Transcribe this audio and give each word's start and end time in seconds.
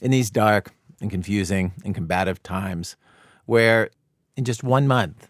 In 0.00 0.12
these 0.12 0.30
dark 0.30 0.72
and 1.00 1.10
confusing 1.10 1.72
and 1.84 1.94
combative 1.94 2.42
times, 2.42 2.96
where 3.46 3.90
in 4.36 4.44
just 4.44 4.62
one 4.62 4.86
month, 4.86 5.28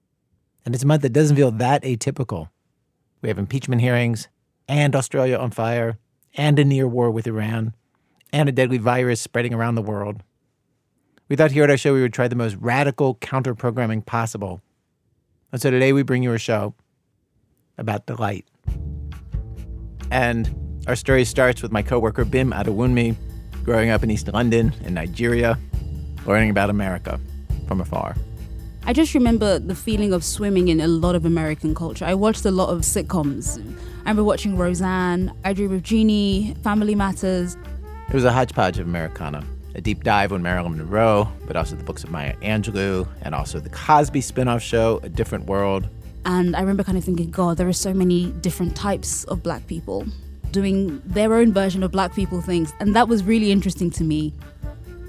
and 0.64 0.74
it's 0.74 0.84
a 0.84 0.86
month 0.86 1.02
that 1.02 1.14
doesn't 1.14 1.36
feel 1.36 1.50
that 1.52 1.82
atypical, 1.82 2.50
we 3.22 3.28
have 3.28 3.38
impeachment 3.38 3.80
hearings 3.80 4.28
and 4.68 4.94
Australia 4.94 5.38
on 5.38 5.50
fire 5.50 5.98
and 6.34 6.58
a 6.58 6.64
near 6.64 6.86
war 6.86 7.10
with 7.10 7.26
Iran 7.26 7.74
and 8.30 8.48
a 8.48 8.52
deadly 8.52 8.76
virus 8.76 9.22
spreading 9.22 9.54
around 9.54 9.74
the 9.74 9.82
world. 9.82 10.22
We 11.28 11.36
thought 11.36 11.50
here 11.50 11.64
at 11.64 11.70
our 11.70 11.78
show 11.78 11.94
we 11.94 12.02
would 12.02 12.12
try 12.12 12.28
the 12.28 12.36
most 12.36 12.56
radical 12.56 13.14
counter 13.16 13.54
programming 13.54 14.02
possible. 14.02 14.60
And 15.50 15.62
so 15.62 15.70
today 15.70 15.94
we 15.94 16.02
bring 16.02 16.22
you 16.22 16.34
a 16.34 16.38
show 16.38 16.74
about 17.78 18.04
delight. 18.04 18.46
And 20.10 20.54
our 20.86 20.96
story 20.96 21.24
starts 21.24 21.62
with 21.62 21.72
my 21.72 21.82
coworker 21.82 22.26
Bim 22.26 22.50
Adewunmi 22.52 23.16
growing 23.68 23.90
up 23.90 24.02
in 24.02 24.10
East 24.10 24.26
London 24.32 24.72
in 24.86 24.94
Nigeria, 24.94 25.58
learning 26.24 26.48
about 26.48 26.70
America 26.70 27.20
from 27.66 27.82
afar. 27.82 28.16
I 28.86 28.94
just 28.94 29.12
remember 29.12 29.58
the 29.58 29.74
feeling 29.74 30.14
of 30.14 30.24
swimming 30.24 30.68
in 30.68 30.80
a 30.80 30.88
lot 30.88 31.14
of 31.14 31.26
American 31.26 31.74
culture. 31.74 32.06
I 32.06 32.14
watched 32.14 32.46
a 32.46 32.50
lot 32.50 32.70
of 32.70 32.80
sitcoms. 32.80 33.58
I 33.58 33.98
remember 33.98 34.24
watching 34.24 34.56
Roseanne, 34.56 35.34
I 35.44 35.52
Dream 35.52 35.74
of 35.74 35.82
Jeannie, 35.82 36.56
Family 36.64 36.94
Matters. 36.94 37.58
It 38.08 38.14
was 38.14 38.24
a 38.24 38.32
hodgepodge 38.32 38.78
of 38.78 38.86
Americana. 38.86 39.44
A 39.74 39.82
deep 39.82 40.02
dive 40.02 40.32
on 40.32 40.40
Marilyn 40.40 40.78
Monroe, 40.78 41.30
but 41.46 41.54
also 41.54 41.76
the 41.76 41.84
books 41.84 42.04
of 42.04 42.10
Maya 42.10 42.36
Angelou, 42.36 43.06
and 43.20 43.34
also 43.34 43.60
the 43.60 43.68
Cosby 43.68 44.22
spin 44.22 44.48
off 44.48 44.62
show, 44.62 44.98
A 45.02 45.10
Different 45.10 45.44
World. 45.44 45.86
And 46.24 46.56
I 46.56 46.60
remember 46.60 46.84
kind 46.84 46.96
of 46.96 47.04
thinking, 47.04 47.30
God, 47.30 47.58
there 47.58 47.68
are 47.68 47.74
so 47.74 47.92
many 47.92 48.32
different 48.40 48.74
types 48.74 49.24
of 49.24 49.42
black 49.42 49.66
people 49.66 50.06
doing 50.52 51.02
their 51.04 51.34
own 51.34 51.52
version 51.52 51.82
of 51.82 51.90
black 51.90 52.14
people 52.14 52.40
things. 52.40 52.72
And 52.80 52.94
that 52.96 53.08
was 53.08 53.24
really 53.24 53.50
interesting 53.50 53.90
to 53.92 54.04
me. 54.04 54.32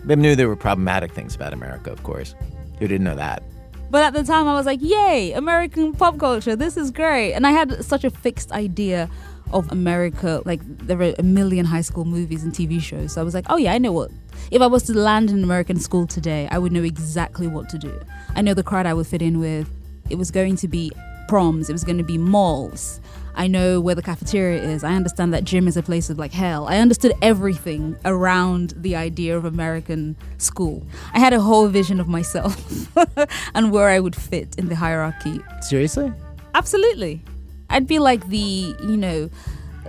Bim 0.06 0.22
knew 0.22 0.36
there 0.36 0.48
were 0.48 0.56
problematic 0.56 1.12
things 1.12 1.36
about 1.36 1.54
America, 1.54 1.92
of 1.92 2.04
course. 2.04 2.36
Who 2.80 2.88
didn't 2.88 3.04
know 3.04 3.16
that? 3.16 3.44
But 3.92 4.04
at 4.04 4.14
the 4.14 4.24
time, 4.24 4.48
I 4.48 4.54
was 4.54 4.66
like, 4.66 4.80
yay, 4.82 5.34
American 5.34 5.94
pop 5.94 6.20
culture, 6.20 6.56
this 6.56 6.78
is 6.78 6.92
great. 6.92 7.34
And 7.34 7.48
I 7.48 7.52
had 7.52 7.84
such 7.84 8.04
a 8.04 8.10
fixed 8.10 8.52
idea 8.52 9.10
of 9.52 9.72
America. 9.72 10.42
Like, 10.46 10.62
there 10.64 10.96
were 10.96 11.16
a 11.18 11.24
million 11.24 11.66
high 11.66 11.82
school 11.82 12.06
movies 12.06 12.44
and 12.44 12.54
TV 12.54 12.80
shows. 12.80 13.14
So 13.14 13.22
I 13.22 13.24
was 13.24 13.34
like, 13.34 13.46
oh, 13.50 13.58
yeah, 13.58 13.74
I 13.74 13.80
know 13.80 13.92
what. 13.92 14.12
If 14.52 14.62
I 14.62 14.68
was 14.68 14.84
to 14.84 14.98
land 14.98 15.32
in 15.32 15.40
an 15.40 15.44
American 15.44 15.80
school 15.80 16.06
today, 16.06 16.48
I 16.52 16.60
would 16.60 16.72
know 16.72 16.84
exactly 16.84 17.48
what 17.48 17.68
to 17.70 17.78
do. 17.78 18.00
I 18.36 18.42
know 18.42 18.54
the 18.54 18.64
crowd 18.64 18.86
I 18.86 18.94
would 18.94 19.08
fit 19.08 19.22
in 19.22 19.40
with. 19.40 19.70
It 20.10 20.18
was 20.18 20.30
going 20.32 20.56
to 20.58 20.68
be 20.68 20.92
proms, 21.28 21.70
it 21.70 21.74
was 21.74 21.84
going 21.84 22.00
to 22.00 22.04
be 22.04 22.18
malls. 22.18 23.00
I 23.36 23.48
know 23.48 23.80
where 23.80 23.96
the 23.96 24.02
cafeteria 24.02 24.62
is. 24.62 24.84
I 24.84 24.94
understand 24.94 25.34
that 25.34 25.44
gym 25.44 25.68
is 25.68 25.78
a 25.78 25.84
place 25.84 26.10
of 26.10 26.18
like 26.18 26.34
hell. 26.34 26.68
I 26.68 26.78
understood 26.78 27.14
everything 27.22 27.98
around 28.06 28.74
the 28.78 28.96
idea 28.96 29.38
of 29.38 29.46
American 29.46 30.16
school. 30.38 30.86
I 31.14 31.20
had 31.20 31.34
a 31.34 31.40
whole 31.40 31.68
vision 31.68 32.00
of 32.00 32.08
myself 32.08 32.98
and 33.54 33.72
where 33.72 33.90
I 33.90 34.00
would 34.00 34.16
fit 34.16 34.56
in 34.58 34.68
the 34.70 34.76
hierarchy. 34.76 35.40
Seriously? 35.62 36.12
Absolutely. 36.54 37.22
I'd 37.70 37.88
be 37.88 38.00
like 38.00 38.28
the, 38.28 38.38
you 38.82 38.98
know, 38.98 39.30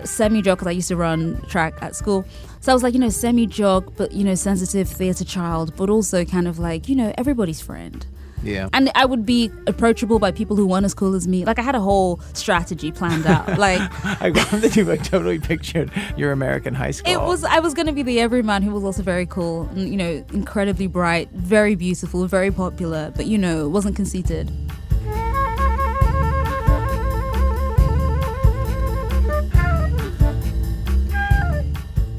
semi 0.05 0.43
jog 0.43 0.59
because 0.59 0.69
I 0.69 0.73
used 0.73 0.89
to 0.89 0.97
run 0.97 1.41
track 1.49 1.75
at 1.83 1.97
school. 1.97 2.25
So 2.61 2.73
I 2.73 2.75
was 2.75 2.83
like, 2.83 2.95
you 2.95 3.01
know, 3.01 3.09
semi 3.09 3.47
jog, 3.47 3.95
but, 3.97 4.13
you 4.13 4.23
know, 4.23 4.35
sensitive 4.35 4.89
theatre 4.89 5.25
child, 5.25 5.75
but 5.77 5.89
also 5.89 6.25
kind 6.25 6.47
of 6.47 6.59
like, 6.59 6.89
you 6.89 6.97
know, 6.97 7.13
everybody's 7.17 7.61
friend. 7.61 8.07
Yeah. 8.43 8.69
And 8.73 8.91
I 8.95 9.05
would 9.05 9.27
be 9.27 9.51
approachable 9.67 10.19
by 10.19 10.33
people 10.33 10.57
who 10.57 10.67
weren't 10.67 10.85
as 10.85 10.95
cool 10.95 11.15
as 11.15 11.29
me. 11.29 11.45
Like 11.45 11.59
I 11.59 11.63
had 11.63 11.75
a 11.75 11.81
whole 11.81 12.21
strategy 12.33 12.93
planned 12.93 13.27
out. 13.27 13.49
Like 13.61 13.81
I 14.23 14.29
love 14.31 14.63
that 14.63 14.75
you 14.75 14.85
like 14.85 15.05
totally 15.05 15.39
pictured 15.39 15.91
your 16.17 16.33
American 16.33 16.73
high 16.73 16.93
school. 16.93 17.13
it 17.13 17.19
was 17.19 17.45
I 17.45 17.59
was 17.59 17.75
gonna 17.75 17.93
be 17.93 18.03
the 18.03 18.21
everyman 18.21 18.63
who 18.63 18.71
was 18.71 18.85
also 18.85 19.03
very 19.03 19.27
cool 19.27 19.69
and 19.75 19.89
you 19.89 19.97
know, 19.97 20.25
incredibly 20.33 20.87
bright, 20.87 21.29
very 21.33 21.75
beautiful, 21.75 22.27
very 22.27 22.51
popular, 22.51 23.13
but 23.15 23.27
you 23.27 23.37
know, 23.37 23.69
wasn't 23.69 23.97
conceited. 23.97 24.51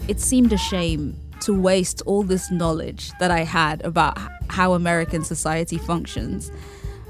It 0.08 0.20
seemed 0.20 0.54
a 0.54 0.58
shame 0.58 1.16
to 1.42 1.60
waste 1.60 2.02
all 2.06 2.24
this 2.24 2.52
knowledge 2.52 3.12
that 3.20 3.32
I 3.32 3.42
had 3.42 3.84
about 3.84 4.18
how 4.50 4.74
American 4.74 5.24
society 5.24 5.78
functions 5.78 6.52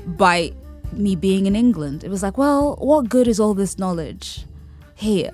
by 0.06 0.54
me 0.92 1.16
being 1.16 1.46
in 1.46 1.56
England. 1.56 2.04
It 2.04 2.10
was 2.10 2.24
like, 2.24 2.38
well, 2.38 2.76
what 2.80 3.10
good 3.10 3.28
is 3.28 3.40
all 3.40 3.54
this 3.54 3.78
knowledge 3.78 4.46
here? 4.96 5.32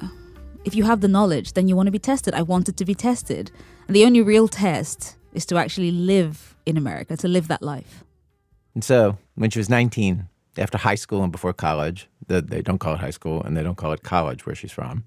If 0.65 0.75
you 0.75 0.83
have 0.83 1.01
the 1.01 1.07
knowledge, 1.07 1.53
then 1.53 1.67
you 1.67 1.75
want 1.75 1.87
to 1.87 1.91
be 1.91 1.99
tested. 1.99 2.33
I 2.33 2.41
wanted 2.41 2.77
to 2.77 2.85
be 2.85 2.95
tested. 2.95 3.51
And 3.87 3.95
the 3.95 4.05
only 4.05 4.21
real 4.21 4.47
test 4.47 5.15
is 5.33 5.45
to 5.47 5.57
actually 5.57 5.91
live 5.91 6.55
in 6.65 6.77
America, 6.77 7.15
to 7.17 7.27
live 7.27 7.47
that 7.47 7.61
life. 7.61 8.03
And 8.73 8.83
so, 8.83 9.17
when 9.35 9.49
she 9.49 9.59
was 9.59 9.69
19, 9.69 10.27
after 10.57 10.77
high 10.77 10.95
school 10.95 11.23
and 11.23 11.31
before 11.31 11.53
college, 11.53 12.09
the, 12.27 12.41
they 12.41 12.61
don't 12.61 12.79
call 12.79 12.93
it 12.93 12.99
high 12.99 13.11
school 13.11 13.41
and 13.43 13.55
they 13.55 13.63
don't 13.63 13.77
call 13.77 13.93
it 13.93 14.03
college 14.03 14.45
where 14.45 14.55
she's 14.55 14.71
from, 14.71 15.05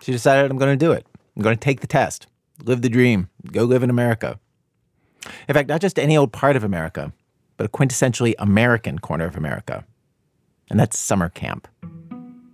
she 0.00 0.12
decided, 0.12 0.50
I'm 0.50 0.58
going 0.58 0.76
to 0.76 0.84
do 0.84 0.92
it. 0.92 1.06
I'm 1.36 1.42
going 1.42 1.56
to 1.56 1.60
take 1.60 1.80
the 1.80 1.86
test, 1.86 2.26
live 2.64 2.82
the 2.82 2.88
dream, 2.88 3.28
go 3.50 3.64
live 3.64 3.82
in 3.82 3.90
America. 3.90 4.38
In 5.48 5.54
fact, 5.54 5.68
not 5.68 5.80
just 5.80 5.98
any 5.98 6.16
old 6.16 6.32
part 6.32 6.56
of 6.56 6.64
America, 6.64 7.12
but 7.56 7.66
a 7.66 7.68
quintessentially 7.68 8.34
American 8.38 8.98
corner 8.98 9.24
of 9.24 9.36
America. 9.36 9.84
And 10.70 10.78
that's 10.80 10.98
summer 10.98 11.28
camp. 11.28 11.68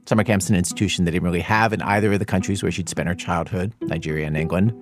Summer 0.07 0.25
camp's 0.25 0.49
an 0.49 0.57
institution 0.57 1.05
that 1.05 1.11
didn't 1.11 1.25
really 1.25 1.41
have 1.41 1.73
in 1.73 1.83
either 1.83 2.13
of 2.13 2.19
the 2.19 2.25
countries 2.25 2.63
where 2.63 2.73
she'd 2.73 2.89
spent 2.89 3.09
her 3.09 3.15
childhood, 3.15 3.73
Nigeria 3.83 4.27
and 4.27 4.37
England. 4.37 4.73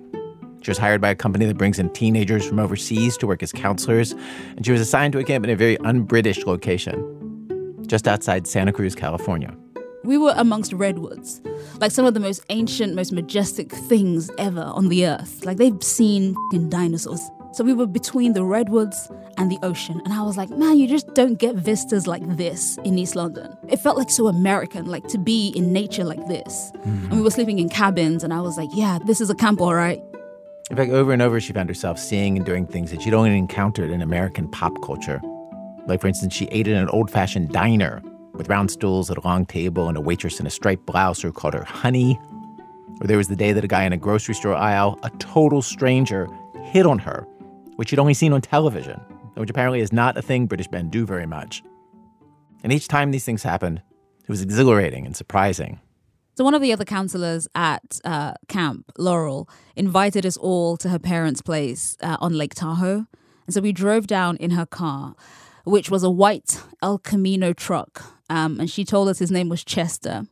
She 0.61 0.71
was 0.71 0.77
hired 0.77 1.01
by 1.01 1.09
a 1.09 1.15
company 1.15 1.45
that 1.45 1.57
brings 1.57 1.79
in 1.79 1.89
teenagers 1.91 2.45
from 2.45 2.59
overseas 2.59 3.17
to 3.17 3.27
work 3.27 3.43
as 3.43 3.51
counselors, 3.51 4.13
and 4.55 4.65
she 4.65 4.71
was 4.71 4.81
assigned 4.81 5.13
to 5.13 5.19
a 5.19 5.23
camp 5.23 5.45
in 5.45 5.51
a 5.51 5.55
very 5.55 5.77
un 5.79 6.01
British 6.01 6.45
location, 6.45 7.83
just 7.87 8.07
outside 8.07 8.47
Santa 8.47 8.71
Cruz, 8.71 8.95
California. 8.95 9.55
We 10.03 10.17
were 10.17 10.33
amongst 10.37 10.73
redwoods, 10.73 11.41
like 11.79 11.91
some 11.91 12.05
of 12.05 12.13
the 12.13 12.19
most 12.19 12.43
ancient, 12.49 12.95
most 12.95 13.11
majestic 13.11 13.71
things 13.71 14.29
ever 14.37 14.61
on 14.61 14.89
the 14.89 15.05
earth. 15.07 15.43
Like 15.43 15.57
they've 15.57 15.83
seen 15.83 16.35
fing 16.51 16.69
dinosaurs. 16.69 17.21
So 17.53 17.63
we 17.63 17.73
were 17.73 17.87
between 17.87 18.33
the 18.33 18.43
redwoods 18.43 19.09
and 19.37 19.51
the 19.51 19.57
ocean. 19.63 19.99
And 20.05 20.13
I 20.13 20.21
was 20.21 20.37
like, 20.37 20.49
man, 20.49 20.77
you 20.77 20.87
just 20.87 21.13
don't 21.15 21.39
get 21.39 21.55
vistas 21.55 22.05
like 22.05 22.21
this 22.37 22.77
in 22.83 22.97
East 22.97 23.15
London. 23.15 23.57
It 23.67 23.77
felt 23.77 23.97
like 23.97 24.11
so 24.11 24.27
American, 24.27 24.85
like 24.85 25.07
to 25.07 25.17
be 25.17 25.49
in 25.55 25.73
nature 25.73 26.03
like 26.03 26.25
this. 26.27 26.71
Hmm. 26.83 27.05
And 27.05 27.13
we 27.13 27.21
were 27.21 27.31
sleeping 27.31 27.57
in 27.57 27.69
cabins, 27.69 28.23
and 28.23 28.33
I 28.33 28.41
was 28.41 28.57
like, 28.57 28.69
yeah, 28.73 28.99
this 29.05 29.21
is 29.21 29.29
a 29.29 29.35
camp, 29.35 29.59
all 29.59 29.73
right. 29.73 30.01
In 30.69 30.77
fact, 30.77 30.91
over 30.91 31.13
and 31.13 31.21
over, 31.21 31.39
she 31.39 31.53
found 31.53 31.69
herself 31.69 31.97
seeing 31.97 32.37
and 32.37 32.45
doing 32.45 32.67
things 32.67 32.91
that 32.91 33.01
she'd 33.01 33.13
only 33.13 33.35
encountered 33.35 33.89
in 33.89 34.01
American 34.01 34.49
pop 34.49 34.79
culture. 34.83 35.21
Like, 35.87 36.01
for 36.01 36.07
instance, 36.07 36.33
she 36.35 36.45
ate 36.47 36.67
in 36.67 36.75
an 36.75 36.89
old 36.89 37.09
fashioned 37.09 37.53
diner 37.53 38.03
with 38.37 38.49
round 38.49 38.71
stools 38.71 39.09
at 39.09 39.17
a 39.17 39.21
long 39.21 39.45
table 39.45 39.87
and 39.87 39.97
a 39.97 40.01
waitress 40.01 40.39
in 40.39 40.47
a 40.47 40.49
striped 40.49 40.85
blouse 40.85 41.21
who 41.21 41.31
called 41.31 41.53
her 41.53 41.63
honey. 41.63 42.19
Or 43.01 43.07
there 43.07 43.17
was 43.17 43.27
the 43.27 43.35
day 43.35 43.53
that 43.53 43.63
a 43.63 43.67
guy 43.67 43.83
in 43.83 43.93
a 43.93 43.97
grocery 43.97 44.35
store 44.35 44.55
aisle, 44.55 44.99
a 45.03 45.09
total 45.17 45.61
stranger, 45.61 46.27
hit 46.63 46.85
on 46.85 46.99
her, 46.99 47.27
which 47.75 47.89
she'd 47.89 47.99
only 47.99 48.13
seen 48.13 48.33
on 48.33 48.41
television, 48.41 48.99
which 49.35 49.49
apparently 49.49 49.79
is 49.79 49.93
not 49.93 50.17
a 50.17 50.21
thing 50.21 50.47
British 50.47 50.69
men 50.71 50.89
do 50.89 51.05
very 51.05 51.25
much. 51.25 51.63
And 52.63 52.73
each 52.73 52.87
time 52.87 53.11
these 53.11 53.25
things 53.25 53.43
happened, 53.43 53.81
it 54.23 54.29
was 54.29 54.41
exhilarating 54.41 55.05
and 55.05 55.15
surprising. 55.15 55.79
So 56.35 56.43
one 56.43 56.53
of 56.53 56.61
the 56.61 56.71
other 56.71 56.85
counselors 56.85 57.47
at 57.55 57.99
uh, 58.05 58.33
camp, 58.47 58.91
Laurel, 58.97 59.49
invited 59.75 60.25
us 60.25 60.37
all 60.37 60.77
to 60.77 60.89
her 60.89 60.99
parents' 60.99 61.41
place 61.41 61.97
uh, 62.01 62.17
on 62.19 62.33
Lake 62.33 62.53
Tahoe, 62.53 63.07
and 63.47 63.53
so 63.53 63.61
we 63.61 63.71
drove 63.71 64.05
down 64.05 64.37
in 64.37 64.51
her 64.51 64.65
car, 64.65 65.15
which 65.63 65.89
was 65.89 66.03
a 66.03 66.11
white 66.11 66.61
El 66.81 66.99
Camino 66.99 67.53
truck, 67.53 68.16
um, 68.29 68.59
and 68.59 68.69
she 68.69 68.83
told 68.85 69.09
us 69.09 69.19
his 69.19 69.31
name 69.31 69.49
was 69.49 69.63
Chester. 69.63 70.25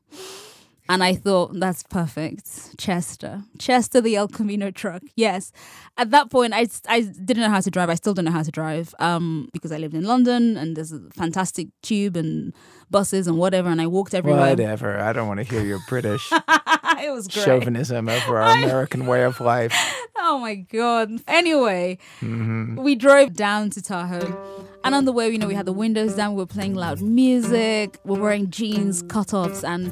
And 0.88 1.04
I 1.04 1.16
thought, 1.16 1.60
that's 1.60 1.82
perfect. 1.82 2.78
Chester. 2.78 3.42
Chester, 3.58 4.02
the 4.02 4.16
El 4.16 4.28
Camino 4.28 4.70
truck. 4.70 5.02
Yes. 5.16 5.52
At 5.98 6.12
that 6.12 6.30
point, 6.30 6.54
I, 6.54 6.68
I 6.88 7.02
didn't 7.02 7.42
know 7.42 7.50
how 7.50 7.60
to 7.62 7.72
drive. 7.72 7.90
I 7.90 7.96
still 7.96 8.14
don't 8.14 8.26
know 8.26 8.32
how 8.32 8.44
to 8.44 8.52
drive 8.52 8.94
um, 9.00 9.50
because 9.52 9.72
I 9.72 9.78
lived 9.78 9.96
in 9.96 10.04
London 10.04 10.58
and 10.58 10.78
there's 10.78 10.92
a 10.92 11.00
fantastic 11.12 11.70
tube 11.82 12.16
and 12.16 12.54
buses 12.92 13.26
and 13.26 13.40
whatever. 13.40 13.70
And 13.70 13.82
I 13.82 13.88
walked 13.88 14.14
everywhere. 14.14 14.52
Whatever. 14.52 15.00
I 15.00 15.12
don't 15.12 15.28
want 15.28 15.40
to 15.40 15.44
hear 15.44 15.64
your 15.64 15.80
British 15.88 16.32
it 17.00 17.12
was 17.12 17.28
great. 17.28 17.46
chauvinism 17.46 18.08
over 18.08 18.40
our 18.42 18.56
American 18.64 19.06
way 19.06 19.24
of 19.24 19.40
life. 19.42 19.74
Oh 20.18 20.40
my 20.40 20.56
god. 20.56 21.12
Anyway, 21.28 21.98
we 22.22 22.96
drove 22.96 23.34
down 23.34 23.70
to 23.72 23.82
Tahoe. 23.82 24.68
And 24.86 24.94
on 24.94 25.06
the 25.06 25.12
way, 25.12 25.28
you 25.30 25.40
know, 25.40 25.48
we 25.48 25.56
had 25.56 25.66
the 25.66 25.74
windows 25.74 26.14
down, 26.14 26.36
we 26.36 26.44
were 26.44 26.46
playing 26.46 26.76
loud 26.76 27.02
music, 27.02 27.98
we 28.04 28.12
we're 28.14 28.22
wearing 28.22 28.52
jeans, 28.52 29.02
cutoffs, 29.02 29.64
and 29.68 29.92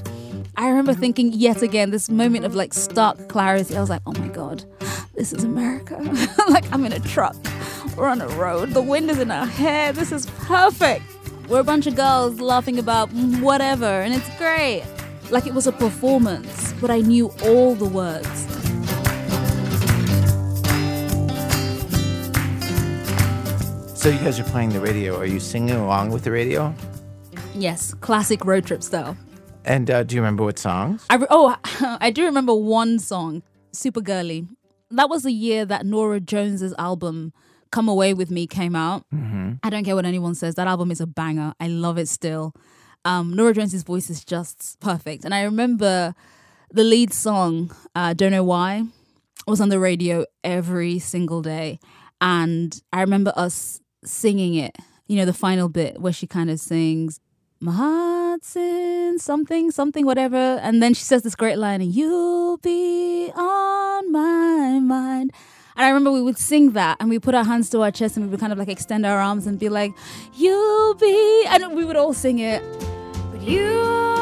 I 0.56 0.70
remember 0.70 0.94
thinking 0.94 1.34
yet 1.34 1.64
again, 1.64 1.90
this 1.90 2.12
moment 2.12 2.46
of 2.46 2.54
like 2.54 2.76
stark 2.76 3.28
clarity. 3.28 3.76
I 3.76 3.80
was 3.80 3.90
like, 3.90 4.04
oh 4.06 4.14
my 4.14 4.28
god, 4.28 4.64
this 5.16 5.34
is 5.34 5.44
America. 5.44 5.98
like 6.48 6.72
I'm 6.72 6.86
in 6.86 6.94
a 6.94 7.00
truck. 7.00 7.36
We're 7.98 8.08
on 8.08 8.22
a 8.22 8.28
road. 8.28 8.70
The 8.76 8.84
wind 8.84 9.10
is 9.10 9.18
in 9.18 9.32
our 9.32 9.48
hair. 9.48 9.94
This 9.94 10.12
is 10.12 10.28
perfect. 10.42 11.04
We're 11.50 11.62
a 11.62 11.64
bunch 11.64 11.88
of 11.88 11.96
girls 11.96 12.40
laughing 12.40 12.78
about 12.78 13.12
whatever, 13.42 13.86
and 13.86 14.14
it's 14.14 14.30
great. 14.38 14.84
Like 15.32 15.48
it 15.48 15.56
was 15.56 15.66
a 15.66 15.72
performance, 15.72 16.72
but 16.80 16.92
I 16.92 17.00
knew 17.00 17.34
all 17.44 17.74
the 17.74 17.86
words. 17.86 18.48
So 24.04 24.10
you 24.10 24.20
guys 24.20 24.38
are 24.38 24.44
playing 24.44 24.72
the 24.72 24.82
radio. 24.82 25.18
Are 25.18 25.26
you 25.26 25.40
singing 25.40 25.78
along 25.78 26.10
with 26.10 26.26
the 26.26 26.32
radio? 26.32 26.76
Yes, 27.56 27.94
classic 27.94 28.44
road 28.44 28.66
trip 28.66 28.84
style. 28.84 29.16
And 29.64 29.90
uh, 29.90 30.04
do 30.04 30.16
you 30.16 30.22
remember 30.22 30.44
what 30.44 30.60
songs? 30.60 31.06
I 31.10 31.16
re- 31.16 31.28
oh, 31.30 31.56
I 32.02 32.12
do 32.12 32.26
remember 32.26 32.54
one 32.54 33.00
song, 33.00 33.44
Super 33.72 34.02
Girly. 34.02 34.46
That 34.92 35.10
was 35.10 35.24
the 35.24 35.32
year 35.32 35.64
that 35.64 35.86
Norah 35.86 36.20
Jones's 36.20 36.74
album 36.78 37.32
Come 37.72 37.88
Away 37.88 38.14
With 38.14 38.30
Me 38.30 38.46
came 38.46 38.76
out. 38.76 39.06
Mm-hmm. 39.16 39.54
I 39.64 39.70
don't 39.70 39.86
care 39.86 39.96
what 39.96 40.06
anyone 40.06 40.36
says. 40.36 40.56
That 40.56 40.68
album 40.68 40.92
is 40.92 41.00
a 41.00 41.08
banger. 41.08 41.54
I 41.62 41.70
love 41.70 41.98
it 41.98 42.10
still. 42.10 42.54
Um, 43.06 43.34
Norah 43.34 43.54
Jones's 43.54 43.84
voice 43.84 44.10
is 44.10 44.26
just 44.26 44.82
perfect. 44.82 45.24
And 45.24 45.34
I 45.34 45.44
remember 45.44 46.14
the 46.72 46.84
lead 46.84 47.14
song, 47.14 47.74
uh, 47.96 48.14
Don't 48.14 48.32
Know 48.32 48.44
Why, 48.44 48.84
was 49.48 49.62
on 49.62 49.70
the 49.70 49.80
radio 49.80 50.26
every 50.44 51.00
single 51.00 51.42
day. 51.42 51.80
And 52.20 52.82
I 52.92 53.00
remember 53.00 53.32
us 53.38 53.80
singing 54.06 54.56
it, 54.56 54.76
you 55.08 55.18
know, 55.18 55.26
the 55.26 55.34
final 55.34 55.70
bit 55.70 56.00
where 56.02 56.14
she 56.14 56.28
kind 56.28 56.50
of 56.50 56.60
sings, 56.60 57.20
My 57.60 57.72
heart's 57.72 58.56
in 58.56 59.20
something, 59.20 59.72
something, 59.72 60.06
whatever. 60.06 60.38
And 60.38 60.82
then 60.82 60.94
she 60.94 61.04
says 61.04 61.24
this 61.24 61.36
great 61.36 61.58
line, 61.58 61.82
and 61.82 61.94
You'll 61.94 62.58
be 62.58 63.32
on 63.36 64.12
my 64.12 64.80
mind. 64.80 65.32
And 65.76 65.86
I 65.86 65.88
remember 65.90 66.12
we 66.12 66.22
would 66.22 66.38
sing 66.38 66.72
that 66.74 66.98
and 67.00 67.10
we 67.10 67.18
put 67.18 67.34
our 67.34 67.44
hands 67.44 67.70
to 67.72 67.82
our 67.82 67.90
chest 67.90 68.16
and 68.16 68.26
we 68.26 68.30
would 68.30 68.40
kind 68.40 68.54
of 68.54 68.60
like 68.60 68.70
extend 68.70 69.06
our 69.06 69.18
arms 69.20 69.48
and 69.48 69.58
be 69.58 69.70
like, 69.70 69.92
You'll 70.36 70.94
be, 70.96 71.46
and 71.48 71.76
we 71.76 71.84
would 71.86 71.96
all 71.96 72.14
sing 72.14 72.40
it. 72.40 72.62
But 73.32 73.42
you'll 73.42 74.13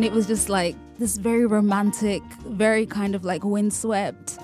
And 0.00 0.06
it 0.06 0.12
was 0.12 0.26
just 0.26 0.48
like 0.48 0.76
this 0.98 1.18
very 1.18 1.44
romantic, 1.44 2.22
very 2.46 2.86
kind 2.86 3.14
of 3.14 3.22
like 3.22 3.44
windswept, 3.44 4.38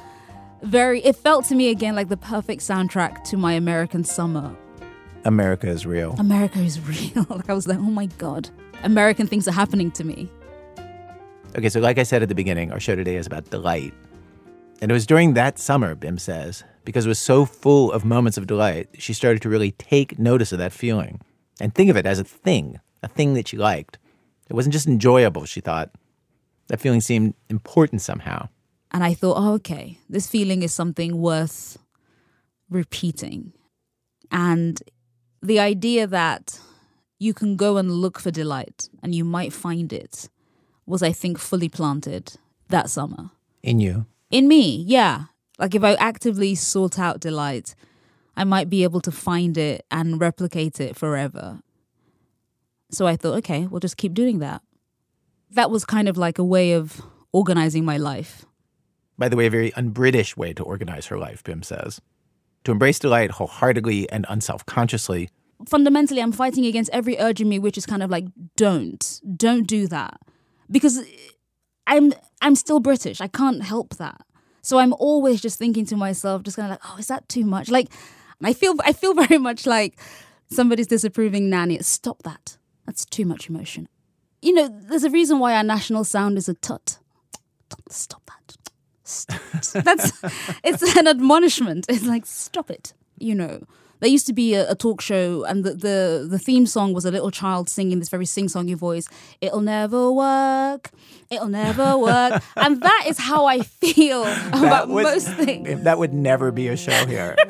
very, 0.61 1.03
it 1.03 1.17
felt 1.17 1.47
to 1.47 1.55
me 1.55 1.71
again 1.71 1.95
like 1.95 2.11
the 2.11 2.17
perfect 2.19 2.61
soundtrack 2.61 3.25
to 3.31 3.39
my 3.39 3.55
American 3.55 4.05
summer. 4.05 4.55
America 5.25 5.67
is 5.67 5.87
real. 5.87 6.15
America 6.19 6.59
is 6.59 6.79
real. 7.15 7.25
like 7.31 7.49
I 7.49 7.55
was 7.55 7.67
like, 7.67 7.79
oh 7.79 7.91
my 7.91 8.05
God, 8.19 8.51
American 8.83 9.27
things 9.27 9.49
are 9.49 9.53
happening 9.53 9.91
to 9.93 10.05
me. 10.05 10.29
Okay, 11.57 11.71
so 11.71 11.81
like 11.81 11.97
I 11.97 12.03
said 12.03 12.23
at 12.23 12.29
the 12.29 12.35
beginning, 12.35 12.71
our 12.71 12.79
show 12.79 12.95
today 12.95 13.17
is 13.17 13.27
about 13.27 13.49
delight. 13.49 13.95
And 14.83 14.91
it 14.91 14.95
was 14.95 15.07
during 15.07 15.33
that 15.33 15.59
summer, 15.59 15.95
Bim 15.95 16.19
says, 16.19 16.65
because 16.85 17.07
it 17.07 17.09
was 17.09 17.19
so 17.19 17.47
full 17.47 17.91
of 17.93 18.05
moments 18.05 18.37
of 18.37 18.47
delight, 18.47 18.91
she 18.99 19.15
started 19.15 19.41
to 19.41 19.49
really 19.49 19.71
take 19.71 20.19
notice 20.19 20.53
of 20.53 20.59
that 20.59 20.75
feeling 20.75 21.23
and 21.59 21.75
think 21.75 21.89
of 21.89 21.97
it 21.97 22.05
as 22.05 22.19
a 22.19 22.25
thing, 22.25 22.79
a 23.03 23.09
thing 23.09 23.33
that 23.33 23.49
she 23.49 23.57
liked. 23.57 23.97
It 24.49 24.55
wasn't 24.55 24.73
just 24.73 24.87
enjoyable, 24.87 25.45
she 25.45 25.61
thought. 25.61 25.91
That 26.69 26.81
feeling 26.81 27.01
seemed 27.01 27.35
important 27.49 28.03
somehow. 28.03 28.49
And 28.91 29.05
I 29.05 29.15
thought, 29.15 29.37
oh, 29.39 29.53
okay, 29.55 29.99
this 30.09 30.29
feeling 30.29 30.63
is 30.63 30.73
something 30.73 31.21
worth 31.21 31.79
repeating. 32.71 33.53
And 34.31 34.83
the 35.43 35.61
idea 35.61 36.07
that 36.07 36.61
you 37.19 37.35
can 37.35 37.57
go 37.57 37.77
and 37.77 37.91
look 37.91 38.19
for 38.19 38.31
delight 38.31 38.89
and 39.03 39.15
you 39.15 39.25
might 39.25 39.53
find 39.53 39.93
it 39.93 40.29
was, 40.87 41.03
I 41.03 41.13
think, 41.13 41.39
fully 41.39 41.69
planted 41.69 42.37
that 42.69 42.91
summer. 42.91 43.31
In 43.63 43.81
you? 43.81 44.07
In 44.31 44.49
me, 44.49 44.85
yeah. 44.87 45.25
Like 45.59 45.75
if 45.75 45.83
I 45.83 45.95
actively 45.95 46.55
sought 46.55 46.99
out 46.99 47.21
delight, 47.21 47.75
I 48.37 48.45
might 48.45 48.69
be 48.69 48.83
able 48.83 49.01
to 49.01 49.13
find 49.13 49.57
it 49.57 49.85
and 49.91 50.21
replicate 50.21 50.81
it 50.81 50.97
forever. 50.97 51.61
So 52.97 53.07
I 53.07 53.17
thought, 53.17 53.37
okay, 53.39 53.67
we'll 53.67 53.81
just 53.81 53.99
keep 53.99 54.15
doing 54.15 54.39
that. 54.39 54.63
That 55.51 55.71
was 55.71 55.85
kind 55.85 56.09
of 56.09 56.17
like 56.17 56.39
a 56.39 56.45
way 56.45 56.73
of 56.73 57.03
organizing 57.31 57.85
my 57.85 57.99
life. 57.99 58.47
By 59.19 59.29
the 59.29 59.37
way, 59.37 59.47
a 59.47 59.51
very 59.51 59.73
un 59.75 59.91
British 59.91 60.35
way 60.35 60.55
to 60.55 60.63
organize 60.63 61.07
her 61.07 61.19
life, 61.19 61.45
Bim 61.45 61.63
says. 61.63 62.01
To 62.65 62.73
embrace 62.73 62.99
delight 62.99 63.33
wholeheartedly 63.33 64.11
and 64.11 64.25
unself 64.31 64.65
consciously. 64.65 65.29
Fundamentally, 65.69 66.23
I'm 66.23 66.33
fighting 66.33 66.65
against 66.65 66.91
every 66.91 67.19
urge 67.19 67.41
in 67.41 67.49
me, 67.51 67.59
which 67.59 67.77
is 67.77 67.85
kind 67.85 68.03
of 68.03 68.11
like, 68.11 68.25
don't, 68.57 69.21
don't 69.37 69.67
do 69.67 69.87
that. 69.89 70.19
Because 70.71 71.05
I'm 71.87 72.15
I'm 72.41 72.55
still 72.55 72.81
British. 72.81 73.21
I 73.21 73.29
can't 73.29 73.63
help 73.63 73.97
that. 73.97 74.23
So 74.63 74.79
I'm 74.79 74.95
always 74.95 75.43
just 75.43 75.59
thinking 75.59 75.85
to 75.87 75.97
myself, 75.97 76.43
just 76.43 76.57
kind 76.57 76.73
of 76.73 76.73
like, 76.73 76.91
oh, 76.91 76.99
is 76.99 77.09
that 77.09 77.29
too 77.29 77.45
much? 77.45 77.71
Like, 77.71 77.89
I 78.43 78.55
feel 78.55 78.75
I 78.81 78.93
feel 78.93 79.13
very 79.23 79.39
much 79.39 79.67
like 79.67 79.99
somebody's 80.51 80.87
disapproving 80.87 81.51
nanny. 81.51 81.79
Stop 81.81 82.23
that. 82.23 82.57
That's 82.87 83.05
too 83.05 83.27
much 83.27 83.49
emotion. 83.51 83.89
You 84.41 84.55
know, 84.55 84.69
there's 84.69 85.05
a 85.05 85.11
reason 85.11 85.39
why 85.39 85.55
our 85.57 85.63
national 85.63 86.05
sound 86.05 86.39
is 86.39 86.49
a 86.49 86.55
tut. 86.55 86.99
Stop 87.89 88.23
that. 88.27 88.57
Stop. 89.03 89.41
That's 89.85 90.13
it's 90.65 90.97
an 90.97 91.07
admonishment. 91.07 91.87
It's 91.89 92.05
like 92.05 92.27
stop 92.27 92.71
it. 92.71 92.93
You 93.19 93.35
know 93.35 93.63
there 94.01 94.11
used 94.11 94.27
to 94.27 94.33
be 94.33 94.55
a, 94.55 94.71
a 94.71 94.75
talk 94.75 95.01
show 95.01 95.45
and 95.45 95.65
the, 95.65 95.75
the, 95.75 96.27
the 96.29 96.39
theme 96.39 96.67
song 96.67 96.93
was 96.93 97.05
a 97.05 97.11
little 97.11 97.31
child 97.31 97.69
singing 97.69 97.99
this 97.99 98.09
very 98.09 98.27
sing-songy 98.27 98.77
voice 98.77 99.09
it'll 99.41 99.61
never 99.61 100.11
work 100.13 100.91
it'll 101.31 101.49
never 101.49 101.99
work. 102.07 102.43
And 102.57 102.81
that 102.83 103.05
is 103.07 103.19
how 103.19 103.47
i 103.47 103.61
feel 103.61 104.25
about 104.53 104.89
was, 104.89 105.05
most 105.05 105.29
things. 105.37 105.83
that 105.85 105.99
would 105.99 106.13
never 106.13 106.53
be 106.53 106.69
a 106.69 106.77
show 106.77 107.07
here. 107.07 107.37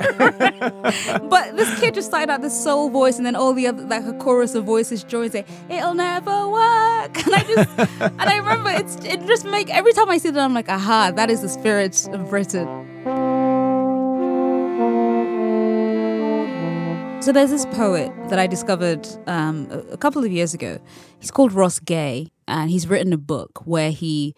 But 1.28 1.56
this 1.56 1.78
kid 1.80 1.94
just 1.94 2.08
started 2.08 2.30
out 2.30 2.42
this 2.42 2.58
soul 2.62 2.88
voice 2.90 3.16
and 3.16 3.26
then 3.26 3.36
all 3.36 3.52
the 3.52 3.66
other 3.66 3.82
like 3.84 4.04
a 4.04 4.12
chorus 4.14 4.54
of 4.54 4.64
voices 4.64 5.04
joins 5.04 5.34
it. 5.34 5.46
it'll 5.68 5.94
never 5.94 6.48
work. 6.48 7.16
And 7.26 7.34
i 7.34 7.42
just 7.42 7.68
and 8.00 8.20
i 8.22 8.36
remember 8.36 8.70
it's 8.70 8.96
it 9.04 9.26
just 9.26 9.44
make 9.44 9.68
every 9.70 9.92
time 9.92 10.08
i 10.08 10.18
see 10.18 10.30
that 10.30 10.40
i'm 10.42 10.54
like 10.54 10.68
aha 10.68 11.12
that 11.14 11.28
is 11.30 11.42
the 11.42 11.48
spirit 11.48 12.08
of 12.08 12.28
britain 12.30 12.95
So 17.26 17.32
there's 17.32 17.50
this 17.50 17.66
poet 17.66 18.12
that 18.28 18.38
I 18.38 18.46
discovered 18.46 19.04
um, 19.26 19.66
a 19.90 19.96
couple 19.96 20.22
of 20.22 20.30
years 20.30 20.54
ago. 20.54 20.78
He's 21.18 21.32
called 21.32 21.52
Ross 21.52 21.80
Gay, 21.80 22.28
and 22.46 22.70
he's 22.70 22.86
written 22.86 23.12
a 23.12 23.18
book 23.18 23.66
where 23.66 23.90
he 23.90 24.32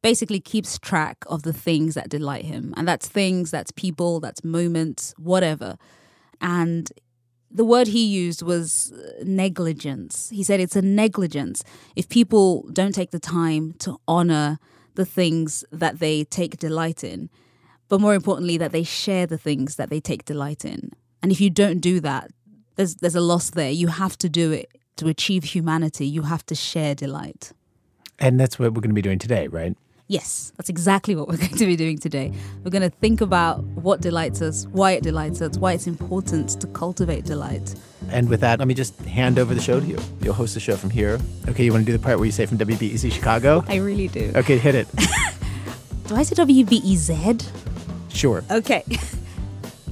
basically 0.00 0.40
keeps 0.40 0.78
track 0.78 1.18
of 1.26 1.42
the 1.42 1.52
things 1.52 1.92
that 1.96 2.08
delight 2.08 2.46
him. 2.46 2.72
And 2.78 2.88
that's 2.88 3.06
things, 3.06 3.50
that's 3.50 3.72
people, 3.72 4.20
that's 4.20 4.42
moments, 4.42 5.12
whatever. 5.18 5.76
And 6.40 6.90
the 7.50 7.62
word 7.62 7.88
he 7.88 8.06
used 8.06 8.40
was 8.40 8.90
negligence. 9.22 10.30
He 10.30 10.42
said 10.42 10.60
it's 10.60 10.76
a 10.76 10.80
negligence 10.80 11.62
if 11.94 12.08
people 12.08 12.66
don't 12.72 12.94
take 12.94 13.10
the 13.10 13.20
time 13.20 13.74
to 13.80 13.98
honor 14.08 14.58
the 14.94 15.04
things 15.04 15.62
that 15.70 15.98
they 15.98 16.24
take 16.24 16.56
delight 16.56 17.04
in, 17.04 17.28
but 17.90 18.00
more 18.00 18.14
importantly, 18.14 18.56
that 18.56 18.72
they 18.72 18.82
share 18.82 19.26
the 19.26 19.36
things 19.36 19.76
that 19.76 19.90
they 19.90 20.00
take 20.00 20.24
delight 20.24 20.64
in. 20.64 20.92
And 21.22 21.30
if 21.30 21.40
you 21.40 21.50
don't 21.50 21.80
do 21.80 22.00
that, 22.00 22.30
there's 22.76 22.96
there's 22.96 23.14
a 23.14 23.20
loss 23.20 23.50
there. 23.50 23.70
You 23.70 23.88
have 23.88 24.16
to 24.18 24.28
do 24.28 24.52
it 24.52 24.70
to 24.96 25.08
achieve 25.08 25.44
humanity. 25.44 26.06
You 26.06 26.22
have 26.22 26.44
to 26.46 26.54
share 26.54 26.94
delight. 26.94 27.52
And 28.18 28.38
that's 28.38 28.58
what 28.58 28.74
we're 28.74 28.82
going 28.82 28.90
to 28.90 28.94
be 28.94 29.02
doing 29.02 29.18
today, 29.18 29.48
right? 29.48 29.76
Yes, 30.08 30.52
that's 30.56 30.68
exactly 30.68 31.14
what 31.14 31.28
we're 31.28 31.36
going 31.46 31.56
to 31.56 31.66
be 31.66 31.76
doing 31.76 31.96
today. 31.96 32.32
We're 32.64 32.70
going 32.72 32.82
to 32.82 32.90
think 32.90 33.20
about 33.20 33.62
what 33.62 34.00
delights 34.00 34.42
us, 34.42 34.66
why 34.72 34.92
it 34.92 35.04
delights 35.04 35.40
us, 35.40 35.56
why 35.56 35.72
it's 35.72 35.86
important 35.86 36.60
to 36.60 36.66
cultivate 36.66 37.24
delight. 37.24 37.76
And 38.10 38.28
with 38.28 38.40
that, 38.40 38.58
let 38.58 38.66
me 38.66 38.74
just 38.74 38.98
hand 39.02 39.38
over 39.38 39.54
the 39.54 39.60
show 39.60 39.78
to 39.78 39.86
you. 39.86 39.98
You'll 40.20 40.34
host 40.34 40.54
the 40.54 40.60
show 40.60 40.76
from 40.76 40.90
here. 40.90 41.20
Okay, 41.48 41.64
you 41.64 41.72
want 41.72 41.86
to 41.86 41.92
do 41.92 41.96
the 41.96 42.02
part 42.02 42.18
where 42.18 42.26
you 42.26 42.32
say 42.32 42.44
from 42.44 42.58
WBEZ 42.58 43.12
Chicago? 43.12 43.64
I 43.68 43.76
really 43.76 44.08
do. 44.08 44.32
Okay, 44.34 44.58
hit 44.58 44.74
it. 44.74 44.88
do 46.06 46.16
I 46.16 46.24
say 46.24 46.34
WBEZ? 46.34 47.48
Sure. 48.12 48.42
Okay. 48.50 48.84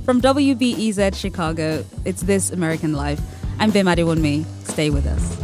From 0.09 0.23
WBEZ 0.23 1.17
Chicago, 1.17 1.85
it's 2.07 2.23
This 2.23 2.51
American 2.51 2.95
Life. 2.95 3.21
I'm 3.59 3.71
Bim 3.71 3.85
Adewunmi. 3.85 4.47
Stay 4.67 4.89
with 4.89 5.05
us. 5.05 5.37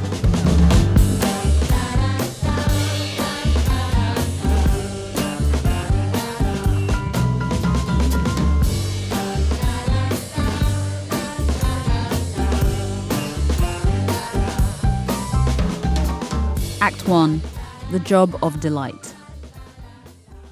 Act 16.81 17.07
1 17.07 17.43
The 17.91 18.01
Job 18.01 18.39
of 18.43 18.61
Delight. 18.61 19.15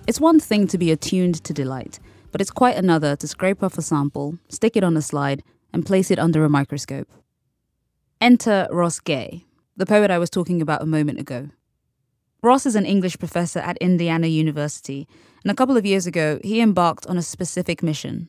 It's 0.07 0.21
one 0.21 0.39
thing 0.39 0.67
to 0.67 0.77
be 0.77 0.91
attuned 0.91 1.43
to 1.45 1.55
delight 1.55 1.99
but 2.33 2.41
it's 2.41 2.51
quite 2.51 2.77
another 2.77 3.15
to 3.17 3.29
scrape 3.29 3.63
off 3.63 3.79
a 3.79 3.83
sample, 3.83 4.39
stick 4.49 4.77
it 4.77 4.83
on 4.83 4.97
a 4.97 5.03
slide, 5.03 5.45
and 5.73 5.87
place 5.87 6.11
it 6.11 6.19
under 6.19 6.45
a 6.45 6.49
microscope. 6.49 7.09
Enter 8.21 8.67
Ross 8.71 8.99
Gay, 8.99 9.45
the 9.77 9.87
poet 9.87 10.11
I 10.11 10.19
was 10.19 10.31
talking 10.31 10.61
about 10.61 10.83
a 10.83 10.87
moment 10.87 11.21
ago. 11.21 11.51
Ross 12.43 12.67
is 12.67 12.75
an 12.75 12.87
English 12.87 13.19
professor 13.19 13.61
at 13.61 13.77
Indiana 13.79 14.27
University, 14.27 15.07
and 15.45 15.51
a 15.51 15.55
couple 15.55 15.77
of 15.77 15.87
years 15.87 16.07
ago, 16.07 16.41
he 16.43 16.61
embarked 16.61 17.07
on 17.07 17.17
a 17.17 17.23
specific 17.23 17.83
mission 17.83 18.29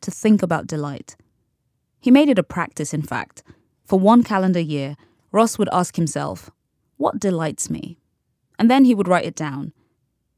to 0.00 0.10
think 0.10 0.42
about 0.42 0.66
delight. 0.66 1.16
He 2.00 2.10
made 2.10 2.28
it 2.28 2.38
a 2.38 2.42
practice, 2.42 2.92
in 2.92 3.02
fact. 3.02 3.42
For 3.84 3.98
one 3.98 4.22
calendar 4.24 4.60
year, 4.60 4.96
Ross 5.32 5.58
would 5.58 5.68
ask 5.72 5.96
himself, 5.96 6.50
What 6.96 7.18
delights 7.18 7.70
me? 7.70 7.98
And 8.58 8.70
then 8.70 8.84
he 8.84 8.94
would 8.94 9.08
write 9.08 9.24
it 9.24 9.34
down. 9.34 9.72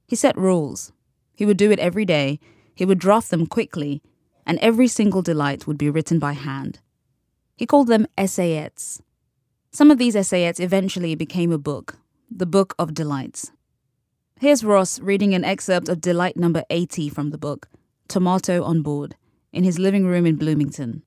He 0.07 0.17
set 0.17 0.37
rules. 0.37 0.93
He 1.35 1.45
would 1.45 1.57
do 1.57 1.71
it 1.71 1.79
every 1.79 2.05
day, 2.05 2.39
he 2.77 2.85
would 2.85 3.01
draft 3.01 3.31
them 3.31 3.47
quickly, 3.47 4.03
and 4.47 4.59
every 4.61 4.87
single 4.87 5.23
delight 5.23 5.67
would 5.67 5.79
be 5.79 5.91
written 5.91 6.21
by 6.21 6.35
hand. 6.35 6.79
He 7.57 7.67
called 7.67 7.89
them 7.89 8.07
essayettes. 8.17 9.01
Some 9.73 9.91
of 9.91 9.99
these 9.99 10.15
essayettes 10.15 10.61
eventually 10.61 11.15
became 11.15 11.51
a 11.51 11.59
book, 11.59 11.99
the 12.31 12.47
Book 12.47 12.75
of 12.79 12.95
Delights. 12.95 13.51
Here's 14.39 14.63
Ross 14.63 15.01
reading 15.01 15.35
an 15.35 15.43
excerpt 15.43 15.89
of 15.89 16.03
delight 16.03 16.37
number 16.37 16.65
80 16.69 17.09
from 17.09 17.31
the 17.31 17.39
book, 17.39 17.69
Tomato 18.09 18.63
on 18.63 18.83
Board, 18.83 19.17
in 19.53 19.65
his 19.65 19.79
living 19.79 20.07
room 20.07 20.27
in 20.27 20.37
Bloomington. 20.37 21.03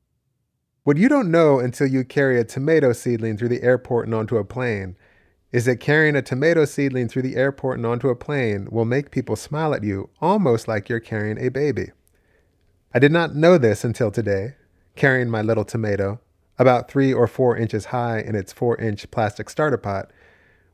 What 0.84 0.98
you 0.98 1.08
don't 1.08 1.30
know 1.30 1.60
until 1.60 1.86
you 1.86 2.04
carry 2.04 2.40
a 2.40 2.44
tomato 2.44 2.94
seedling 2.94 3.38
through 3.38 3.50
the 3.50 3.62
airport 3.62 4.08
and 4.08 4.16
onto 4.16 4.38
a 4.38 4.44
plane 4.44 4.98
is 5.52 5.66
that 5.66 5.80
carrying 5.80 6.16
a 6.16 6.22
tomato 6.22 6.66
seedling 6.66 7.08
through 7.08 7.24
the 7.24 7.36
airport 7.36 7.78
and 7.78 7.86
onto 7.86 8.10
a 8.10 8.16
plane 8.16 8.68
will 8.72 8.86
make 8.86 9.12
people 9.12 9.36
smile 9.36 9.74
at 9.74 9.84
you 9.84 10.10
almost 10.22 10.68
like 10.68 10.90
you're 10.90 11.00
carrying 11.00 11.40
a 11.40 11.50
baby. 11.50 11.92
I 12.94 13.00
did 13.00 13.12
not 13.12 13.36
know 13.36 13.58
this 13.58 13.84
until 13.84 14.12
today, 14.12 14.56
carrying 14.96 15.30
my 15.30 15.42
little 15.42 15.66
tomato, 15.66 16.20
about 16.58 16.90
three 16.90 17.14
or 17.14 17.28
four 17.28 17.58
inches 17.58 17.86
high 17.86 18.20
in 18.20 18.36
its 18.36 18.54
four 18.54 18.78
inch 18.78 19.10
plastic 19.12 19.50
starter 19.50 19.78
pot, 19.78 20.12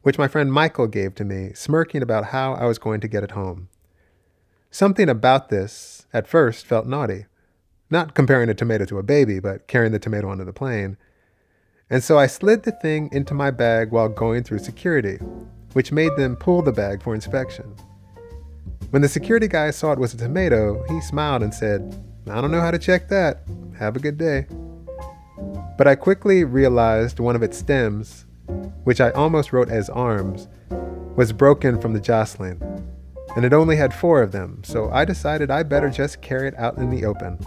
which 0.02 0.18
my 0.18 0.28
friend 0.28 0.52
Michael 0.52 0.88
gave 0.88 1.16
to 1.16 1.26
me, 1.26 1.52
smirking 1.54 2.02
about 2.02 2.26
how 2.26 2.54
I 2.54 2.66
was 2.66 2.78
going 2.78 3.02
to 3.02 3.08
get 3.08 3.24
it 3.24 3.32
home. 3.32 3.70
Something 4.72 5.08
about 5.08 5.50
this, 5.50 6.06
at 6.14 6.28
first, 6.28 6.66
felt 6.66 6.86
naughty. 6.86 7.26
Not 7.90 8.14
comparing 8.14 8.50
a 8.50 8.54
tomato 8.54 8.86
to 8.86 8.98
a 8.98 9.04
baby, 9.04 9.40
but 9.40 9.68
carrying 9.68 9.94
the 9.94 10.00
tomato 10.00 10.28
onto 10.30 10.44
the 10.44 10.52
plane. 10.52 10.98
And 11.90 12.04
so 12.04 12.18
I 12.18 12.28
slid 12.28 12.64
the 12.64 12.72
thing 12.72 13.10
into 13.12 13.34
my 13.34 13.52
bag 13.52 13.92
while 13.92 14.10
going 14.10 14.44
through 14.44 14.60
security, 14.60 15.18
which 15.74 15.92
made 15.92 16.16
them 16.16 16.36
pull 16.36 16.62
the 16.62 16.72
bag 16.72 17.04
for 17.04 17.14
inspection. 17.14 17.76
When 18.90 19.02
the 19.02 19.08
security 19.10 19.48
guy 19.48 19.72
saw 19.72 19.92
it 19.92 20.00
was 20.00 20.14
a 20.14 20.18
tomato, 20.18 20.84
he 20.88 21.00
smiled 21.02 21.44
and 21.44 21.54
said, 21.54 22.04
I 22.28 22.42
don't 22.42 22.52
know 22.52 22.62
how 22.62 22.72
to 22.72 22.80
check 22.80 23.08
that. 23.10 23.44
Have 23.78 23.96
a 23.96 24.00
good 24.00 24.18
day. 24.18 24.48
But 25.78 25.88
I 25.88 25.96
quickly 25.96 26.44
realized 26.44 27.20
one 27.20 27.36
of 27.36 27.44
its 27.44 27.58
stems, 27.58 28.26
which 28.84 29.02
I 29.02 29.12
almost 29.12 29.54
wrote 29.54 29.70
as 29.70 29.90
arms, 29.90 30.48
was 31.16 31.34
broken 31.34 31.80
from 31.80 31.94
the 31.94 32.00
jostling, 32.00 32.62
and 33.36 33.46
it 33.46 33.54
only 33.54 33.76
had 33.76 33.94
four 33.94 34.22
of 34.22 34.32
them, 34.32 34.62
so 34.64 34.90
I 34.92 35.06
decided 35.06 35.52
I 35.52 35.64
better 35.64 35.90
just 35.90 36.22
carry 36.22 36.48
it 36.48 36.58
out 36.58 36.78
in 36.78 36.90
the 36.90 37.06
open. 37.06 37.38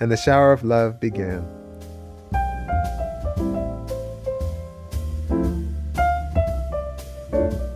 And 0.00 0.10
the 0.10 0.16
shower 0.16 0.52
of 0.52 0.64
love 0.64 0.98
began. 0.98 1.63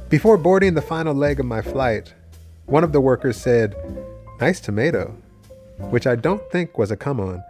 Before 0.09 0.39
boarding 0.39 0.73
the 0.73 0.81
final 0.81 1.15
leg 1.15 1.39
of 1.39 1.45
my 1.45 1.61
flight, 1.61 2.15
one 2.65 2.83
of 2.83 2.93
the 2.93 3.01
workers 3.01 3.37
said, 3.37 3.77
Nice 4.41 4.59
tomato, 4.59 5.15
which 5.91 6.07
I 6.07 6.17
don't 6.17 6.51
think 6.51 6.79
was 6.79 6.91
a 6.91 6.97
come 6.97 7.21
on. 7.21 7.43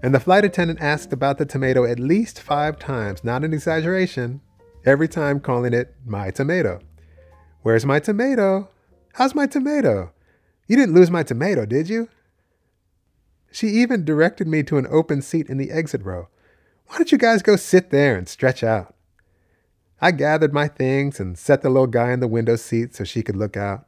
And 0.00 0.14
the 0.14 0.20
flight 0.20 0.44
attendant 0.44 0.80
asked 0.80 1.12
about 1.12 1.38
the 1.38 1.44
tomato 1.44 1.84
at 1.84 1.98
least 1.98 2.40
five 2.40 2.78
times, 2.78 3.24
not 3.24 3.42
an 3.42 3.52
exaggeration, 3.52 4.42
every 4.84 5.08
time 5.08 5.40
calling 5.40 5.72
it 5.72 5.92
my 6.04 6.30
tomato. 6.30 6.78
Where's 7.62 7.84
my 7.84 7.98
tomato? 7.98 8.68
How's 9.14 9.34
my 9.34 9.48
tomato? 9.48 10.12
You 10.68 10.76
didn't 10.76 10.94
lose 10.94 11.10
my 11.10 11.24
tomato, 11.24 11.66
did 11.66 11.88
you? 11.88 12.08
She 13.50 13.68
even 13.68 14.04
directed 14.04 14.46
me 14.46 14.62
to 14.64 14.78
an 14.78 14.86
open 14.88 15.20
seat 15.20 15.48
in 15.48 15.56
the 15.56 15.72
exit 15.72 16.04
row. 16.04 16.28
Why 16.86 16.98
don't 16.98 17.10
you 17.10 17.18
guys 17.18 17.42
go 17.42 17.56
sit 17.56 17.90
there 17.90 18.16
and 18.16 18.28
stretch 18.28 18.62
out? 18.62 18.95
I 20.00 20.10
gathered 20.10 20.52
my 20.52 20.68
things 20.68 21.18
and 21.18 21.38
set 21.38 21.62
the 21.62 21.70
little 21.70 21.86
guy 21.86 22.12
in 22.12 22.20
the 22.20 22.28
window 22.28 22.56
seat 22.56 22.94
so 22.94 23.04
she 23.04 23.22
could 23.22 23.36
look 23.36 23.56
out. 23.56 23.86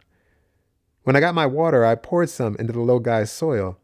When 1.02 1.16
I 1.16 1.20
got 1.20 1.34
my 1.34 1.46
water, 1.46 1.84
I 1.84 1.96
poured 1.96 2.30
some 2.30 2.56
into 2.56 2.72
the 2.72 2.80
little 2.80 3.00
guy's 3.00 3.30
soil. 3.30 3.78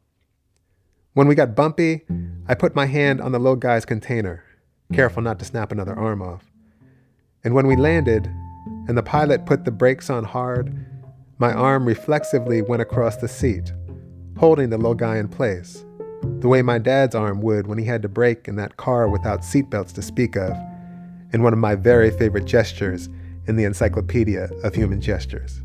When 1.13 1.29
we 1.29 1.35
got 1.35 1.55
bumpy, 1.55 2.05
I 2.49 2.55
put 2.55 2.75
my 2.75 2.87
hand 2.87 3.21
on 3.21 3.33
the 3.33 3.39
little 3.39 3.57
guy's 3.57 3.85
container, 3.85 4.43
careful 4.93 5.23
not 5.23 5.39
to 5.39 5.45
snap 5.45 5.71
another 5.71 5.95
arm 5.95 6.23
off. 6.23 6.51
And 7.45 7.55
when 7.55 7.67
we 7.67 7.77
landed, 7.77 8.27
and 8.89 8.97
the 8.97 9.03
pilot 9.03 9.45
put 9.45 9.65
the 9.65 9.71
brakes 9.71 10.09
on 10.09 10.25
hard, 10.25 10.75
my 11.39 11.53
arm 11.53 11.85
reflexively 11.85 12.63
went 12.63 12.83
across 12.83 13.17
the 13.17 13.29
seat, 13.29 13.73
holding 14.39 14.71
the 14.71 14.79
little 14.79 14.95
guy 14.95 15.19
in 15.19 15.29
place, 15.29 15.85
the 16.41 16.49
way 16.49 16.63
my 16.63 16.79
dad's 16.79 17.15
arm 17.15 17.43
would 17.43 17.67
when 17.67 17.79
he 17.79 17.85
had 17.85 18.03
to 18.03 18.09
brake 18.09 18.49
in 18.49 18.57
that 18.57 18.79
car 18.79 19.09
without 19.09 19.43
seatbelts 19.43 19.93
to 19.93 20.03
speak 20.03 20.37
of, 20.37 20.57
in 21.35 21.43
one 21.43 21.53
of 21.53 21.59
my 21.59 21.75
very 21.75 22.13
favorite 22.13 22.45
gestures 22.45 23.09
in 23.49 23.57
the 23.57 23.65
Encyclopedia 23.65 24.49
of 24.63 24.73
Human 24.73 25.01
Gestures. 25.01 25.61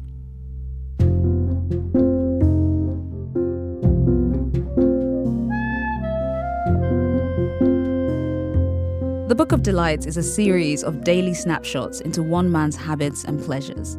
The 9.28 9.36
Book 9.36 9.52
of 9.52 9.62
Delights 9.62 10.08
is 10.08 10.18
a 10.18 10.24
series 10.24 10.84
of 10.84 11.04
daily 11.04 11.36
snapshots 11.36 12.02
into 12.02 12.24
one 12.24 12.52
man's 12.52 12.76
habits 12.76 13.24
and 13.24 13.40
pleasures. 13.40 13.96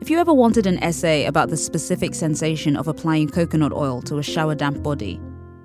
If 0.00 0.08
you 0.08 0.18
ever 0.18 0.32
wanted 0.32 0.68
an 0.68 0.80
essay 0.84 1.26
about 1.26 1.48
the 1.48 1.56
specific 1.56 2.14
sensation 2.14 2.76
of 2.76 2.86
applying 2.86 3.28
coconut 3.28 3.72
oil 3.72 4.02
to 4.02 4.18
a 4.18 4.22
shower 4.22 4.54
damp 4.54 4.84
body, 4.84 5.20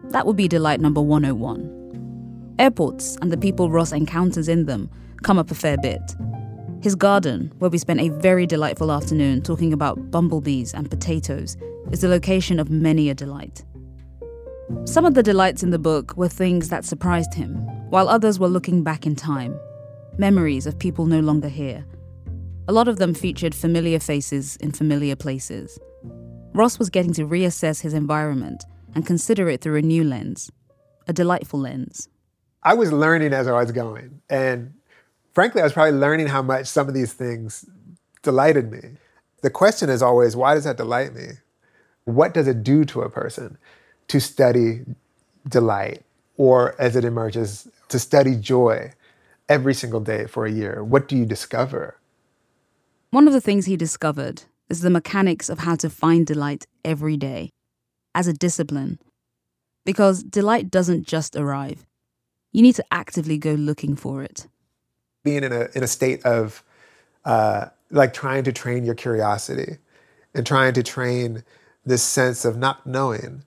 that 0.05 0.25
would 0.25 0.35
be 0.35 0.47
delight 0.47 0.81
number 0.81 1.01
101. 1.01 2.55
Airports 2.57 3.17
and 3.21 3.31
the 3.31 3.37
people 3.37 3.69
Ross 3.69 3.91
encounters 3.91 4.47
in 4.47 4.65
them 4.65 4.89
come 5.23 5.37
up 5.37 5.51
a 5.51 5.55
fair 5.55 5.77
bit. 5.77 6.15
His 6.81 6.95
garden, 6.95 7.51
where 7.57 7.69
we 7.69 7.77
spent 7.77 7.99
a 7.99 8.09
very 8.09 8.45
delightful 8.45 8.91
afternoon 8.91 9.41
talking 9.41 9.73
about 9.73 10.11
bumblebees 10.11 10.73
and 10.73 10.89
potatoes, 10.89 11.57
is 11.91 12.01
the 12.01 12.07
location 12.07 12.59
of 12.59 12.69
many 12.69 13.09
a 13.09 13.15
delight. 13.15 13.63
Some 14.85 15.05
of 15.05 15.13
the 15.13 15.23
delights 15.23 15.63
in 15.63 15.71
the 15.71 15.79
book 15.79 16.15
were 16.17 16.27
things 16.27 16.69
that 16.69 16.85
surprised 16.85 17.33
him, 17.33 17.55
while 17.89 18.09
others 18.09 18.39
were 18.39 18.49
looking 18.49 18.83
back 18.83 19.05
in 19.05 19.15
time, 19.15 19.59
memories 20.17 20.67
of 20.67 20.77
people 20.77 21.05
no 21.05 21.19
longer 21.19 21.47
here. 21.47 21.85
A 22.67 22.73
lot 22.73 22.87
of 22.87 22.97
them 22.97 23.13
featured 23.13 23.55
familiar 23.55 23.99
faces 23.99 24.57
in 24.57 24.71
familiar 24.71 25.15
places. 25.15 25.79
Ross 26.53 26.77
was 26.77 26.89
getting 26.89 27.13
to 27.13 27.25
reassess 27.25 27.81
his 27.81 27.93
environment 27.93 28.65
and 28.93 29.05
consider 29.05 29.47
it 29.49 29.61
through 29.61 29.77
a 29.77 29.81
new 29.81 30.03
lens, 30.03 30.51
a 31.07 31.13
delightful 31.13 31.59
lens. 31.59 32.09
I 32.63 32.73
was 32.73 32.91
learning 32.91 33.31
as 33.31 33.47
I 33.47 33.53
was 33.53 33.71
going. 33.71 34.21
And 34.29 34.73
frankly, 35.37 35.61
I 35.61 35.65
was 35.65 35.73
probably 35.73 35.99
learning 35.99 36.27
how 36.27 36.41
much 36.41 36.65
some 36.65 36.87
of 36.87 36.95
these 36.95 37.13
things 37.13 37.63
delighted 38.23 38.71
me. 38.71 38.97
The 39.43 39.51
question 39.51 39.87
is 39.87 40.01
always, 40.01 40.35
why 40.35 40.55
does 40.55 40.63
that 40.63 40.77
delight 40.77 41.13
me? 41.13 41.27
What 42.05 42.33
does 42.33 42.47
it 42.47 42.63
do 42.63 42.85
to 42.85 43.01
a 43.01 43.09
person? 43.09 43.57
to 44.07 44.19
study 44.19 44.85
delight, 45.47 46.03
or 46.37 46.79
as 46.79 46.95
it 46.95 47.05
emerges, 47.05 47.67
to 47.89 47.99
study 47.99 48.35
joy 48.35 48.91
every 49.49 49.73
single 49.73 49.99
day 49.99 50.25
for 50.25 50.45
a 50.45 50.51
year? 50.51 50.83
What 50.83 51.07
do 51.07 51.17
you 51.17 51.25
discover? 51.25 51.97
One 53.11 53.27
of 53.27 53.33
the 53.33 53.41
things 53.41 53.65
he 53.65 53.77
discovered 53.77 54.43
is 54.69 54.81
the 54.81 54.89
mechanics 54.89 55.49
of 55.49 55.59
how 55.59 55.75
to 55.77 55.89
find 55.89 56.25
delight 56.25 56.65
every 56.83 57.17
day 57.17 57.49
as 58.13 58.27
a 58.27 58.33
discipline. 58.33 58.99
Because 59.85 60.23
delight 60.23 60.69
doesn't 60.69 61.07
just 61.07 61.35
arrive, 61.35 61.85
you 62.51 62.61
need 62.61 62.75
to 62.75 62.85
actively 62.91 63.37
go 63.37 63.53
looking 63.53 63.95
for 63.95 64.23
it. 64.23 64.47
Being 65.27 65.43
in 65.43 65.51
a, 65.51 65.67
in 65.75 65.83
a 65.83 65.87
state 65.87 66.25
of 66.25 66.63
uh, 67.25 67.65
like 67.91 68.13
trying 68.13 68.45
to 68.45 68.53
train 68.53 68.85
your 68.85 68.95
curiosity 68.95 69.77
and 70.33 70.47
trying 70.47 70.73
to 70.73 70.83
train 70.83 71.43
this 71.85 72.01
sense 72.01 72.45
of 72.45 72.57
not 72.57 72.87
knowing 72.87 73.43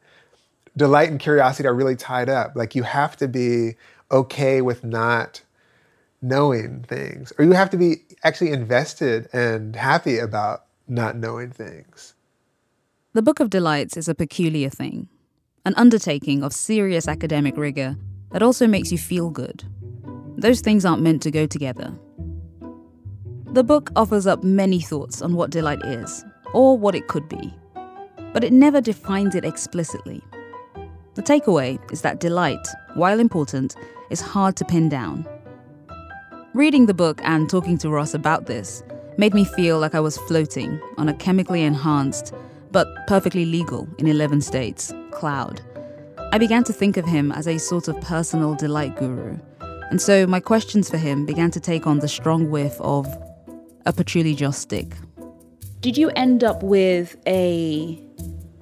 delight 0.77 1.11
and 1.11 1.19
curiosity 1.19 1.67
are 1.67 1.75
really 1.75 1.97
tied 1.97 2.29
up. 2.29 2.55
Like 2.55 2.75
you 2.75 2.83
have 2.83 3.17
to 3.17 3.29
be 3.29 3.77
okay 4.11 4.61
with 4.61 4.85
not 4.85 5.43
knowing 6.21 6.83
things, 6.83 7.33
or 7.39 7.47
you 7.47 7.53
have 7.53 7.71
to 7.71 7.79
be 7.79 8.03
actually 8.25 8.51
invested 8.51 9.29
and 9.33 9.75
happy 9.75 10.19
about 10.19 10.67
not 10.87 11.17
knowing 11.17 11.51
things. 11.51 12.15
The 13.15 13.23
Book 13.23 13.41
of 13.41 13.49
Delights 13.49 13.97
is 13.97 14.07
a 14.07 14.15
peculiar 14.15 14.69
thing, 14.69 15.09
an 15.65 15.75
undertaking 15.77 16.43
of 16.43 16.53
serious 16.53 17.09
academic 17.09 17.57
rigor 17.57 17.97
that 18.33 18.43
also 18.43 18.67
makes 18.67 18.93
you 18.93 18.99
feel 18.99 19.31
good. 19.31 19.65
Those 20.41 20.63
things 20.63 20.87
aren't 20.87 21.03
meant 21.03 21.21
to 21.23 21.31
go 21.31 21.45
together. 21.45 21.93
The 23.53 23.63
book 23.63 23.91
offers 23.95 24.27
up 24.27 24.43
many 24.43 24.81
thoughts 24.81 25.21
on 25.21 25.35
what 25.35 25.51
delight 25.51 25.85
is, 25.85 26.25
or 26.55 26.79
what 26.79 26.95
it 26.95 27.09
could 27.09 27.29
be, 27.29 27.55
but 28.33 28.43
it 28.43 28.51
never 28.51 28.81
defines 28.81 29.35
it 29.35 29.45
explicitly. 29.45 30.23
The 31.15 31.23
takeaway 31.23 31.79
is 31.93 32.01
that 32.01 32.21
delight, 32.21 32.67
while 32.95 33.21
important, 33.21 33.77
is 34.09 34.23
hard 34.23 34.57
to 34.57 34.65
pin 34.65 34.89
down. 34.89 35.29
Reading 36.55 36.87
the 36.87 36.95
book 36.95 37.21
and 37.23 37.51
talking 37.51 37.77
to 37.77 37.91
Ross 37.91 38.15
about 38.15 38.47
this 38.47 38.83
made 39.19 39.35
me 39.35 39.45
feel 39.45 39.79
like 39.79 39.95
I 39.95 40.01
was 40.01 40.17
floating 40.17 40.81
on 40.97 41.11
a 41.11 41.15
chemically 41.15 41.63
enhanced, 41.63 42.33
but 42.73 42.89
perfectly 43.07 43.45
legal 43.45 43.87
in 43.99 44.07
11 44.07 44.41
states, 44.41 44.95
cloud. 45.11 45.61
I 46.33 46.39
began 46.39 46.65
to 46.65 46.73
think 46.73 46.97
of 46.97 47.05
him 47.05 47.31
as 47.31 47.47
a 47.47 47.59
sort 47.59 47.89
of 47.89 48.01
personal 48.01 48.55
delight 48.55 48.97
guru, 48.97 49.39
And 49.91 50.01
so 50.01 50.25
my 50.27 50.39
questions 50.39 50.89
for 50.89 50.99
him 50.99 51.27
began 51.27 51.51
to 51.51 51.61
take 51.61 51.87
on 51.87 51.99
the 51.99 52.07
strong 52.07 52.49
whiff 52.49 52.81
of 52.81 53.07
a 53.87 53.93
patchouli 53.93 54.37
joss 54.37 54.57
stick. 54.57 54.95
Did 55.81 55.99
you 55.99 56.11
end 56.11 56.45
up 56.45 56.63
with 56.63 57.17
a 57.27 58.01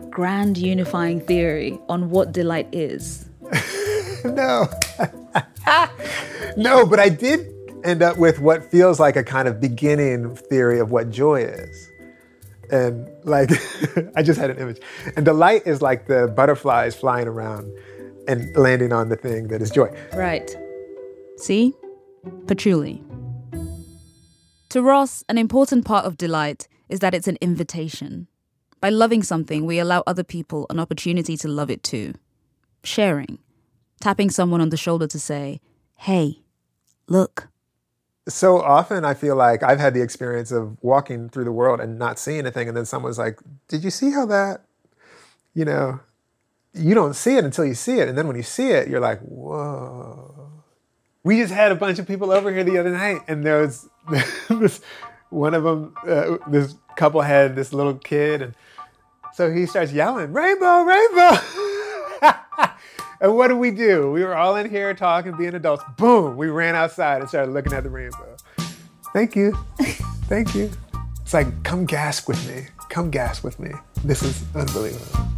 grand 0.08 0.56
unifying 0.56 1.20
theory 1.20 1.78
on 1.88 2.08
what 2.08 2.32
delight 2.32 2.68
is? 2.72 3.28
no. 4.24 4.68
no, 6.56 6.86
but 6.86 6.98
I 6.98 7.10
did 7.10 7.46
end 7.84 8.02
up 8.02 8.16
with 8.16 8.38
what 8.38 8.64
feels 8.70 8.98
like 8.98 9.16
a 9.16 9.22
kind 9.22 9.48
of 9.48 9.60
beginning 9.60 10.34
theory 10.34 10.78
of 10.78 10.90
what 10.90 11.10
joy 11.10 11.42
is. 11.42 11.90
And 12.70 13.06
like, 13.24 13.50
I 14.16 14.22
just 14.22 14.40
had 14.40 14.48
an 14.48 14.58
image. 14.58 14.80
And 15.14 15.26
delight 15.26 15.66
is 15.66 15.82
like 15.82 16.06
the 16.06 16.28
butterflies 16.28 16.96
flying 16.96 17.28
around 17.28 17.70
and 18.26 18.54
landing 18.56 18.92
on 18.92 19.10
the 19.10 19.16
thing 19.16 19.48
that 19.48 19.60
is 19.60 19.70
joy. 19.70 19.94
Right. 20.14 20.56
See? 21.38 21.72
Patchouli. 22.46 23.02
To 24.70 24.82
Ross, 24.82 25.24
an 25.28 25.38
important 25.38 25.84
part 25.84 26.04
of 26.04 26.16
delight 26.16 26.68
is 26.88 26.98
that 27.00 27.14
it's 27.14 27.28
an 27.28 27.38
invitation. 27.40 28.26
By 28.80 28.90
loving 28.90 29.22
something, 29.22 29.64
we 29.64 29.78
allow 29.78 30.02
other 30.06 30.24
people 30.24 30.66
an 30.68 30.80
opportunity 30.80 31.36
to 31.38 31.48
love 31.48 31.70
it 31.70 31.82
too. 31.82 32.14
Sharing. 32.82 33.38
Tapping 34.00 34.30
someone 34.30 34.60
on 34.60 34.70
the 34.70 34.76
shoulder 34.76 35.06
to 35.06 35.18
say, 35.18 35.60
hey, 35.96 36.42
look. 37.06 37.48
So 38.28 38.60
often 38.60 39.04
I 39.04 39.14
feel 39.14 39.36
like 39.36 39.62
I've 39.62 39.80
had 39.80 39.94
the 39.94 40.02
experience 40.02 40.50
of 40.50 40.76
walking 40.82 41.28
through 41.28 41.44
the 41.44 41.52
world 41.52 41.80
and 41.80 41.98
not 41.98 42.18
seeing 42.18 42.40
anything, 42.40 42.68
and 42.68 42.76
then 42.76 42.84
someone's 42.84 43.18
like, 43.18 43.38
Did 43.68 43.82
you 43.84 43.90
see 43.90 44.10
how 44.10 44.26
that, 44.26 44.64
you 45.54 45.64
know, 45.64 46.00
you 46.74 46.94
don't 46.94 47.14
see 47.14 47.36
it 47.36 47.44
until 47.44 47.64
you 47.64 47.74
see 47.74 48.00
it. 48.00 48.08
And 48.08 48.18
then 48.18 48.26
when 48.26 48.36
you 48.36 48.42
see 48.42 48.70
it, 48.70 48.88
you're 48.88 49.00
like, 49.00 49.20
Whoa. 49.20 50.47
We 51.28 51.36
just 51.36 51.52
had 51.52 51.72
a 51.72 51.74
bunch 51.74 51.98
of 51.98 52.06
people 52.06 52.32
over 52.32 52.50
here 52.50 52.64
the 52.64 52.78
other 52.78 52.88
night, 52.88 53.20
and 53.28 53.44
there 53.44 53.60
was 53.60 53.86
this 54.48 54.80
one 55.28 55.52
of 55.52 55.62
them, 55.62 55.94
uh, 56.06 56.38
this 56.46 56.74
couple 56.96 57.20
had 57.20 57.54
this 57.54 57.74
little 57.74 57.96
kid, 57.96 58.40
and 58.40 58.54
so 59.34 59.52
he 59.52 59.66
starts 59.66 59.92
yelling, 59.92 60.32
Rainbow, 60.32 60.84
rainbow. 60.84 61.36
and 63.20 63.36
what 63.36 63.48
do 63.48 63.58
we 63.58 63.70
do? 63.70 64.10
We 64.10 64.24
were 64.24 64.34
all 64.34 64.56
in 64.56 64.70
here 64.70 64.94
talking, 64.94 65.36
being 65.36 65.54
adults. 65.54 65.84
Boom, 65.98 66.38
we 66.38 66.48
ran 66.48 66.74
outside 66.74 67.20
and 67.20 67.28
started 67.28 67.52
looking 67.52 67.74
at 67.74 67.82
the 67.82 67.90
rainbow. 67.90 68.34
Thank 69.12 69.36
you. 69.36 69.52
Thank 70.30 70.54
you. 70.54 70.70
It's 71.20 71.34
like, 71.34 71.62
come 71.62 71.84
gasp 71.84 72.26
with 72.26 72.48
me. 72.48 72.68
Come 72.88 73.10
gasp 73.10 73.44
with 73.44 73.60
me. 73.60 73.72
This 74.02 74.22
is 74.22 74.42
unbelievable. 74.54 75.28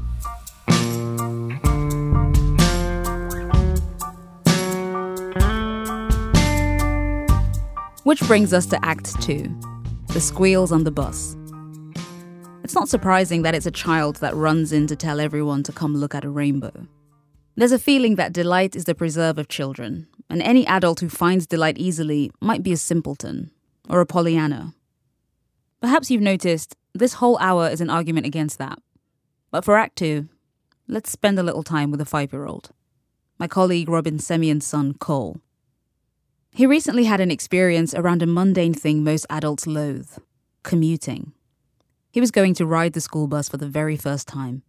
Which 8.04 8.20
brings 8.20 8.54
us 8.54 8.64
to 8.66 8.82
Act 8.82 9.20
Two 9.20 9.54
the 10.08 10.20
squeals 10.20 10.72
on 10.72 10.84
the 10.84 10.90
bus. 10.90 11.36
It's 12.64 12.74
not 12.74 12.88
surprising 12.88 13.42
that 13.42 13.54
it's 13.54 13.66
a 13.66 13.70
child 13.70 14.16
that 14.16 14.34
runs 14.34 14.72
in 14.72 14.86
to 14.88 14.96
tell 14.96 15.20
everyone 15.20 15.62
to 15.64 15.72
come 15.72 15.94
look 15.94 16.14
at 16.14 16.24
a 16.24 16.30
rainbow. 16.30 16.88
There's 17.56 17.72
a 17.72 17.78
feeling 17.78 18.16
that 18.16 18.32
delight 18.32 18.74
is 18.74 18.86
the 18.86 18.94
preserve 18.94 19.38
of 19.38 19.48
children, 19.48 20.08
and 20.28 20.42
any 20.42 20.66
adult 20.66 21.00
who 21.00 21.08
finds 21.10 21.46
delight 21.46 21.78
easily 21.78 22.32
might 22.40 22.62
be 22.62 22.72
a 22.72 22.76
simpleton 22.76 23.50
or 23.88 24.00
a 24.00 24.06
Pollyanna. 24.06 24.74
Perhaps 25.80 26.10
you've 26.10 26.22
noticed 26.22 26.76
this 26.94 27.14
whole 27.14 27.38
hour 27.38 27.68
is 27.68 27.80
an 27.80 27.90
argument 27.90 28.26
against 28.26 28.58
that. 28.58 28.78
But 29.50 29.64
for 29.64 29.76
Act 29.76 29.96
Two, 29.96 30.28
let's 30.88 31.10
spend 31.10 31.38
a 31.38 31.44
little 31.44 31.62
time 31.62 31.90
with 31.90 32.00
a 32.00 32.06
five 32.06 32.32
year 32.32 32.46
old. 32.46 32.70
My 33.38 33.46
colleague 33.46 33.88
Robyn 33.88 34.18
Semien's 34.18 34.66
son, 34.66 34.94
Cole. 34.94 35.40
He 36.52 36.66
recently 36.66 37.04
had 37.04 37.20
an 37.20 37.30
experience 37.30 37.94
around 37.94 38.22
a 38.22 38.26
mundane 38.26 38.74
thing 38.74 39.04
most 39.04 39.24
adults 39.30 39.66
loathe 39.66 40.18
commuting. 40.62 41.32
He 42.10 42.20
was 42.20 42.30
going 42.30 42.54
to 42.54 42.66
ride 42.66 42.92
the 42.92 43.00
school 43.00 43.28
bus 43.28 43.48
for 43.48 43.56
the 43.56 43.68
very 43.68 43.96
first 43.96 44.26
time. 44.26 44.62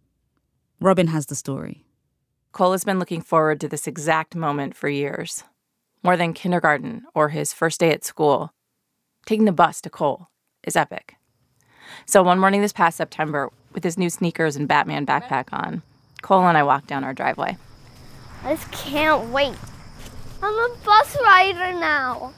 Robyn 0.80 1.08
has 1.08 1.26
the 1.26 1.34
story. 1.34 1.84
Cole 2.52 2.72
has 2.72 2.84
been 2.84 2.98
looking 2.98 3.20
forward 3.20 3.60
to 3.60 3.68
this 3.68 3.86
exact 3.86 4.34
moment 4.36 4.76
for 4.76 4.88
years. 4.88 5.44
More 6.02 6.16
than 6.16 6.34
kindergarten 6.34 7.04
or 7.14 7.30
his 7.30 7.52
first 7.52 7.80
day 7.80 7.90
at 7.90 8.04
school. 8.04 8.52
Taking 9.26 9.44
the 9.44 9.52
bus 9.52 9.80
to 9.82 9.90
Cole 9.90 10.28
is 10.64 10.76
epic. 10.76 11.16
So 12.06 12.22
one 12.22 12.38
morning 12.38 12.62
this 12.62 12.72
past 12.72 12.96
September, 12.96 13.50
with 13.72 13.84
his 13.84 13.98
new 13.98 14.10
sneakers 14.10 14.56
and 14.56 14.68
Batman 14.68 15.04
backpack 15.04 15.52
on, 15.52 15.82
Cole 16.22 16.46
and 16.46 16.56
I 16.56 16.62
walked 16.62 16.86
down 16.86 17.04
our 17.04 17.14
driveway. 17.14 17.56
I 18.44 18.54
just 18.54 18.70
can't 18.70 19.30
wait. 19.30 19.56
I'm 20.44 20.58
a 20.58 20.74
bus 20.84 21.16
rider 21.22 21.72
now. 21.78 22.32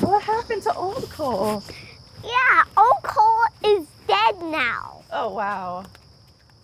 What 0.00 0.22
happened 0.22 0.62
to 0.64 0.74
old 0.74 1.08
Cole? 1.08 1.62
Yeah, 2.22 2.64
old 2.76 3.02
Cole 3.02 3.44
is 3.64 3.86
dead 4.06 4.38
now. 4.42 5.02
Oh, 5.10 5.32
wow. 5.32 5.84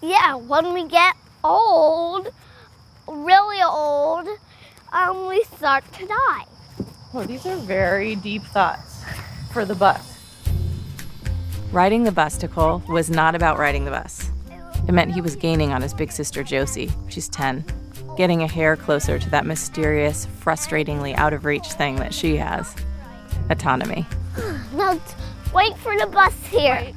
Yeah, 0.03 0.35
when 0.35 0.75
we 0.75 0.87
get 0.87 1.17
old, 1.43 2.29
really 3.07 3.63
old, 3.63 4.29
um, 4.93 5.29
we 5.29 5.43
start 5.45 5.91
to 5.95 6.07
die. 6.07 6.45
Well, 7.15 7.27
these 7.27 7.47
are 7.47 7.57
very 7.57 8.15
deep 8.15 8.43
thoughts 8.43 9.03
for 9.51 9.65
the 9.65 9.75
bus. 9.75 10.19
Riding 11.73 12.05
the 12.05 12.13
bus 12.13 12.37
to 12.39 12.49
Cole 12.49 12.83
was 12.91 13.09
not 13.09 13.35
about 13.35 13.59
riding 13.59 13.87
the 13.87 13.91
bus. 13.91 14.31
It 14.87 14.93
meant 14.93 15.13
he 15.13 15.23
was 15.23 15.35
gaining 15.35 15.73
on 15.73 15.81
his 15.81 15.95
big 15.95 16.13
sister 16.13 16.45
Josie. 16.45 16.91
She's 17.09 17.29
10 17.31 17.65
getting 18.19 18.43
a 18.43 18.49
hair 18.49 18.77
closer 18.77 19.17
to 19.17 19.31
that 19.31 19.47
mysterious, 19.47 20.27
frustratingly 20.41 21.15
out 21.15 21.33
of 21.33 21.45
reach 21.45 21.69
thing 21.75 21.95
that 21.95 22.13
she 22.13 22.37
has 22.37 22.75
autonomy. 23.49 24.05
now, 24.75 25.01
wait 25.55 25.77
for 25.79 25.97
the 25.97 26.07
bus 26.07 26.35
here. 26.49 26.75
Wait. 26.75 26.95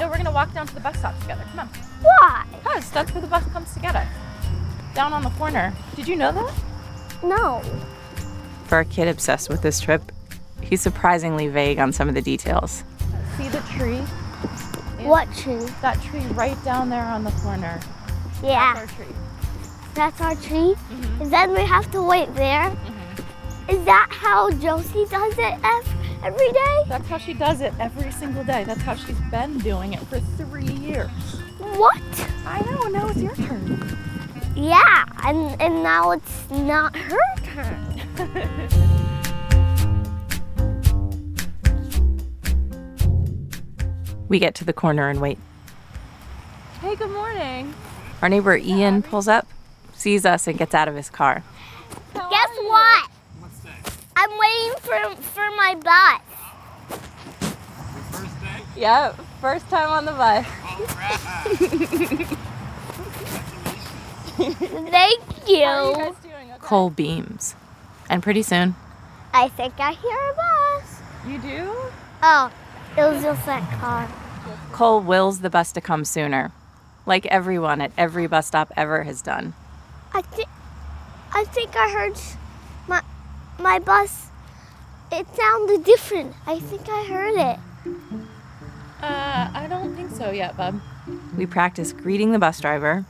No, 0.00 0.08
we're 0.08 0.16
gonna 0.16 0.32
walk 0.32 0.54
down 0.54 0.66
to 0.66 0.74
the 0.74 0.80
bus 0.80 0.98
stop 0.98 1.20
together. 1.20 1.44
Come 1.50 1.60
on. 1.60 1.68
Why? 2.00 2.46
Because 2.50 2.90
that's 2.90 3.12
where 3.12 3.20
the 3.20 3.26
bus 3.26 3.44
comes 3.52 3.74
to 3.74 3.80
get 3.80 3.94
us. 3.94 4.08
Down 4.94 5.12
on 5.12 5.22
the 5.22 5.30
corner. 5.30 5.74
Did 5.94 6.08
you 6.08 6.16
know 6.16 6.32
that? 6.32 6.54
No. 7.22 7.60
For 8.64 8.78
a 8.78 8.84
kid 8.86 9.08
obsessed 9.08 9.50
with 9.50 9.60
this 9.60 9.78
trip, 9.78 10.10
he's 10.62 10.80
surprisingly 10.80 11.48
vague 11.48 11.80
on 11.80 11.92
some 11.92 12.08
of 12.08 12.14
the 12.14 12.22
details. 12.22 12.82
See 13.36 13.48
the 13.48 13.60
tree? 13.76 13.98
What 15.04 15.30
tree? 15.34 15.66
That 15.82 16.00
tree 16.00 16.24
right 16.28 16.56
down 16.64 16.88
there 16.88 17.04
on 17.04 17.24
the 17.24 17.30
corner. 17.32 17.78
Yeah. 18.42 18.72
That's 18.72 18.90
our 18.90 18.96
tree. 18.96 19.14
That's 19.94 20.20
our 20.20 20.34
tree. 20.36 20.74
Mm-hmm. 20.74 21.22
And 21.22 21.32
then 21.32 21.52
we 21.52 21.60
have 21.60 21.90
to 21.92 22.02
wait 22.02 22.34
there. 22.34 22.70
Mm-hmm. 22.70 23.70
Is 23.70 23.84
that 23.84 24.08
how 24.10 24.50
Josie 24.52 25.04
does 25.06 25.34
it 25.38 25.58
every 26.24 26.50
day? 26.52 26.82
That's 26.88 27.06
how 27.08 27.18
she 27.18 27.34
does 27.34 27.60
it 27.60 27.74
every 27.78 28.10
single 28.12 28.42
day. 28.44 28.64
That's 28.64 28.80
how 28.80 28.94
she's 28.94 29.20
been 29.30 29.58
doing 29.58 29.92
it 29.92 30.00
for 30.00 30.18
three 30.20 30.64
years. 30.64 31.10
What? 31.58 32.00
I 32.46 32.60
know. 32.70 32.88
Now 32.88 33.08
it's 33.08 33.20
your 33.20 33.34
turn. 33.36 33.98
Yeah, 34.54 35.04
and, 35.24 35.60
and 35.60 35.82
now 35.82 36.10
it's 36.10 36.50
not 36.50 36.94
her 36.96 37.18
turn. 37.42 38.00
we 44.28 44.38
get 44.38 44.54
to 44.56 44.64
the 44.64 44.72
corner 44.72 45.08
and 45.08 45.20
wait. 45.20 45.38
Hey, 46.80 46.96
good 46.96 47.10
morning. 47.10 47.74
Our 48.20 48.28
neighbor 48.28 48.56
Ian 48.56 49.02
pulls 49.02 49.28
up 49.28 49.46
sees 50.02 50.26
us 50.26 50.46
and 50.48 50.58
gets 50.58 50.74
out 50.74 50.88
of 50.88 50.96
his 50.96 51.08
car. 51.08 51.44
How 52.14 52.28
Guess 52.28 52.50
what? 52.64 53.08
I'm 54.16 54.30
waiting 54.38 54.72
for, 54.80 55.14
for 55.22 55.50
my 55.52 55.76
bus. 55.76 56.20
First 58.10 58.40
day? 58.40 58.62
Yep, 58.80 59.14
first 59.40 59.68
time 59.70 59.88
on 59.90 60.04
the 60.04 60.12
bus. 60.12 60.44
Thank 64.90 65.20
you. 65.48 65.56
you 65.56 65.66
okay? 65.66 66.12
Cole 66.60 66.90
beams. 66.90 67.54
And 68.10 68.22
pretty 68.22 68.42
soon, 68.42 68.74
I 69.32 69.48
think 69.48 69.74
I 69.78 69.92
hear 69.92 70.18
a 70.18 70.34
bus. 70.34 71.00
You 71.26 71.38
do? 71.38 71.72
Oh, 72.22 72.50
it 72.96 73.00
was 73.02 73.22
just 73.22 73.46
that 73.46 73.62
car. 73.80 74.08
Cole 74.72 75.00
wills 75.00 75.40
the 75.40 75.50
bus 75.50 75.72
to 75.72 75.80
come 75.80 76.04
sooner, 76.04 76.50
like 77.06 77.24
everyone 77.26 77.80
at 77.80 77.92
every 77.96 78.26
bus 78.26 78.46
stop 78.48 78.72
ever 78.76 79.04
has 79.04 79.22
done. 79.22 79.54
I 80.14 80.22
think 80.22 80.48
I 81.34 81.44
think 81.44 81.76
I 81.76 81.90
heard 81.90 82.18
my 82.86 83.02
my 83.58 83.78
bus. 83.78 84.28
It 85.10 85.26
sounded 85.34 85.84
different. 85.84 86.34
I 86.46 86.58
think 86.58 86.88
I 86.88 87.04
heard 87.04 87.34
it. 87.34 87.58
Uh, 89.02 89.50
I 89.52 89.66
don't 89.68 89.94
think 89.96 90.10
so 90.10 90.30
yet, 90.30 90.56
bub. 90.56 90.80
We 91.36 91.46
practice 91.46 91.92
greeting 91.92 92.32
the 92.32 92.38
bus 92.38 92.60
driver. 92.60 93.04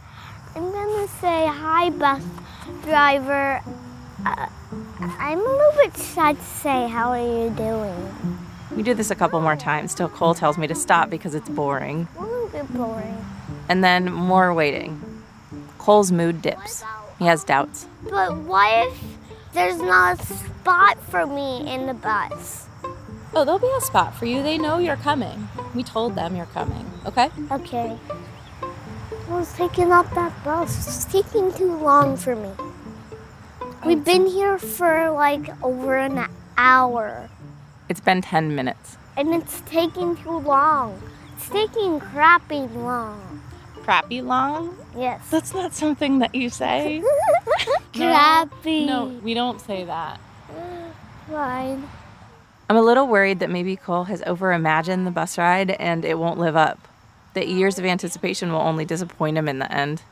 I'm 0.54 0.72
gonna 0.72 1.08
say 1.08 1.46
hi, 1.46 1.90
bus 1.90 2.22
driver. 2.84 3.60
Uh, 4.24 4.46
I'm 5.18 5.38
a 5.38 5.42
little 5.42 5.72
bit 5.82 5.96
sad 5.96 6.38
to 6.38 6.44
say, 6.44 6.88
how 6.88 7.10
are 7.10 7.18
you 7.18 7.50
doing? 7.50 8.38
We 8.76 8.82
do 8.82 8.94
this 8.94 9.10
a 9.10 9.14
couple 9.14 9.40
more 9.40 9.56
times 9.56 9.94
till 9.94 10.08
Cole 10.08 10.34
tells 10.34 10.56
me 10.56 10.66
to 10.66 10.74
stop 10.74 11.10
because 11.10 11.34
it's 11.34 11.48
boring. 11.48 12.08
A 12.18 12.22
little 12.22 12.48
bit 12.48 12.72
boring. 12.72 13.24
And 13.68 13.82
then 13.82 14.12
more 14.12 14.54
waiting. 14.54 15.11
Cole's 15.82 16.12
mood 16.12 16.40
dips. 16.42 16.84
He 17.18 17.26
has 17.26 17.42
doubts. 17.42 17.86
But 18.08 18.36
what 18.36 18.86
if 18.86 19.02
there's 19.52 19.78
not 19.78 20.20
a 20.20 20.24
spot 20.24 20.96
for 21.10 21.26
me 21.26 21.68
in 21.68 21.86
the 21.86 21.94
bus. 21.94 22.68
Oh, 23.34 23.44
there'll 23.44 23.58
be 23.58 23.72
a 23.76 23.80
spot 23.80 24.14
for 24.14 24.26
you. 24.26 24.44
They 24.44 24.58
know 24.58 24.78
you're 24.78 24.94
coming. 24.96 25.48
We 25.74 25.82
told 25.82 26.14
them 26.14 26.36
you're 26.36 26.46
coming, 26.46 26.88
okay? 27.04 27.30
Okay. 27.50 27.98
I 28.62 29.34
was 29.34 29.52
taking 29.54 29.90
up 29.90 30.08
that 30.14 30.32
bus. 30.44 30.86
It's 30.86 31.04
taking 31.04 31.52
too 31.52 31.76
long 31.76 32.16
for 32.16 32.36
me. 32.36 32.50
We've 33.84 33.98
um, 33.98 34.04
been 34.04 34.26
here 34.28 34.58
for 34.58 35.10
like 35.10 35.50
over 35.64 35.96
an 35.96 36.26
hour, 36.56 37.28
It's 37.88 38.00
been 38.00 38.22
10 38.22 38.54
minutes. 38.54 38.96
and 39.16 39.34
it's 39.34 39.62
taking 39.62 40.14
too 40.16 40.38
long. 40.38 41.02
It's 41.36 41.48
taking 41.48 41.98
crappy 41.98 42.68
long. 42.68 43.41
Crappy 43.82 44.22
long? 44.22 44.76
Yes. 44.96 45.28
That's 45.30 45.52
not 45.54 45.74
something 45.74 46.20
that 46.20 46.34
you 46.34 46.50
say. 46.50 47.02
crappy. 47.94 48.86
No, 48.86 49.06
we 49.22 49.34
don't 49.34 49.60
say 49.60 49.84
that. 49.84 50.20
Fine. 51.28 51.88
I'm 52.70 52.76
a 52.76 52.82
little 52.82 53.06
worried 53.06 53.40
that 53.40 53.50
maybe 53.50 53.76
Cole 53.76 54.04
has 54.04 54.22
overimagined 54.22 55.06
the 55.06 55.10
bus 55.10 55.36
ride 55.36 55.72
and 55.72 56.04
it 56.04 56.18
won't 56.18 56.38
live 56.38 56.56
up. 56.56 56.88
That 57.34 57.48
years 57.48 57.78
of 57.78 57.84
anticipation 57.84 58.52
will 58.52 58.60
only 58.60 58.84
disappoint 58.84 59.36
him 59.36 59.48
in 59.48 59.58
the 59.58 59.72
end. 59.72 60.02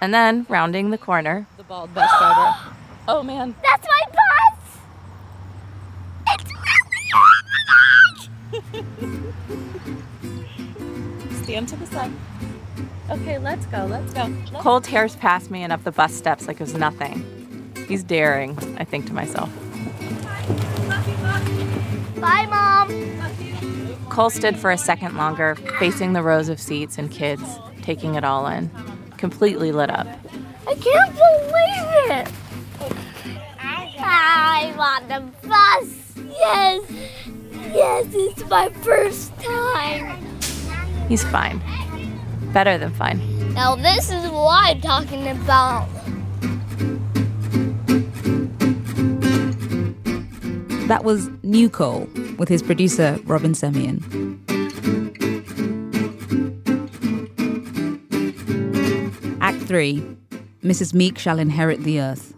And 0.00 0.14
then, 0.14 0.46
rounding 0.48 0.90
the 0.90 0.98
corner, 0.98 1.46
The 1.56 1.64
bald 1.64 1.92
bus 1.94 2.10
driver. 2.18 2.56
Oh 3.08 3.22
man. 3.22 3.54
That's 3.62 3.86
my 3.88 4.02
bus. 4.12 4.78
It's 6.28 6.50
Stand 11.44 11.68
to 11.68 11.76
the 11.76 11.86
side. 11.86 12.12
Okay, 13.10 13.38
let's 13.38 13.66
go. 13.66 13.86
Let's 13.86 14.12
go. 14.14 14.24
Let's 14.24 14.62
Cole 14.62 14.80
tears 14.80 15.16
past 15.16 15.50
me 15.50 15.62
and 15.62 15.72
up 15.72 15.82
the 15.82 15.90
bus 15.90 16.14
steps 16.14 16.46
like 16.46 16.56
it 16.56 16.62
was 16.62 16.74
nothing. 16.74 17.24
He's 17.88 18.04
daring, 18.04 18.56
I 18.78 18.84
think 18.84 19.06
to 19.06 19.12
myself. 19.12 19.50
Bye, 22.20 22.46
mom. 22.46 24.08
Cole 24.10 24.30
stood 24.30 24.56
for 24.56 24.70
a 24.70 24.78
second 24.78 25.16
longer, 25.16 25.56
facing 25.78 26.12
the 26.12 26.22
rows 26.22 26.48
of 26.48 26.60
seats 26.60 26.98
and 26.98 27.10
kids, 27.10 27.42
taking 27.82 28.14
it 28.14 28.24
all 28.24 28.46
in, 28.46 28.70
completely 29.16 29.72
lit 29.72 29.90
up. 29.90 30.06
I 30.68 30.74
can't 30.74 31.14
believe 31.14 32.20
it. 32.20 32.32
I'm 33.98 34.78
on 34.78 35.08
the 35.08 35.48
bus. 35.48 36.12
Yes. 36.38 36.82
Yes, 37.72 38.06
it's 38.12 38.48
my 38.48 38.68
first 38.82 39.36
time. 39.40 40.18
He's 41.08 41.24
fine. 41.24 41.60
Better 42.52 42.78
than 42.78 42.92
fine. 42.92 43.20
Now 43.54 43.76
this 43.76 44.10
is 44.10 44.28
what 44.30 44.64
I'm 44.64 44.80
talking 44.80 45.28
about. 45.28 45.88
That 50.88 51.04
was 51.04 51.28
New 51.44 51.70
Cole 51.70 52.08
with 52.36 52.48
his 52.48 52.62
producer 52.62 53.18
Robyn 53.24 53.52
Semien. 53.52 54.00
Act 59.40 59.62
3 59.62 60.02
Mrs. 60.64 60.92
Meek 60.92 61.18
shall 61.18 61.38
inherit 61.38 61.84
the 61.84 62.00
earth. 62.00 62.34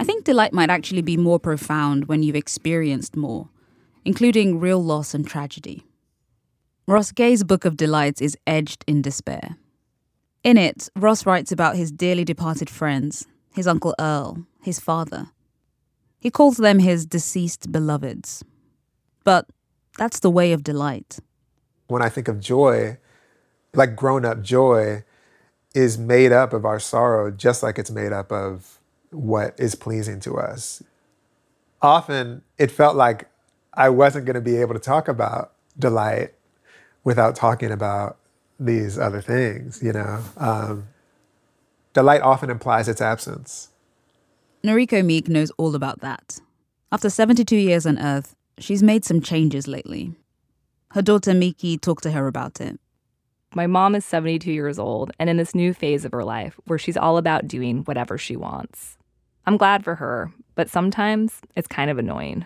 I 0.00 0.04
think 0.04 0.24
delight 0.24 0.52
might 0.52 0.70
actually 0.70 1.02
be 1.02 1.16
more 1.16 1.38
profound 1.38 2.06
when 2.06 2.22
you've 2.22 2.34
experienced 2.34 3.16
more, 3.16 3.48
including 4.04 4.58
real 4.58 4.82
loss 4.82 5.14
and 5.14 5.26
tragedy. 5.26 5.84
Ross 6.90 7.12
Gay's 7.12 7.44
Book 7.44 7.64
of 7.64 7.76
Delights 7.76 8.20
is 8.20 8.36
edged 8.48 8.82
in 8.88 9.00
despair. 9.00 9.56
In 10.42 10.56
it, 10.56 10.88
Ross 10.96 11.24
writes 11.24 11.52
about 11.52 11.76
his 11.76 11.92
dearly 11.92 12.24
departed 12.24 12.68
friends, 12.68 13.28
his 13.54 13.68
Uncle 13.68 13.94
Earl, 14.00 14.44
his 14.60 14.80
father. 14.80 15.30
He 16.18 16.32
calls 16.32 16.56
them 16.56 16.80
his 16.80 17.06
deceased 17.06 17.70
beloveds. 17.70 18.42
But 19.22 19.46
that's 19.98 20.18
the 20.18 20.30
way 20.30 20.50
of 20.50 20.64
delight. 20.64 21.20
When 21.86 22.02
I 22.02 22.08
think 22.08 22.26
of 22.26 22.40
joy, 22.40 22.98
like 23.72 23.94
grown 23.94 24.24
up 24.24 24.42
joy 24.42 25.04
is 25.76 25.96
made 25.96 26.32
up 26.32 26.52
of 26.52 26.64
our 26.64 26.80
sorrow, 26.80 27.30
just 27.30 27.62
like 27.62 27.78
it's 27.78 27.92
made 27.92 28.12
up 28.12 28.32
of 28.32 28.80
what 29.12 29.54
is 29.60 29.76
pleasing 29.76 30.18
to 30.22 30.38
us. 30.38 30.82
Often 31.82 32.42
it 32.58 32.72
felt 32.72 32.96
like 32.96 33.30
I 33.74 33.90
wasn't 33.90 34.26
going 34.26 34.34
to 34.34 34.40
be 34.40 34.56
able 34.56 34.74
to 34.74 34.80
talk 34.80 35.06
about 35.06 35.52
delight 35.78 36.34
without 37.04 37.36
talking 37.36 37.70
about 37.70 38.18
these 38.58 38.98
other 38.98 39.20
things, 39.20 39.82
you 39.82 39.92
know. 39.92 40.22
Um, 40.36 40.88
delight 41.92 42.20
often 42.22 42.50
implies 42.50 42.88
its 42.88 43.00
absence. 43.00 43.70
Noriko 44.62 45.04
Meek 45.04 45.28
knows 45.28 45.50
all 45.56 45.74
about 45.74 46.00
that. 46.00 46.40
After 46.92 47.08
72 47.08 47.56
years 47.56 47.86
on 47.86 47.98
Earth, 47.98 48.36
she's 48.58 48.82
made 48.82 49.04
some 49.04 49.22
changes 49.22 49.66
lately. 49.66 50.12
Her 50.90 51.02
daughter 51.02 51.32
Miki 51.32 51.78
talked 51.78 52.02
to 52.02 52.10
her 52.10 52.26
about 52.26 52.60
it. 52.60 52.78
My 53.54 53.66
mom 53.66 53.94
is 53.94 54.04
72 54.04 54.52
years 54.52 54.78
old 54.78 55.10
and 55.18 55.30
in 55.30 55.36
this 55.36 55.54
new 55.54 55.72
phase 55.72 56.04
of 56.04 56.12
her 56.12 56.24
life 56.24 56.60
where 56.66 56.78
she's 56.78 56.96
all 56.96 57.16
about 57.16 57.48
doing 57.48 57.78
whatever 57.84 58.18
she 58.18 58.36
wants. 58.36 58.96
I'm 59.46 59.56
glad 59.56 59.82
for 59.82 59.96
her, 59.96 60.30
but 60.54 60.68
sometimes 60.68 61.40
it's 61.56 61.66
kind 61.66 61.90
of 61.90 61.98
annoying. 61.98 62.44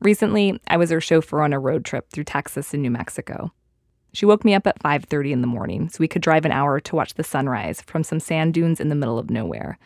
Recently, 0.00 0.60
I 0.68 0.76
was 0.76 0.90
her 0.90 1.00
chauffeur 1.00 1.42
on 1.42 1.52
a 1.52 1.58
road 1.58 1.84
trip 1.84 2.10
through 2.10 2.24
Texas 2.24 2.72
and 2.72 2.82
New 2.82 2.90
Mexico. 2.90 3.52
She 4.16 4.24
woke 4.24 4.46
me 4.46 4.54
up 4.54 4.66
at 4.66 4.82
5:30 4.82 5.30
in 5.30 5.42
the 5.42 5.46
morning 5.46 5.90
so 5.90 5.98
we 6.00 6.08
could 6.08 6.22
drive 6.22 6.46
an 6.46 6.50
hour 6.50 6.80
to 6.80 6.96
watch 6.96 7.12
the 7.12 7.22
sunrise 7.22 7.82
from 7.82 8.02
some 8.02 8.18
sand 8.18 8.54
dunes 8.54 8.80
in 8.80 8.88
the 8.88 8.94
middle 8.94 9.18
of 9.18 9.28
nowhere. 9.28 9.78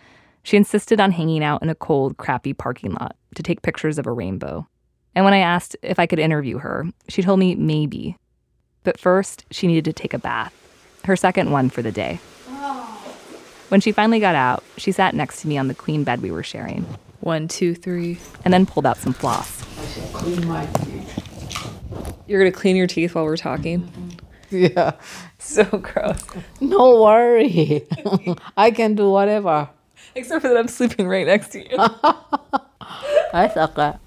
She 0.44 0.56
insisted 0.56 1.00
on 1.00 1.10
hanging 1.10 1.42
out 1.42 1.64
in 1.64 1.68
a 1.68 1.74
cold, 1.74 2.16
crappy 2.16 2.52
parking 2.52 2.92
lot 2.92 3.16
to 3.34 3.42
take 3.42 3.62
pictures 3.62 3.98
of 3.98 4.06
a 4.06 4.12
rainbow. 4.12 4.68
And 5.16 5.24
when 5.24 5.34
I 5.34 5.38
asked 5.38 5.76
if 5.82 5.98
I 5.98 6.06
could 6.06 6.20
interview 6.20 6.58
her, 6.58 6.86
she 7.08 7.24
told 7.24 7.40
me 7.40 7.56
maybe. 7.56 8.16
But 8.84 9.00
first, 9.00 9.46
she 9.50 9.66
needed 9.66 9.84
to 9.86 9.92
take 9.92 10.14
a 10.14 10.18
bath, 10.20 10.54
her 11.06 11.16
second 11.16 11.50
one 11.50 11.68
for 11.68 11.82
the 11.82 11.90
day. 11.90 12.20
When 13.66 13.80
she 13.80 13.90
finally 13.90 14.20
got 14.20 14.36
out, 14.36 14.62
she 14.76 14.92
sat 14.92 15.12
next 15.12 15.42
to 15.42 15.48
me 15.48 15.58
on 15.58 15.66
the 15.66 15.74
queen 15.74 16.04
bed 16.04 16.22
we 16.22 16.30
were 16.30 16.44
sharing. 16.44 16.82
One, 17.18 17.48
two, 17.48 17.74
three. 17.74 18.18
And 18.44 18.54
then 18.54 18.64
pulled 18.64 18.86
out 18.86 18.96
some 18.96 19.12
floss. 19.12 19.60
You're 22.26 22.40
gonna 22.40 22.52
clean 22.52 22.76
your 22.76 22.86
teeth 22.86 23.14
while 23.14 23.24
we're 23.24 23.36
talking? 23.36 23.90
Yeah, 24.52 24.94
So 25.38 25.62
gross. 25.62 26.24
no 26.60 27.00
worry. 27.02 27.86
I 28.56 28.72
can 28.72 28.96
do 28.96 29.08
whatever. 29.08 29.68
Except 30.16 30.42
for 30.42 30.48
that 30.48 30.56
I'm 30.56 30.66
sleeping 30.66 31.06
right 31.06 31.24
next 31.24 31.50
to 31.50 31.60
you. 31.60 31.76
That's 33.32 33.54
that. 33.54 34.00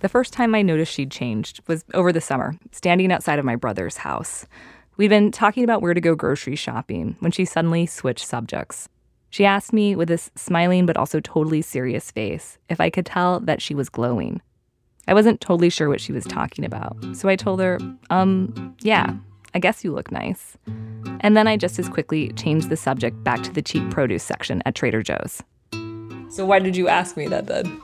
The 0.00 0.08
first 0.08 0.32
time 0.32 0.54
I 0.54 0.62
noticed 0.62 0.94
she'd 0.94 1.10
changed 1.10 1.60
was 1.66 1.84
over 1.92 2.12
the 2.12 2.20
summer, 2.22 2.54
standing 2.70 3.12
outside 3.12 3.38
of 3.38 3.44
my 3.44 3.54
brother's 3.56 3.98
house. 3.98 4.46
We'd 4.96 5.08
been 5.08 5.30
talking 5.30 5.64
about 5.64 5.82
where 5.82 5.92
to 5.92 6.00
go 6.00 6.14
grocery 6.14 6.56
shopping 6.56 7.16
when 7.20 7.30
she 7.30 7.44
suddenly 7.44 7.84
switched 7.84 8.26
subjects. 8.26 8.88
She 9.28 9.44
asked 9.44 9.74
me 9.74 9.94
with 9.94 10.08
this 10.08 10.30
smiling 10.34 10.86
but 10.86 10.96
also 10.96 11.20
totally 11.20 11.60
serious 11.60 12.10
face 12.10 12.56
if 12.70 12.80
I 12.80 12.88
could 12.88 13.04
tell 13.04 13.38
that 13.40 13.60
she 13.60 13.74
was 13.74 13.90
glowing. 13.90 14.40
I 15.08 15.14
wasn't 15.14 15.40
totally 15.40 15.70
sure 15.70 15.88
what 15.88 16.00
she 16.00 16.12
was 16.12 16.24
talking 16.24 16.64
about, 16.64 16.96
so 17.12 17.28
I 17.28 17.36
told 17.36 17.60
her, 17.60 17.78
um, 18.10 18.74
yeah, 18.82 19.14
I 19.54 19.58
guess 19.58 19.84
you 19.84 19.92
look 19.92 20.10
nice. 20.10 20.56
And 21.20 21.36
then 21.36 21.46
I 21.46 21.56
just 21.56 21.78
as 21.78 21.88
quickly 21.88 22.32
changed 22.32 22.68
the 22.68 22.76
subject 22.76 23.22
back 23.22 23.42
to 23.42 23.52
the 23.52 23.62
cheap 23.62 23.90
produce 23.90 24.22
section 24.22 24.62
at 24.64 24.74
Trader 24.74 25.02
Joe's. 25.02 25.42
So 26.30 26.46
why 26.46 26.58
did 26.58 26.76
you 26.76 26.88
ask 26.88 27.16
me 27.16 27.28
that 27.28 27.46
then? 27.46 27.80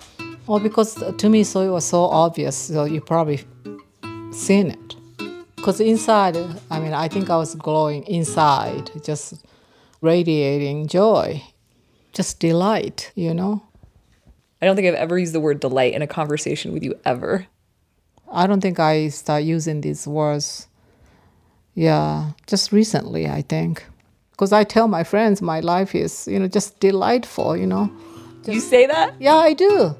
Well, 0.47 0.59
because 0.59 0.95
to 0.95 1.29
me, 1.29 1.45
so 1.45 1.61
it 1.61 1.69
was 1.69 1.85
so 1.85 2.05
obvious. 2.05 2.57
So 2.57 2.85
you 2.85 3.03
probably 3.03 3.41
seen 4.33 4.71
it. 4.71 4.97
Because 5.57 5.81
inside, 5.81 6.37
I 6.71 6.81
mean, 6.81 6.95
I 6.95 7.09
think 7.09 7.29
I 7.29 7.37
was 7.37 7.55
glowing 7.55 8.05
inside, 8.05 8.91
just 9.05 9.45
radiating 10.01 10.87
joy, 10.87 11.43
just 12.13 12.41
delight, 12.41 13.13
you 13.15 13.35
know. 13.35 13.63
I 14.61 14.67
don't 14.67 14.77
think 14.77 14.89
I've 14.89 14.95
ever 14.95 15.19
used 15.19 15.33
the 15.33 15.41
word 15.41 15.61
delight 15.61 15.95
in 15.95 16.03
a 16.03 16.07
conversation 16.07 16.73
with 16.73 16.83
you 16.83 16.99
ever. 17.05 17.47
I 18.31 18.47
don't 18.47 18.61
think 18.61 18.79
I 18.79 19.09
start 19.09 19.45
using 19.45 19.81
these 19.81 20.07
words. 20.07 20.69
Yeah, 21.75 22.33
just 22.47 22.73
recently, 22.73 23.29
I 23.29 23.43
think. 23.43 23.87
Because 24.33 24.53
I 24.53 24.65
tell 24.65 24.89
my 24.89 25.05
friends 25.05 25.41
my 25.41 25.61
life 25.61 25.95
is, 25.95 26.27
you 26.29 26.39
know, 26.39 26.49
just 26.49 26.81
delightful, 26.81 27.57
you 27.57 27.67
know. 27.67 27.91
you 28.47 28.61
say 28.61 28.87
that? 28.87 29.15
Yeah, 29.21 29.37
I 29.37 29.53
do. 29.53 29.95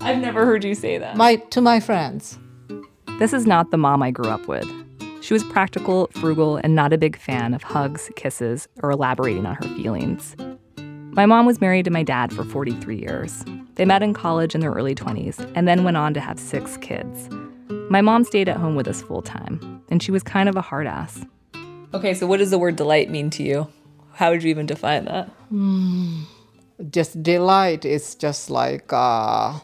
I've 0.00 0.18
never 0.18 0.44
heard 0.44 0.64
you 0.64 0.74
say 0.74 0.98
that. 0.98 1.16
My 1.16 1.36
to 1.36 1.60
my 1.60 1.80
friends. 1.80 2.38
This 3.18 3.32
is 3.32 3.46
not 3.46 3.70
the 3.70 3.76
mom 3.76 4.02
I 4.02 4.10
grew 4.10 4.30
up 4.30 4.48
with. 4.48 4.68
She 5.22 5.32
was 5.32 5.44
practical, 5.44 6.08
frugal, 6.14 6.56
and 6.56 6.74
not 6.74 6.92
a 6.92 6.98
big 6.98 7.16
fan 7.16 7.54
of 7.54 7.62
hugs, 7.62 8.10
kisses, 8.16 8.66
or 8.82 8.90
elaborating 8.90 9.46
on 9.46 9.54
her 9.54 9.68
feelings. 9.76 10.34
My 11.14 11.26
mom 11.26 11.44
was 11.44 11.60
married 11.60 11.84
to 11.84 11.90
my 11.90 12.02
dad 12.02 12.32
for 12.32 12.42
43 12.42 12.96
years. 12.98 13.44
They 13.74 13.84
met 13.84 14.02
in 14.02 14.14
college 14.14 14.54
in 14.54 14.62
their 14.62 14.70
early 14.70 14.94
20s 14.94 15.38
and 15.54 15.68
then 15.68 15.84
went 15.84 15.98
on 15.98 16.14
to 16.14 16.20
have 16.20 16.38
six 16.38 16.78
kids. 16.78 17.28
My 17.90 18.00
mom 18.00 18.24
stayed 18.24 18.48
at 18.48 18.56
home 18.56 18.76
with 18.76 18.88
us 18.88 19.02
full 19.02 19.20
time, 19.20 19.82
and 19.90 20.02
she 20.02 20.10
was 20.10 20.22
kind 20.22 20.48
of 20.48 20.56
a 20.56 20.62
hard 20.62 20.86
ass. 20.86 21.22
Okay, 21.92 22.14
so 22.14 22.26
what 22.26 22.38
does 22.38 22.50
the 22.50 22.58
word 22.58 22.76
delight 22.76 23.10
mean 23.10 23.28
to 23.28 23.42
you? 23.42 23.68
How 24.14 24.30
would 24.30 24.42
you 24.42 24.48
even 24.48 24.64
define 24.64 25.04
that? 25.04 25.28
Just 26.90 27.22
delight 27.22 27.84
is 27.84 28.14
just 28.14 28.48
like 28.48 28.90
uh, 28.90 29.58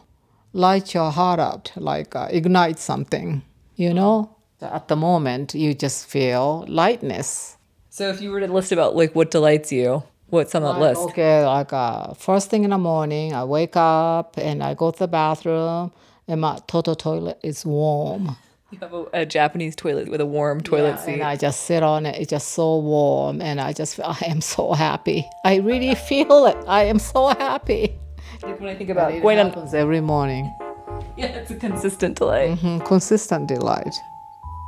light 0.53 0.93
your 0.93 1.09
heart 1.09 1.39
up, 1.39 1.69
like 1.75 2.15
uh, 2.15 2.27
ignite 2.29 2.77
something, 2.77 3.41
you 3.75 3.91
know? 3.91 4.35
At 4.61 4.87
the 4.87 4.95
moment, 4.95 5.55
you 5.55 5.73
just 5.73 6.05
feel 6.05 6.63
lightness. 6.67 7.57
So 7.89 8.09
if 8.09 8.21
you 8.21 8.29
were 8.29 8.39
to 8.39 8.47
list 8.47 8.71
about 8.71 8.95
like 8.95 9.15
what 9.15 9.31
delights 9.31 9.71
you, 9.71 10.03
what's 10.29 10.53
on 10.55 10.63
that 10.63 10.69
Like, 10.79 10.79
list? 10.97 11.01
Okay, 11.09 11.45
like 11.45 11.73
uh, 11.73 12.13
first 12.13 12.49
thing 12.49 12.63
in 12.63 12.69
the 12.71 12.77
morning, 12.77 13.33
I 13.33 13.43
wake 13.43 13.75
up 13.75 14.37
and 14.37 14.63
I 14.63 14.73
go 14.73 14.91
to 14.91 14.99
the 14.99 15.07
bathroom, 15.07 15.91
and 16.27 16.41
my 16.41 16.59
Toto 16.67 16.93
toilet 16.93 17.39
is 17.43 17.65
warm. 17.65 18.35
You 18.71 18.77
have 18.81 18.93
a, 18.93 19.05
a 19.13 19.25
Japanese 19.25 19.75
toilet 19.75 20.09
with 20.09 20.21
a 20.21 20.25
warm 20.27 20.61
toilet 20.61 20.89
Yeah, 20.91 20.95
seat. 20.97 21.13
And 21.13 21.23
I 21.23 21.35
just 21.35 21.61
sit 21.63 21.81
on 21.81 22.05
it. 22.05 22.19
It's 22.21 22.29
just 22.29 22.49
so 22.49 22.77
warm, 22.77 23.41
and 23.41 23.59
I 23.59 23.73
just 23.73 23.99
I 24.03 24.17
am 24.27 24.41
so 24.41 24.73
happy. 24.73 25.27
I 25.43 25.55
really 25.57 25.95
feel 25.95 26.45
it. 26.45 26.57
I 26.67 26.83
am 26.83 26.99
so 26.99 27.29
happy. 27.29 27.95
Like 28.43 28.59
when 28.59 28.69
I 28.69 28.75
think 28.75 28.89
about 28.91 29.11
It 29.13 29.21
going 29.21 29.39
on, 29.39 29.47
happens 29.47 29.73
every 29.73 30.01
morning. 30.01 30.45
yeah, 31.17 31.25
it's 31.27 31.49
a 31.51 31.55
consistent 31.55 32.17
delight. 32.17 32.59
Mhm, 32.59 32.85
Consistent 32.85 33.47
delight. 33.47 33.93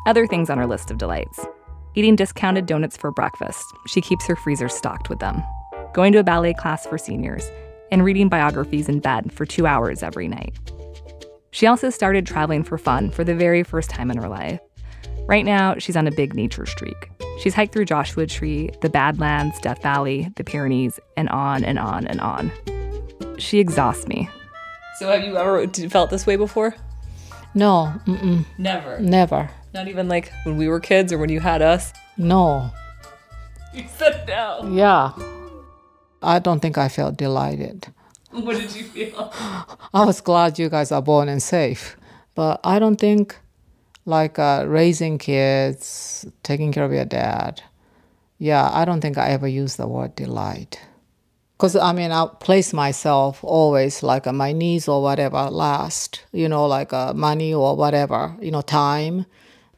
Other 0.08 0.26
things 0.26 0.50
on 0.50 0.58
her 0.58 0.66
list 0.66 0.90
of 0.90 0.98
delights 0.98 1.40
eating 1.96 2.16
discounted 2.16 2.66
donuts 2.66 2.98
for 2.98 3.12
breakfast. 3.12 3.64
She 3.88 4.02
keeps 4.02 4.26
her 4.28 4.36
freezer 4.36 4.70
stocked 4.70 5.10
with 5.10 5.20
them. 5.20 5.44
Going 5.94 6.14
to 6.14 6.20
a 6.20 6.24
ballet 6.24 6.54
class 6.54 6.86
for 6.86 6.98
seniors, 6.98 7.50
and 7.92 8.04
reading 8.06 8.30
biographies 8.30 8.88
in 8.88 9.00
bed 9.00 9.32
for 9.34 9.46
two 9.46 9.68
hours 9.68 10.02
every 10.04 10.28
night. 10.28 10.58
She 11.52 11.68
also 11.68 11.90
started 11.90 12.26
traveling 12.26 12.64
for 12.64 12.78
fun 12.78 13.12
for 13.12 13.24
the 13.24 13.36
very 13.36 13.64
first 13.64 13.90
time 13.90 14.10
in 14.10 14.18
her 14.18 14.30
life. 14.30 14.60
Right 15.28 15.44
now, 15.46 15.76
she's 15.78 15.98
on 15.98 16.08
a 16.08 16.12
big 16.12 16.34
nature 16.34 16.66
streak. 16.66 17.10
She's 17.40 17.54
hiked 17.54 17.74
through 17.74 17.86
Joshua 17.86 18.26
Tree, 18.26 18.70
the 18.82 18.90
Badlands, 18.90 19.60
Death 19.60 19.82
Valley, 19.82 20.30
the 20.36 20.44
Pyrenees, 20.44 21.00
and 21.18 21.28
on 21.30 21.64
and 21.64 21.78
on 21.78 22.08
and 22.08 22.22
on. 22.22 22.52
She 23.38 23.60
exhausts 23.60 24.08
me. 24.08 24.30
So, 25.00 25.12
have 25.12 25.24
you 25.24 25.36
ever 25.38 25.68
felt 25.90 26.10
this 26.10 26.26
way 26.26 26.36
before? 26.36 26.76
No, 27.54 27.94
mm-mm, 28.06 28.46
Never. 28.58 29.00
never. 29.00 29.50
Not 29.74 29.88
even 29.88 30.08
like 30.08 30.32
when 30.44 30.58
we 30.58 30.68
were 30.68 30.80
kids 30.80 31.14
or 31.14 31.18
when 31.18 31.30
you 31.30 31.40
had 31.40 31.62
us. 31.62 31.94
No. 32.18 32.72
You 33.74 33.86
said 33.98 34.28
no. 34.28 34.70
Yeah. 34.72 35.12
I 36.22 36.40
don't 36.40 36.60
think 36.60 36.78
I 36.78 36.90
felt 36.90 37.18
delighted. 37.18 37.88
What 38.32 38.56
did 38.56 38.74
you 38.74 38.84
feel? 38.84 39.34
I 39.94 40.06
was 40.06 40.22
glad 40.22 40.58
you 40.58 40.70
guys 40.70 40.92
are 40.92 41.02
born 41.02 41.28
and 41.28 41.44
safe, 41.44 41.98
but 42.34 42.62
I 42.64 42.80
don't 42.80 42.96
think 42.96 43.38
like 44.06 44.40
uh, 44.40 44.64
raising 44.68 45.18
kids, 45.18 46.26
taking 46.42 46.72
care 46.72 46.86
of 46.86 46.94
your 46.94 47.06
dad. 47.06 47.62
Yeah, 48.38 48.70
I 48.72 48.86
don't 48.86 49.02
think 49.02 49.18
I 49.18 49.30
ever 49.30 49.48
used 49.48 49.78
the 49.78 49.88
word 49.88 50.16
delight. 50.16 50.80
Because 51.58 51.76
I 51.76 51.92
mean, 51.92 52.12
I 52.12 52.26
place 52.40 52.74
myself 52.74 53.44
always 53.44 54.02
like 54.02 54.26
uh, 54.26 54.34
my 54.34 54.52
needs 54.54 54.88
or 54.88 55.04
whatever 55.04 55.50
last, 55.50 56.24
you 56.32 56.50
know, 56.50 56.66
like 56.66 56.94
uh, 56.94 57.14
money 57.14 57.54
or 57.54 57.76
whatever, 57.76 58.36
you 58.42 58.50
know, 58.50 58.62
time. 58.62 59.26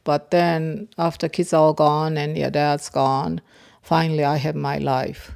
But 0.04 0.30
then 0.30 0.88
after 0.98 1.28
kids 1.28 1.52
are 1.52 1.62
all 1.62 1.72
gone 1.72 2.18
and 2.18 2.36
your 2.36 2.50
dad's 2.50 2.88
gone, 2.90 3.40
finally 3.82 4.24
I 4.24 4.36
have 4.36 4.54
my 4.54 4.78
life. 4.78 5.32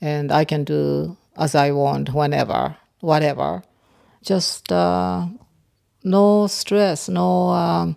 And 0.00 0.30
I 0.30 0.44
can 0.44 0.62
do 0.62 1.16
as 1.36 1.54
I 1.56 1.72
want 1.72 2.14
whenever, 2.14 2.76
whatever. 3.00 3.64
Just 4.22 4.70
uh, 4.70 5.26
no 6.04 6.46
stress, 6.46 7.08
no 7.08 7.48
um, 7.48 7.96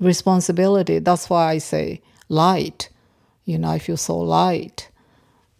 responsibility. 0.00 1.00
That's 1.00 1.28
why 1.28 1.52
I 1.52 1.58
say 1.58 2.00
light. 2.30 2.88
You 3.44 3.58
know, 3.58 3.68
I 3.68 3.78
feel 3.78 3.98
so 3.98 4.18
light. 4.18 4.88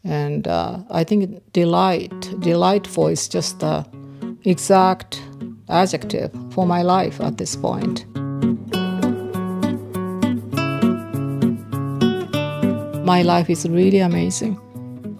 And 0.02 0.48
uh, 0.48 0.78
I 0.90 1.04
think 1.04 1.52
delight, 1.52 2.18
delightful 2.40 3.08
is 3.08 3.28
just 3.28 3.60
the 3.60 3.86
exact 4.44 5.22
adjective 5.68 6.30
for 6.52 6.66
my 6.66 6.82
life 6.82 7.20
at 7.20 7.36
this 7.36 7.56
point. 7.56 8.06
My 13.04 13.20
life 13.22 13.50
is 13.50 13.68
really 13.68 13.98
amazing. 13.98 14.58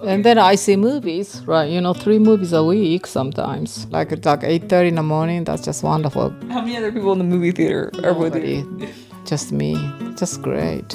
And 0.03 0.25
then 0.25 0.39
I 0.39 0.55
see 0.55 0.77
movies, 0.77 1.43
right? 1.47 1.71
You 1.71 1.81
know, 1.81 1.93
three 1.93 2.19
movies 2.19 2.53
a 2.53 2.65
week 2.65 3.07
sometimes. 3.07 3.87
Like 3.91 4.11
it's 4.11 4.25
like 4.25 4.43
eight 4.43 4.69
thirty 4.71 4.89
in 4.89 4.95
the 4.95 5.03
morning. 5.03 5.45
That's 5.45 5.63
just 5.63 5.83
wonderful. 5.83 6.31
How 6.49 6.61
many 6.63 6.77
other 6.79 6.91
people 6.91 7.13
in 7.13 7.19
the 7.19 7.25
movie 7.25 7.53
theater 7.53 7.91
are 8.03 8.15
with 8.15 8.35
Nobody, 8.35 8.57
you? 8.57 8.89
just 9.27 9.53
me. 9.53 9.77
Just 10.17 10.41
great. 10.41 10.95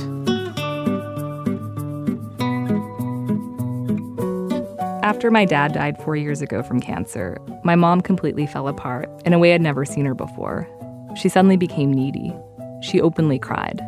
After 5.03 5.31
my 5.31 5.45
dad 5.45 5.73
died 5.73 6.01
four 6.03 6.15
years 6.15 6.41
ago 6.41 6.61
from 6.63 6.79
cancer, 6.79 7.37
my 7.63 7.75
mom 7.75 8.01
completely 8.01 8.45
fell 8.45 8.67
apart 8.67 9.09
in 9.25 9.33
a 9.33 9.39
way 9.39 9.53
I'd 9.53 9.61
never 9.61 9.85
seen 9.85 10.05
her 10.05 10.15
before. 10.15 10.67
She 11.15 11.29
suddenly 11.29 11.57
became 11.57 11.91
needy. 11.93 12.33
She 12.81 13.01
openly 13.01 13.39
cried. 13.39 13.81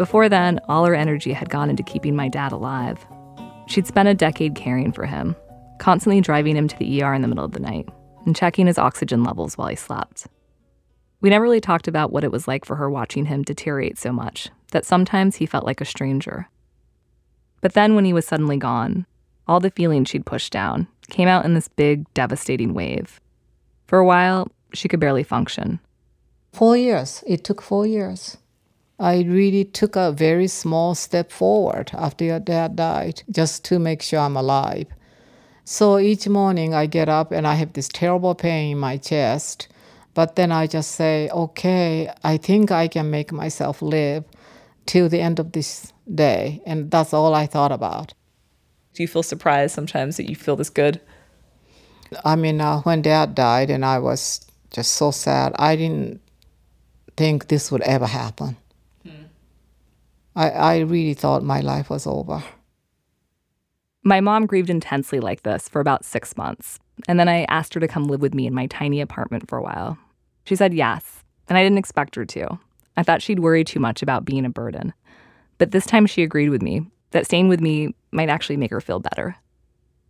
Before 0.00 0.30
then, 0.30 0.60
all 0.66 0.86
her 0.86 0.94
energy 0.94 1.34
had 1.34 1.50
gone 1.50 1.68
into 1.68 1.82
keeping 1.82 2.16
my 2.16 2.26
dad 2.26 2.52
alive. 2.52 3.04
She'd 3.66 3.86
spent 3.86 4.08
a 4.08 4.14
decade 4.14 4.54
caring 4.54 4.92
for 4.92 5.04
him, 5.04 5.36
constantly 5.78 6.22
driving 6.22 6.56
him 6.56 6.68
to 6.68 6.78
the 6.78 7.02
ER 7.02 7.12
in 7.12 7.20
the 7.20 7.28
middle 7.28 7.44
of 7.44 7.52
the 7.52 7.60
night 7.60 7.86
and 8.24 8.34
checking 8.34 8.66
his 8.66 8.78
oxygen 8.78 9.22
levels 9.22 9.58
while 9.58 9.68
he 9.68 9.76
slept. 9.76 10.26
We 11.20 11.28
never 11.28 11.42
really 11.42 11.60
talked 11.60 11.86
about 11.86 12.12
what 12.12 12.24
it 12.24 12.32
was 12.32 12.48
like 12.48 12.64
for 12.64 12.76
her 12.76 12.88
watching 12.88 13.26
him 13.26 13.42
deteriorate 13.42 13.98
so 13.98 14.10
much 14.10 14.48
that 14.72 14.86
sometimes 14.86 15.36
he 15.36 15.44
felt 15.44 15.66
like 15.66 15.82
a 15.82 15.84
stranger. 15.84 16.48
But 17.60 17.74
then, 17.74 17.94
when 17.94 18.06
he 18.06 18.14
was 18.14 18.26
suddenly 18.26 18.56
gone, 18.56 19.04
all 19.46 19.60
the 19.60 19.70
feelings 19.70 20.08
she'd 20.08 20.24
pushed 20.24 20.50
down 20.50 20.88
came 21.10 21.28
out 21.28 21.44
in 21.44 21.52
this 21.52 21.68
big, 21.68 22.06
devastating 22.14 22.72
wave. 22.72 23.20
For 23.86 23.98
a 23.98 24.06
while, 24.06 24.48
she 24.72 24.88
could 24.88 24.98
barely 24.98 25.24
function. 25.24 25.78
Four 26.54 26.78
years. 26.78 27.22
It 27.26 27.44
took 27.44 27.60
four 27.60 27.86
years. 27.86 28.38
I 29.00 29.22
really 29.22 29.64
took 29.64 29.96
a 29.96 30.12
very 30.12 30.46
small 30.46 30.94
step 30.94 31.32
forward 31.32 31.90
after 31.94 32.22
your 32.22 32.38
dad 32.38 32.76
died, 32.76 33.22
just 33.30 33.64
to 33.64 33.78
make 33.78 34.02
sure 34.02 34.20
I'm 34.20 34.36
alive. 34.36 34.88
So 35.64 35.98
each 35.98 36.28
morning 36.28 36.74
I 36.74 36.84
get 36.84 37.08
up 37.08 37.32
and 37.32 37.46
I 37.46 37.54
have 37.54 37.72
this 37.72 37.88
terrible 37.88 38.34
pain 38.34 38.72
in 38.72 38.78
my 38.78 38.98
chest, 38.98 39.68
but 40.12 40.36
then 40.36 40.52
I 40.52 40.66
just 40.66 40.90
say, 40.90 41.30
okay, 41.30 42.12
I 42.22 42.36
think 42.36 42.70
I 42.70 42.88
can 42.88 43.10
make 43.10 43.32
myself 43.32 43.80
live 43.80 44.24
till 44.84 45.08
the 45.08 45.20
end 45.20 45.38
of 45.38 45.52
this 45.52 45.94
day. 46.14 46.60
And 46.66 46.90
that's 46.90 47.14
all 47.14 47.34
I 47.34 47.46
thought 47.46 47.72
about. 47.72 48.12
Do 48.92 49.02
you 49.02 49.08
feel 49.08 49.22
surprised 49.22 49.74
sometimes 49.74 50.18
that 50.18 50.28
you 50.28 50.36
feel 50.36 50.56
this 50.56 50.68
good? 50.68 51.00
I 52.22 52.36
mean, 52.36 52.60
uh, 52.60 52.80
when 52.80 53.00
dad 53.00 53.34
died 53.34 53.70
and 53.70 53.82
I 53.82 53.98
was 53.98 54.46
just 54.70 54.92
so 54.92 55.10
sad, 55.10 55.54
I 55.58 55.76
didn't 55.76 56.20
think 57.16 57.48
this 57.48 57.72
would 57.72 57.82
ever 57.82 58.06
happen. 58.06 58.56
I, 60.36 60.50
I 60.50 60.78
really 60.80 61.14
thought 61.14 61.42
my 61.42 61.60
life 61.60 61.90
was 61.90 62.06
over. 62.06 62.42
My 64.02 64.20
mom 64.20 64.46
grieved 64.46 64.70
intensely 64.70 65.20
like 65.20 65.42
this 65.42 65.68
for 65.68 65.80
about 65.80 66.04
six 66.04 66.36
months, 66.36 66.78
and 67.06 67.20
then 67.20 67.28
I 67.28 67.44
asked 67.44 67.74
her 67.74 67.80
to 67.80 67.88
come 67.88 68.04
live 68.04 68.22
with 68.22 68.34
me 68.34 68.46
in 68.46 68.54
my 68.54 68.66
tiny 68.66 69.00
apartment 69.00 69.48
for 69.48 69.58
a 69.58 69.62
while. 69.62 69.98
She 70.44 70.56
said 70.56 70.72
yes, 70.72 71.22
and 71.48 71.58
I 71.58 71.62
didn't 71.62 71.78
expect 71.78 72.14
her 72.14 72.24
to. 72.24 72.58
I 72.96 73.02
thought 73.02 73.22
she'd 73.22 73.40
worry 73.40 73.64
too 73.64 73.80
much 73.80 74.02
about 74.02 74.24
being 74.24 74.44
a 74.44 74.50
burden. 74.50 74.94
But 75.58 75.72
this 75.72 75.84
time 75.84 76.06
she 76.06 76.22
agreed 76.22 76.48
with 76.48 76.62
me 76.62 76.86
that 77.10 77.26
staying 77.26 77.48
with 77.48 77.60
me 77.60 77.94
might 78.12 78.30
actually 78.30 78.56
make 78.56 78.70
her 78.70 78.80
feel 78.80 79.00
better. 79.00 79.36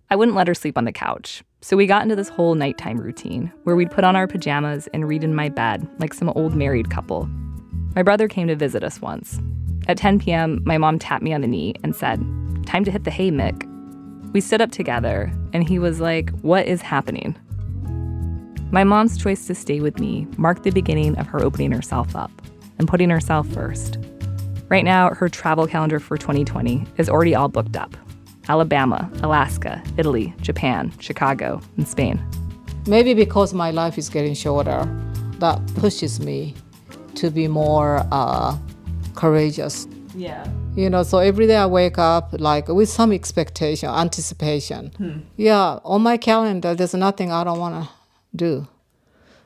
I 0.08 0.16
wouldn't 0.16 0.36
let 0.36 0.48
her 0.48 0.54
sleep 0.54 0.78
on 0.78 0.84
the 0.84 0.92
couch, 0.92 1.42
so 1.60 1.76
we 1.76 1.86
got 1.86 2.02
into 2.02 2.16
this 2.16 2.28
whole 2.28 2.54
nighttime 2.54 2.98
routine 2.98 3.52
where 3.64 3.76
we'd 3.76 3.90
put 3.90 4.04
on 4.04 4.16
our 4.16 4.26
pajamas 4.26 4.88
and 4.94 5.08
read 5.08 5.24
in 5.24 5.34
my 5.34 5.48
bed 5.48 5.88
like 5.98 6.14
some 6.14 6.28
old 6.30 6.54
married 6.54 6.90
couple. 6.90 7.28
My 7.96 8.02
brother 8.02 8.28
came 8.28 8.46
to 8.48 8.56
visit 8.56 8.84
us 8.84 9.00
once. 9.00 9.40
At 9.88 9.96
10 9.96 10.18
p.m., 10.20 10.60
my 10.64 10.78
mom 10.78 10.98
tapped 10.98 11.22
me 11.22 11.32
on 11.32 11.40
the 11.40 11.46
knee 11.46 11.74
and 11.82 11.94
said, 11.94 12.18
Time 12.66 12.84
to 12.84 12.90
hit 12.90 13.04
the 13.04 13.10
hay, 13.10 13.30
Mick. 13.30 13.66
We 14.32 14.40
stood 14.40 14.60
up 14.60 14.70
together, 14.70 15.32
and 15.52 15.68
he 15.68 15.78
was 15.78 16.00
like, 16.00 16.30
What 16.40 16.66
is 16.66 16.82
happening? 16.82 17.36
My 18.70 18.84
mom's 18.84 19.18
choice 19.18 19.46
to 19.48 19.54
stay 19.54 19.80
with 19.80 19.98
me 19.98 20.28
marked 20.36 20.62
the 20.62 20.70
beginning 20.70 21.18
of 21.18 21.26
her 21.26 21.42
opening 21.42 21.72
herself 21.72 22.14
up 22.14 22.30
and 22.78 22.86
putting 22.86 23.10
herself 23.10 23.48
first. 23.48 23.98
Right 24.68 24.84
now, 24.84 25.12
her 25.12 25.28
travel 25.28 25.66
calendar 25.66 25.98
for 25.98 26.16
2020 26.16 26.86
is 26.96 27.08
already 27.08 27.34
all 27.34 27.48
booked 27.48 27.76
up 27.76 27.96
Alabama, 28.48 29.10
Alaska, 29.22 29.82
Italy, 29.96 30.34
Japan, 30.40 30.92
Chicago, 31.00 31.60
and 31.76 31.86
Spain. 31.86 32.24
Maybe 32.86 33.12
because 33.12 33.52
my 33.52 33.70
life 33.70 33.98
is 33.98 34.08
getting 34.08 34.34
shorter, 34.34 34.88
that 35.38 35.60
pushes 35.74 36.20
me 36.20 36.54
to 37.16 37.30
be 37.30 37.48
more 37.48 38.06
uh, 38.12 38.56
courageous. 39.20 39.86
Yeah. 40.16 40.46
You 40.74 40.88
know, 40.88 41.02
so 41.02 41.18
every 41.18 41.46
day 41.46 41.56
I 41.56 41.66
wake 41.66 41.98
up 41.98 42.32
like 42.32 42.68
with 42.68 42.88
some 42.88 43.12
expectation, 43.12 43.88
anticipation. 43.88 45.26
Yeah, 45.36 45.78
on 45.84 46.02
my 46.02 46.16
calendar, 46.16 46.74
there's 46.74 46.94
nothing 46.94 47.30
I 47.30 47.44
don't 47.44 47.58
want 47.58 47.74
to 47.84 47.90
do. 48.34 48.66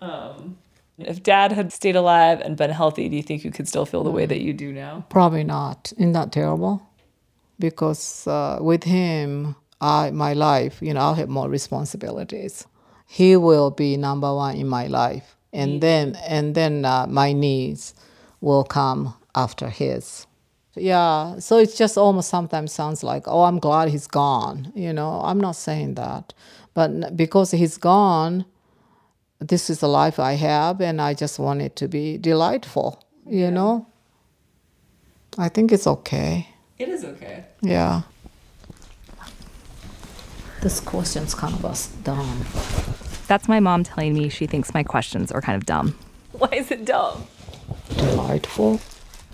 Um, 0.01 0.57
If 0.99 1.23
dad 1.23 1.51
had 1.53 1.73
stayed 1.73 1.97
alive 1.97 2.41
and 2.41 2.57
been 2.57 2.71
healthy, 2.71 3.09
do 3.09 3.17
you 3.17 3.23
think 3.23 3.45
you 3.45 3.51
could 3.51 3.67
still 3.67 3.85
feel 3.85 4.05
the 4.05 4.13
way 4.13 4.27
that 4.27 4.41
you 4.41 4.53
do 4.53 4.73
now? 4.73 5.05
Probably 5.09 5.43
not. 5.43 5.93
Isn't 5.99 6.13
that 6.13 6.31
terrible? 6.31 6.81
Because 7.59 8.27
uh, 8.29 8.59
with 8.61 8.85
him, 8.85 9.57
I 9.81 10.11
my 10.13 10.35
life, 10.35 10.79
you 10.81 10.95
know, 10.95 11.01
I'll 11.01 11.19
have 11.23 11.29
more 11.29 11.49
responsibilities. 11.49 12.67
He 13.07 13.37
will 13.37 13.71
be 13.71 13.97
number 13.97 14.31
one 14.35 14.57
in 14.57 14.69
my 14.69 14.87
life, 14.87 15.37
and 15.53 15.81
then 15.81 16.17
and 16.29 16.55
then 16.55 16.85
uh, 16.85 17.07
my 17.09 17.33
needs 17.33 17.95
will 18.41 18.65
come 18.65 19.15
after 19.35 19.69
his. 19.69 20.27
Yeah, 20.77 21.39
so 21.39 21.59
it 21.59 21.75
just 21.77 21.97
almost 21.97 22.29
sometimes 22.29 22.73
sounds 22.73 23.05
like, 23.05 23.25
oh, 23.27 23.45
I'm 23.45 23.59
glad 23.61 23.91
he's 23.91 24.09
gone. 24.09 24.73
You 24.75 24.93
know, 24.93 25.21
I'm 25.23 25.39
not 25.39 25.57
saying 25.57 25.95
that, 25.95 26.35
but 26.75 27.17
because 27.17 27.53
he's 27.53 27.77
gone, 27.79 28.45
this 29.39 29.71
is 29.71 29.79
the 29.81 29.89
life 29.89 30.19
I 30.19 30.33
have, 30.33 30.81
and 30.81 31.01
I 31.01 31.15
just 31.15 31.39
want 31.39 31.63
it 31.63 31.77
to 31.77 31.87
be 31.87 32.19
delightful. 32.19 33.03
You 33.27 33.51
know, 33.51 33.87
I 35.39 35.49
think 35.49 35.71
it's 35.71 35.87
okay. 35.87 36.49
It 36.79 36.89
is 36.89 37.05
okay. 37.05 37.45
Yeah. 37.61 38.03
This 40.61 40.81
question's 40.81 41.35
kind 41.35 41.55
of 41.55 41.65
us 41.65 41.89
dumb. 42.03 42.45
That's 43.29 43.49
my 43.49 43.61
mom 43.61 43.85
telling 43.85 44.15
me 44.15 44.29
she 44.29 44.47
thinks 44.47 44.75
my 44.75 44.83
questions 44.83 45.31
are 45.31 45.41
kind 45.41 45.57
of 45.57 45.67
dumb. 45.67 45.97
Why 46.33 46.49
is 46.53 46.71
it 46.71 46.85
dumb? 46.85 47.27
Delightful. 47.97 48.81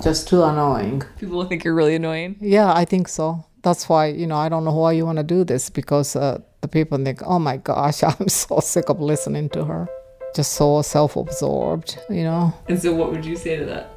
Just 0.03 0.29
too 0.29 0.43
annoying. 0.43 1.03
People 1.19 1.45
think 1.45 1.63
you're 1.63 1.75
really 1.75 1.97
annoying. 1.97 2.37
Yeah, 2.41 2.73
I 2.73 2.87
think 2.87 3.07
so. 3.07 3.45
That's 3.63 3.87
why, 3.87 4.07
you 4.07 4.27
know, 4.27 4.37
I 4.37 4.49
don't 4.49 4.65
know 4.65 4.73
why 4.73 4.93
you 4.93 5.05
want 5.05 5.19
to 5.19 5.23
do 5.23 5.45
this 5.45 5.69
because 5.69 6.17
uh, 6.17 6.41
the 6.63 6.69
people 6.69 6.97
think, 7.05 7.21
oh 7.27 7.39
my 7.39 7.59
gosh, 7.59 8.03
I'm 8.03 8.29
so 8.29 8.61
sick 8.61 8.89
of 8.89 9.01
listening 9.01 9.51
to 9.51 9.65
her. 9.65 9.89
Just 10.35 10.53
so 10.53 10.81
self 10.81 11.17
absorbed, 11.17 11.99
you 12.09 12.23
know. 12.23 12.55
And 12.69 12.81
so, 12.81 12.95
what 12.95 13.11
would 13.11 13.27
you 13.27 13.37
say 13.37 13.57
to 13.57 13.65
that? 13.67 13.91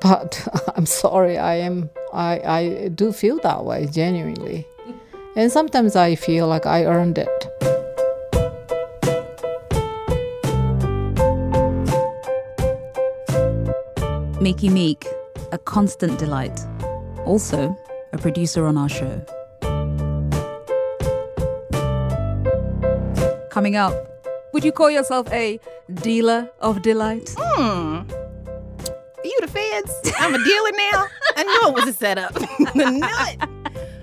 But 0.00 0.46
I'm 0.76 0.86
sorry, 0.86 1.38
I 1.38 1.54
am, 1.54 1.90
I, 2.12 2.40
I 2.40 2.88
do 2.88 3.12
feel 3.12 3.38
that 3.40 3.64
way, 3.64 3.86
genuinely. 3.86 4.66
And 5.34 5.50
sometimes 5.50 5.96
I 5.96 6.14
feel 6.14 6.46
like 6.46 6.66
I 6.66 6.84
earned 6.84 7.16
it. 7.16 7.28
Miki 14.42 14.68
Meek, 14.68 15.06
a 15.52 15.58
constant 15.58 16.18
delight. 16.18 16.58
Also, 17.26 17.76
a 18.12 18.18
producer 18.18 18.66
on 18.66 18.76
our 18.76 18.88
show. 18.88 19.24
Coming 23.50 23.76
up, 23.76 23.94
would 24.52 24.64
you 24.64 24.72
call 24.72 24.90
yourself 24.90 25.30
a 25.32 25.60
dealer 25.92 26.50
of 26.60 26.82
delight? 26.82 27.34
Hmm. 27.38 28.02
Are 29.22 29.26
you 29.26 29.38
the 29.40 29.46
feds? 29.46 30.12
I'm 30.18 30.34
a 30.34 30.42
dealer 30.42 30.72
now. 30.72 31.06
I 31.36 31.44
knew 31.44 31.68
it 31.68 31.74
was 31.74 31.86
a 31.86 31.92
setup. 31.92 32.34
Knew 32.74 33.00
it. 33.02 33.48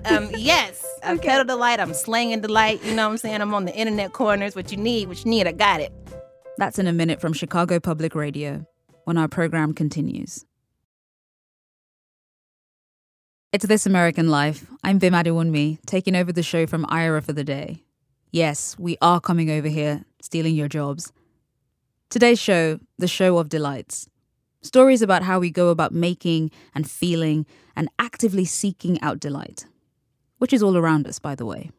Um, 0.06 0.30
yes, 0.36 0.84
I'm 1.02 1.18
pedal 1.18 1.44
delight. 1.44 1.78
I'm 1.78 1.92
slanging 1.92 2.40
delight. 2.40 2.82
You 2.84 2.94
know 2.94 3.06
what 3.06 3.12
I'm 3.12 3.18
saying? 3.18 3.40
I'm 3.42 3.52
on 3.52 3.66
the 3.66 3.74
internet 3.74 4.12
corners. 4.12 4.56
What 4.56 4.70
you 4.70 4.78
need, 4.78 5.08
what 5.08 5.24
you 5.24 5.30
need, 5.30 5.46
I 5.46 5.52
got 5.52 5.80
it. 5.80 5.92
That's 6.56 6.78
in 6.78 6.86
a 6.86 6.92
minute 6.92 7.20
from 7.20 7.32
Chicago 7.32 7.78
Public 7.80 8.14
Radio 8.14 8.66
when 9.04 9.18
our 9.18 9.28
program 9.28 9.74
continues. 9.74 10.44
It's 13.52 13.66
This 13.66 13.84
American 13.84 14.28
Life. 14.28 14.64
I'm 14.84 14.98
Bim 14.98 15.12
Adewunmi, 15.12 15.80
taking 15.84 16.14
over 16.14 16.30
the 16.32 16.40
show 16.40 16.68
from 16.68 16.86
Ira 16.88 17.20
for 17.20 17.32
the 17.32 17.42
day. 17.42 17.82
Yes, 18.30 18.76
we 18.78 18.96
are 19.02 19.20
coming 19.20 19.50
over 19.50 19.66
here, 19.66 20.04
stealing 20.22 20.54
your 20.54 20.68
jobs. 20.68 21.12
Today's 22.10 22.38
show, 22.38 22.78
the 22.96 23.08
show 23.08 23.38
of 23.38 23.48
delights. 23.48 24.08
Stories 24.62 25.02
about 25.02 25.24
how 25.24 25.40
we 25.40 25.50
go 25.50 25.70
about 25.70 25.92
making 25.92 26.52
and 26.76 26.88
feeling 26.88 27.44
and 27.74 27.88
actively 27.98 28.44
seeking 28.44 29.00
out 29.02 29.18
delight, 29.18 29.66
which 30.38 30.52
is 30.52 30.62
all 30.62 30.76
around 30.76 31.08
us, 31.08 31.18
by 31.18 31.34
the 31.34 31.44
way. 31.44 31.72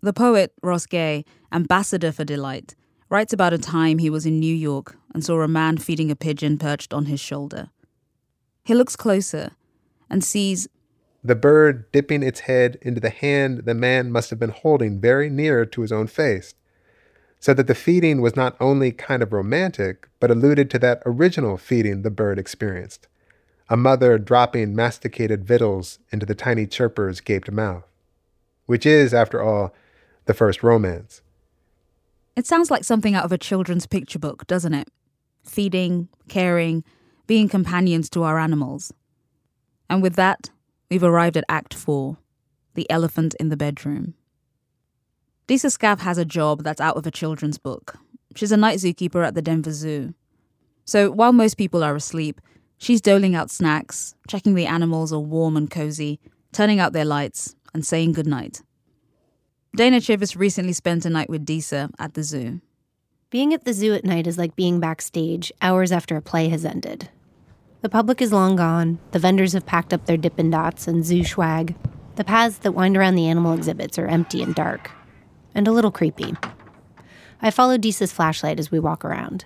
The 0.00 0.14
poet 0.14 0.54
Ross 0.62 0.86
Gay, 0.86 1.26
ambassador 1.52 2.12
for 2.12 2.24
delight, 2.24 2.74
writes 3.10 3.34
about 3.34 3.52
a 3.52 3.58
time 3.58 3.98
he 3.98 4.08
was 4.08 4.24
in 4.24 4.40
New 4.40 4.54
York 4.54 4.96
and 5.12 5.22
saw 5.22 5.42
a 5.42 5.48
man 5.48 5.76
feeding 5.76 6.10
a 6.10 6.16
pigeon 6.16 6.56
perched 6.56 6.94
on 6.94 7.04
his 7.04 7.20
shoulder. 7.20 7.68
He 8.64 8.72
looks 8.72 8.96
closer 8.96 9.50
and 10.08 10.22
sees 10.22 10.68
The 11.24 11.34
bird 11.34 11.90
dipping 11.92 12.22
its 12.22 12.40
head 12.40 12.78
into 12.82 13.00
the 13.00 13.10
hand 13.10 13.64
the 13.64 13.74
man 13.74 14.12
must 14.12 14.30
have 14.30 14.38
been 14.38 14.50
holding 14.50 15.00
very 15.00 15.28
near 15.28 15.66
to 15.66 15.82
his 15.82 15.92
own 15.92 16.06
face, 16.06 16.54
so 17.40 17.52
that 17.54 17.66
the 17.66 17.74
feeding 17.74 18.20
was 18.20 18.36
not 18.36 18.56
only 18.60 18.92
kind 18.92 19.22
of 19.22 19.32
romantic, 19.32 20.08
but 20.20 20.30
alluded 20.30 20.70
to 20.70 20.78
that 20.78 21.02
original 21.04 21.56
feeding 21.56 22.02
the 22.02 22.10
bird 22.10 22.38
experienced 22.38 23.08
a 23.68 23.76
mother 23.76 24.18
dropping 24.18 24.74
masticated 24.74 25.44
victuals 25.44 25.98
into 26.10 26.24
the 26.24 26.34
tiny 26.34 26.66
chirper's 26.66 27.20
gaped 27.20 27.50
mouth, 27.50 27.84
which 28.66 28.86
is, 28.86 29.12
after 29.12 29.42
all, 29.42 29.74
the 30.26 30.34
first 30.34 30.62
romance. 30.62 31.20
It 32.36 32.46
sounds 32.46 32.70
like 32.70 32.84
something 32.84 33.14
out 33.14 33.24
of 33.24 33.32
a 33.32 33.38
children's 33.38 33.86
picture 33.86 34.18
book, 34.18 34.46
doesn't 34.46 34.74
it? 34.74 34.88
Feeding, 35.44 36.08
caring, 36.28 36.84
being 37.26 37.48
companions 37.48 38.08
to 38.10 38.22
our 38.22 38.38
animals. 38.38 38.92
And 39.88 40.02
with 40.02 40.16
that, 40.16 40.50
we've 40.90 41.04
arrived 41.04 41.36
at 41.36 41.44
Act 41.48 41.74
4 41.74 42.16
The 42.74 42.90
Elephant 42.90 43.34
in 43.38 43.48
the 43.48 43.56
Bedroom. 43.56 44.14
Disa 45.46 45.68
Scav 45.68 46.00
has 46.00 46.18
a 46.18 46.24
job 46.24 46.64
that's 46.64 46.80
out 46.80 46.96
of 46.96 47.06
a 47.06 47.10
children's 47.10 47.58
book. 47.58 47.98
She's 48.34 48.52
a 48.52 48.56
night 48.56 48.78
zookeeper 48.78 49.24
at 49.24 49.34
the 49.34 49.42
Denver 49.42 49.72
Zoo. 49.72 50.14
So 50.84 51.10
while 51.10 51.32
most 51.32 51.56
people 51.56 51.84
are 51.84 51.94
asleep, 51.94 52.40
she's 52.78 53.00
doling 53.00 53.34
out 53.34 53.50
snacks, 53.50 54.14
checking 54.28 54.54
the 54.54 54.66
animals 54.66 55.12
are 55.12 55.20
warm 55.20 55.56
and 55.56 55.70
cozy, 55.70 56.20
turning 56.52 56.80
out 56.80 56.92
their 56.92 57.04
lights, 57.04 57.54
and 57.72 57.84
saying 57.84 58.12
goodnight. 58.12 58.62
Dana 59.76 59.98
Chivvis 59.98 60.36
recently 60.36 60.72
spent 60.72 61.04
a 61.04 61.10
night 61.10 61.28
with 61.28 61.44
Disa 61.44 61.90
at 61.98 62.14
the 62.14 62.22
zoo. 62.22 62.60
Being 63.30 63.52
at 63.52 63.64
the 63.64 63.72
zoo 63.72 63.92
at 63.94 64.04
night 64.04 64.26
is 64.26 64.38
like 64.38 64.56
being 64.56 64.80
backstage 64.80 65.52
hours 65.60 65.92
after 65.92 66.16
a 66.16 66.22
play 66.22 66.48
has 66.48 66.64
ended. 66.64 67.10
The 67.82 67.88
public 67.88 68.22
is 68.22 68.32
long 68.32 68.56
gone, 68.56 68.98
the 69.12 69.18
vendors 69.18 69.52
have 69.52 69.66
packed 69.66 69.92
up 69.92 70.06
their 70.06 70.16
Dippin' 70.16 70.50
Dots 70.50 70.88
and 70.88 71.04
zoo 71.04 71.24
swag. 71.24 71.74
The 72.16 72.24
paths 72.24 72.58
that 72.58 72.72
wind 72.72 72.96
around 72.96 73.14
the 73.14 73.28
animal 73.28 73.52
exhibits 73.52 73.98
are 73.98 74.06
empty 74.06 74.42
and 74.42 74.54
dark, 74.54 74.90
and 75.54 75.68
a 75.68 75.72
little 75.72 75.90
creepy. 75.90 76.34
I 77.42 77.50
follow 77.50 77.76
Disa's 77.76 78.12
flashlight 78.12 78.58
as 78.58 78.70
we 78.70 78.80
walk 78.80 79.04
around. 79.04 79.44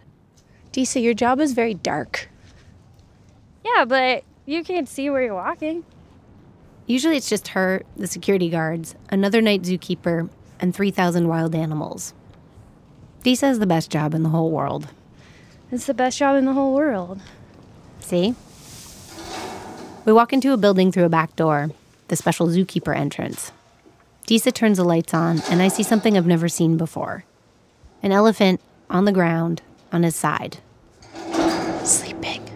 Disa, 0.71 1.01
your 1.01 1.15
job 1.15 1.41
is 1.41 1.53
very 1.53 1.75
dark. 1.75 2.29
Yeah, 3.65 3.85
but 3.85 4.23
you 4.47 4.63
can't 4.63 4.89
see 4.89 5.11
where 5.11 5.23
you're 5.23 5.35
walking. 5.35 5.85
Usually 6.87 7.17
it's 7.17 7.29
just 7.29 7.49
her, 7.49 7.83
the 7.97 8.07
security 8.07 8.49
guards, 8.49 8.95
another 9.11 9.43
night 9.43 9.63
zookeeper, 9.63 10.31
and 10.61 10.75
3,000 10.75 11.27
wild 11.27 11.55
animals. 11.55 12.15
Disa 13.23 13.47
has 13.47 13.59
the 13.59 13.67
best 13.67 13.91
job 13.91 14.15
in 14.15 14.23
the 14.23 14.29
whole 14.31 14.51
world. 14.51 14.89
It's 15.73 15.87
the 15.87 15.95
best 15.95 16.19
job 16.19 16.37
in 16.37 16.47
the 16.47 16.53
whole 16.53 16.73
world. 16.73 17.21
See? 18.11 18.35
We 20.05 20.13
walk 20.13 20.33
into 20.33 20.53
a 20.53 20.57
building 20.57 20.91
through 20.91 21.05
a 21.05 21.09
back 21.09 21.37
door, 21.37 21.71
the 22.09 22.17
special 22.17 22.49
zookeeper 22.49 22.93
entrance. 22.93 23.53
Disa 24.27 24.51
turns 24.51 24.79
the 24.79 24.85
lights 24.85 25.15
on, 25.15 25.41
and 25.43 25.63
I 25.63 25.69
see 25.69 25.85
something 25.85 26.17
I've 26.17 26.27
never 26.27 26.49
seen 26.49 26.77
before 26.77 27.23
an 28.03 28.11
elephant 28.11 28.61
on 28.89 29.05
the 29.05 29.13
ground 29.13 29.63
on 29.93 30.03
his 30.03 30.17
side. 30.17 30.59
Sleeping. 31.85 32.51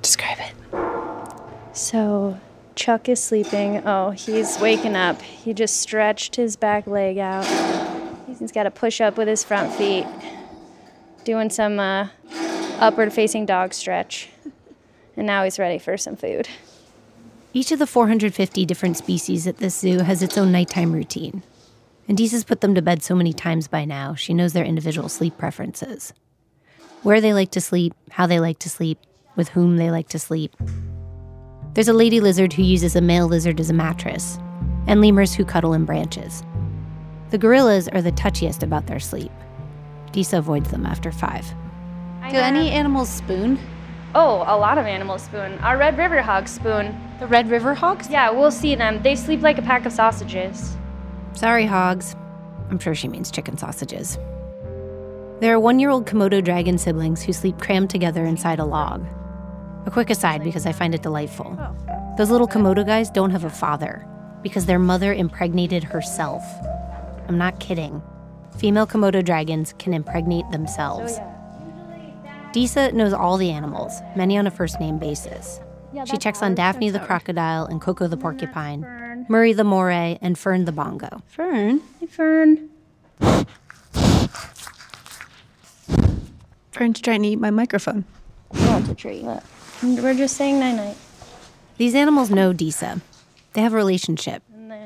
Describe 0.00 0.38
it. 0.38 1.76
So, 1.76 2.40
Chuck 2.76 3.10
is 3.10 3.22
sleeping. 3.22 3.82
Oh, 3.84 4.12
he's 4.12 4.58
waking 4.58 4.96
up. 4.96 5.20
He 5.20 5.52
just 5.52 5.76
stretched 5.82 6.36
his 6.36 6.56
back 6.56 6.86
leg 6.86 7.18
out. 7.18 7.44
He's 8.38 8.52
got 8.52 8.62
to 8.62 8.70
push 8.70 9.02
up 9.02 9.18
with 9.18 9.28
his 9.28 9.44
front 9.44 9.70
feet, 9.74 10.06
doing 11.24 11.50
some 11.50 11.78
uh, 11.78 12.08
upward 12.80 13.12
facing 13.12 13.46
dog 13.46 13.74
stretch. 13.74 14.28
And 15.16 15.26
now 15.26 15.44
he's 15.44 15.58
ready 15.58 15.78
for 15.78 15.96
some 15.96 16.16
food. 16.16 16.48
Each 17.52 17.72
of 17.72 17.78
the 17.78 17.86
450 17.86 18.64
different 18.64 18.96
species 18.96 19.46
at 19.46 19.58
this 19.58 19.78
zoo 19.78 19.98
has 19.98 20.22
its 20.22 20.38
own 20.38 20.50
nighttime 20.50 20.92
routine. 20.92 21.42
And 22.08 22.16
Disa's 22.16 22.44
put 22.44 22.60
them 22.60 22.74
to 22.74 22.82
bed 22.82 23.02
so 23.02 23.14
many 23.14 23.32
times 23.32 23.68
by 23.68 23.84
now, 23.84 24.14
she 24.14 24.34
knows 24.34 24.52
their 24.52 24.64
individual 24.64 25.08
sleep 25.08 25.36
preferences. 25.36 26.12
Where 27.02 27.20
they 27.20 27.34
like 27.34 27.50
to 27.52 27.60
sleep, 27.60 27.94
how 28.10 28.26
they 28.26 28.40
like 28.40 28.58
to 28.60 28.68
sleep, 28.68 28.98
with 29.36 29.50
whom 29.50 29.76
they 29.76 29.90
like 29.90 30.08
to 30.08 30.18
sleep. 30.18 30.54
There's 31.74 31.88
a 31.88 31.92
lady 31.92 32.20
lizard 32.20 32.52
who 32.52 32.62
uses 32.62 32.96
a 32.96 33.00
male 33.00 33.28
lizard 33.28 33.60
as 33.60 33.70
a 33.70 33.74
mattress, 33.74 34.38
and 34.86 35.00
lemurs 35.00 35.34
who 35.34 35.44
cuddle 35.44 35.72
in 35.72 35.84
branches. 35.84 36.42
The 37.30 37.38
gorillas 37.38 37.88
are 37.88 38.02
the 38.02 38.12
touchiest 38.12 38.62
about 38.62 38.86
their 38.86 39.00
sleep. 39.00 39.30
Disa 40.12 40.38
avoids 40.38 40.70
them 40.70 40.84
after 40.84 41.12
five. 41.12 41.46
Do 42.30 42.36
any 42.36 42.70
animals 42.70 43.08
spoon? 43.08 43.58
Oh, 44.14 44.44
a 44.46 44.56
lot 44.56 44.78
of 44.78 44.86
animals 44.86 45.22
spoon. 45.22 45.58
Our 45.58 45.76
Red 45.76 45.98
River 45.98 46.22
hogs 46.22 46.52
spoon. 46.52 46.98
The 47.18 47.26
Red 47.26 47.50
River 47.50 47.74
hogs? 47.74 48.08
Yeah, 48.08 48.30
we'll 48.30 48.50
see 48.52 48.74
them. 48.76 49.02
They 49.02 49.16
sleep 49.16 49.42
like 49.42 49.58
a 49.58 49.62
pack 49.62 49.84
of 49.84 49.92
sausages. 49.92 50.76
Sorry, 51.32 51.66
hogs. 51.66 52.14
I'm 52.70 52.78
sure 52.78 52.94
she 52.94 53.08
means 53.08 53.30
chicken 53.32 53.56
sausages. 53.58 54.16
There 55.40 55.52
are 55.54 55.58
one 55.60 55.78
year 55.80 55.90
old 55.90 56.06
Komodo 56.06 56.42
dragon 56.44 56.78
siblings 56.78 57.22
who 57.22 57.32
sleep 57.32 57.58
crammed 57.58 57.90
together 57.90 58.24
inside 58.24 58.58
a 58.60 58.64
log. 58.64 59.04
A 59.86 59.90
quick 59.90 60.10
aside 60.10 60.44
because 60.44 60.66
I 60.66 60.72
find 60.72 60.94
it 60.94 61.02
delightful. 61.02 61.58
Those 62.16 62.30
little 62.30 62.46
Komodo 62.48 62.86
guys 62.86 63.10
don't 63.10 63.30
have 63.30 63.44
a 63.44 63.50
father. 63.50 64.06
because 64.42 64.66
their 64.66 64.78
mother 64.78 65.12
impregnated 65.12 65.84
herself. 65.84 66.42
I'm 67.28 67.36
not 67.38 67.60
kidding. 67.60 68.02
Female 68.56 68.86
Komodo 68.86 69.24
dragons 69.24 69.74
can 69.78 69.92
impregnate 69.94 70.48
themselves. 70.50 71.18
Oh, 71.18 71.39
Disa 72.52 72.90
knows 72.92 73.12
all 73.12 73.36
the 73.36 73.50
animals, 73.50 74.00
many 74.16 74.36
on 74.36 74.46
a 74.46 74.50
first 74.50 74.80
name 74.80 74.98
basis. 74.98 75.60
she 76.04 76.16
checks 76.16 76.42
on 76.42 76.54
Daphne 76.54 76.90
the 76.90 76.98
crocodile 76.98 77.64
and 77.66 77.80
Coco 77.80 78.08
the 78.08 78.16
porcupine, 78.16 79.26
Murray 79.28 79.52
the 79.52 79.64
moray, 79.64 80.18
and 80.20 80.36
Fern 80.36 80.64
the 80.64 80.72
bongo. 80.72 81.22
Fern? 81.26 81.80
Hey, 82.00 82.06
Fern. 82.06 82.70
Fern's 86.72 87.00
trying 87.00 87.22
to 87.22 87.28
eat 87.28 87.38
my 87.38 87.50
microphone. 87.50 88.04
He 88.54 88.66
wants 88.66 88.88
a 88.88 88.94
treat. 88.94 89.24
We're 89.82 90.14
just 90.14 90.36
saying 90.36 90.58
night 90.58 90.74
night. 90.74 90.96
These 91.76 91.94
animals 91.94 92.30
know 92.30 92.52
Disa. 92.52 93.00
They 93.52 93.60
have 93.60 93.72
a 93.72 93.76
relationship. 93.76 94.42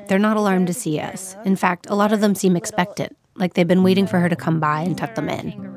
They're 0.07 0.19
not 0.19 0.37
alarmed 0.37 0.67
to 0.67 0.73
see 0.73 0.99
us. 0.99 1.35
In 1.45 1.55
fact, 1.55 1.87
a 1.89 1.95
lot 1.95 2.11
of 2.13 2.21
them 2.21 2.35
seem 2.35 2.55
expectant, 2.55 3.17
like 3.35 3.53
they've 3.55 3.67
been 3.67 3.83
waiting 3.83 4.05
for 4.05 4.19
her 4.19 4.29
to 4.29 4.35
come 4.35 4.59
by 4.59 4.81
and 4.81 4.95
tuck 4.97 5.15
them 5.15 5.29
in. 5.29 5.74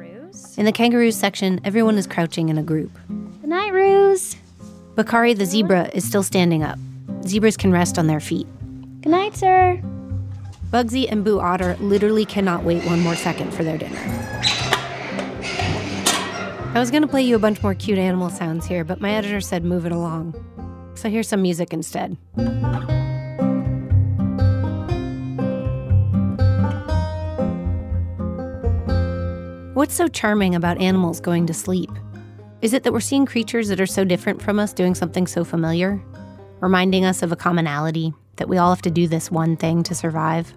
In 0.58 0.64
the 0.64 0.72
kangaroos 0.72 1.14
section, 1.14 1.60
everyone 1.62 1.96
is 1.98 2.08
crouching 2.08 2.48
in 2.48 2.58
a 2.58 2.64
group. 2.64 2.90
Good 3.06 3.48
night, 3.48 3.72
Ruse. 3.72 4.34
Bakari 4.96 5.32
the 5.32 5.46
zebra 5.46 5.88
is 5.94 6.04
still 6.04 6.24
standing 6.24 6.64
up. 6.64 6.80
Zebras 7.24 7.56
can 7.56 7.70
rest 7.70 7.96
on 7.96 8.08
their 8.08 8.18
feet. 8.18 8.48
Good 9.00 9.10
night, 9.10 9.36
sir. 9.36 9.80
Bugsy 10.72 11.06
and 11.08 11.24
Boo 11.24 11.38
Otter 11.38 11.76
literally 11.76 12.24
cannot 12.24 12.64
wait 12.64 12.84
one 12.86 12.98
more 12.98 13.14
second 13.14 13.54
for 13.54 13.62
their 13.62 13.78
dinner. 13.78 14.00
I 16.74 16.80
was 16.80 16.90
gonna 16.90 17.06
play 17.06 17.22
you 17.22 17.36
a 17.36 17.38
bunch 17.38 17.62
more 17.62 17.74
cute 17.74 17.98
animal 17.98 18.28
sounds 18.28 18.66
here, 18.66 18.82
but 18.82 19.00
my 19.00 19.12
editor 19.12 19.40
said 19.40 19.62
move 19.64 19.86
it 19.86 19.92
along. 19.92 20.34
So 20.96 21.08
here's 21.08 21.28
some 21.28 21.40
music 21.40 21.72
instead. 21.72 22.16
What's 29.78 29.94
so 29.94 30.08
charming 30.08 30.56
about 30.56 30.80
animals 30.80 31.20
going 31.20 31.46
to 31.46 31.54
sleep? 31.54 31.92
Is 32.62 32.72
it 32.72 32.82
that 32.82 32.92
we're 32.92 32.98
seeing 32.98 33.24
creatures 33.24 33.68
that 33.68 33.80
are 33.80 33.86
so 33.86 34.02
different 34.02 34.42
from 34.42 34.58
us 34.58 34.72
doing 34.72 34.92
something 34.96 35.24
so 35.28 35.44
familiar? 35.44 36.02
Reminding 36.58 37.04
us 37.04 37.22
of 37.22 37.30
a 37.30 37.36
commonality 37.36 38.12
that 38.38 38.48
we 38.48 38.58
all 38.58 38.70
have 38.70 38.82
to 38.82 38.90
do 38.90 39.06
this 39.06 39.30
one 39.30 39.56
thing 39.56 39.84
to 39.84 39.94
survive? 39.94 40.52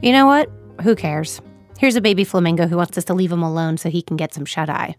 You 0.00 0.12
know 0.12 0.24
what? 0.24 0.50
Who 0.80 0.96
cares? 0.96 1.42
Here's 1.78 1.94
a 1.94 2.00
baby 2.00 2.24
flamingo 2.24 2.66
who 2.68 2.78
wants 2.78 2.96
us 2.96 3.04
to 3.04 3.12
leave 3.12 3.30
him 3.30 3.42
alone 3.42 3.76
so 3.76 3.90
he 3.90 4.00
can 4.00 4.16
get 4.16 4.32
some 4.32 4.46
shut 4.46 4.70
eye. 4.70 4.96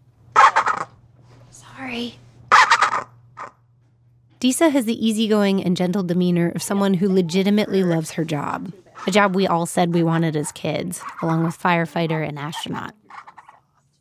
Sorry. 1.49 2.19
Disa 4.39 4.69
has 4.69 4.85
the 4.85 5.07
easygoing 5.07 5.63
and 5.63 5.75
gentle 5.75 6.03
demeanor 6.03 6.49
of 6.53 6.61
someone 6.61 6.93
who 6.93 7.11
legitimately 7.11 7.83
loves 7.83 8.11
her 8.11 8.23
job. 8.23 8.71
A 9.07 9.11
job 9.11 9.35
we 9.35 9.47
all 9.47 9.65
said 9.65 9.93
we 9.93 10.03
wanted 10.03 10.35
as 10.35 10.51
kids, 10.51 11.01
along 11.21 11.43
with 11.43 11.61
firefighter 11.61 12.27
and 12.27 12.39
astronaut. 12.39 12.93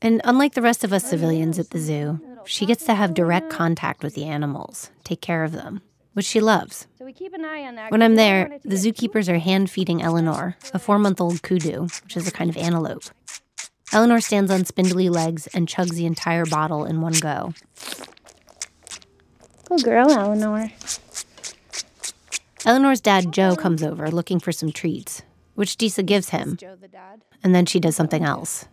And 0.00 0.20
unlike 0.24 0.54
the 0.54 0.62
rest 0.62 0.84
of 0.84 0.92
us 0.92 1.08
civilians 1.08 1.58
at 1.58 1.70
the 1.70 1.78
zoo, 1.78 2.20
she 2.46 2.66
gets 2.66 2.84
to 2.84 2.94
have 2.94 3.14
direct 3.14 3.50
contact 3.50 4.02
with 4.02 4.14
the 4.14 4.24
animals, 4.24 4.90
take 5.02 5.20
care 5.20 5.44
of 5.44 5.52
them, 5.52 5.80
which 6.12 6.26
she 6.26 6.40
loves. 6.40 6.86
So 6.98 7.04
we 7.04 7.12
keep 7.12 7.32
an 7.34 7.44
eye 7.44 7.62
on 7.62 7.74
that. 7.76 7.90
When 7.90 8.02
I'm 8.02 8.16
there, 8.16 8.58
the 8.64 8.76
zookeepers 8.76 9.28
are 9.28 9.38
hand 9.38 9.70
feeding 9.70 10.02
Eleanor, 10.02 10.56
a 10.72 10.78
four 10.78 10.98
month 10.98 11.20
old 11.20 11.42
kudu, 11.42 11.88
which 12.02 12.16
is 12.16 12.28
a 12.28 12.32
kind 12.32 12.50
of 12.50 12.56
antelope. 12.56 13.04
Eleanor 13.92 14.20
stands 14.20 14.50
on 14.50 14.64
spindly 14.64 15.08
legs 15.08 15.46
and 15.48 15.68
chugs 15.68 15.94
the 15.94 16.06
entire 16.06 16.46
bottle 16.46 16.84
in 16.84 17.00
one 17.00 17.12
go. 17.12 17.54
Good 19.68 19.84
girl, 19.84 20.10
Eleanor. 20.10 20.70
Eleanor's 22.66 23.00
dad, 23.00 23.32
Joe, 23.32 23.56
comes 23.56 23.82
over 23.82 24.10
looking 24.10 24.40
for 24.40 24.52
some 24.52 24.72
treats, 24.72 25.22
which 25.54 25.76
Disa 25.76 26.02
gives 26.02 26.30
him. 26.30 26.58
And 27.42 27.54
then 27.54 27.66
she 27.66 27.78
does 27.78 27.94
something 27.94 28.24
else. 28.24 28.66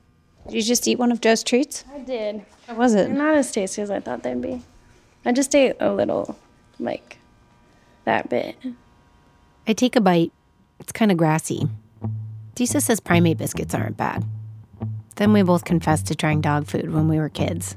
Did 0.46 0.56
you 0.56 0.64
just 0.64 0.88
eat 0.88 0.98
one 0.98 1.12
of 1.12 1.22
Joe's 1.22 1.44
treats? 1.44 1.84
I 1.94 2.00
did. 2.00 2.46
How 2.68 2.76
was 2.76 2.94
it? 2.94 3.08
They're 3.08 3.18
not 3.18 3.36
as 3.36 3.52
tasty 3.52 3.82
as 3.82 3.92
I 3.92 4.00
thought 4.00 4.24
they'd 4.24 4.42
be. 4.42 4.62
I 5.26 5.34
just 5.34 5.54
ate 5.54 5.76
a 5.80 5.94
little, 5.94 6.38
like 6.80 7.18
that 8.06 8.30
bit. 8.30 8.56
I 9.68 9.74
take 9.74 9.96
a 9.96 10.02
bite. 10.02 10.32
It's 10.80 10.92
kind 10.92 11.12
of 11.12 11.18
grassy. 11.18 11.68
Disa 12.56 12.82
says 12.82 13.00
primate 13.00 13.38
biscuits 13.38 13.76
aren't 13.76 13.98
bad. 13.98 14.24
Then 15.18 15.34
we 15.34 15.44
both 15.44 15.66
confess 15.66 16.02
to 16.04 16.16
trying 16.16 16.42
dog 16.42 16.66
food 16.66 16.92
when 16.92 17.08
we 17.08 17.20
were 17.20 17.30
kids. 17.30 17.76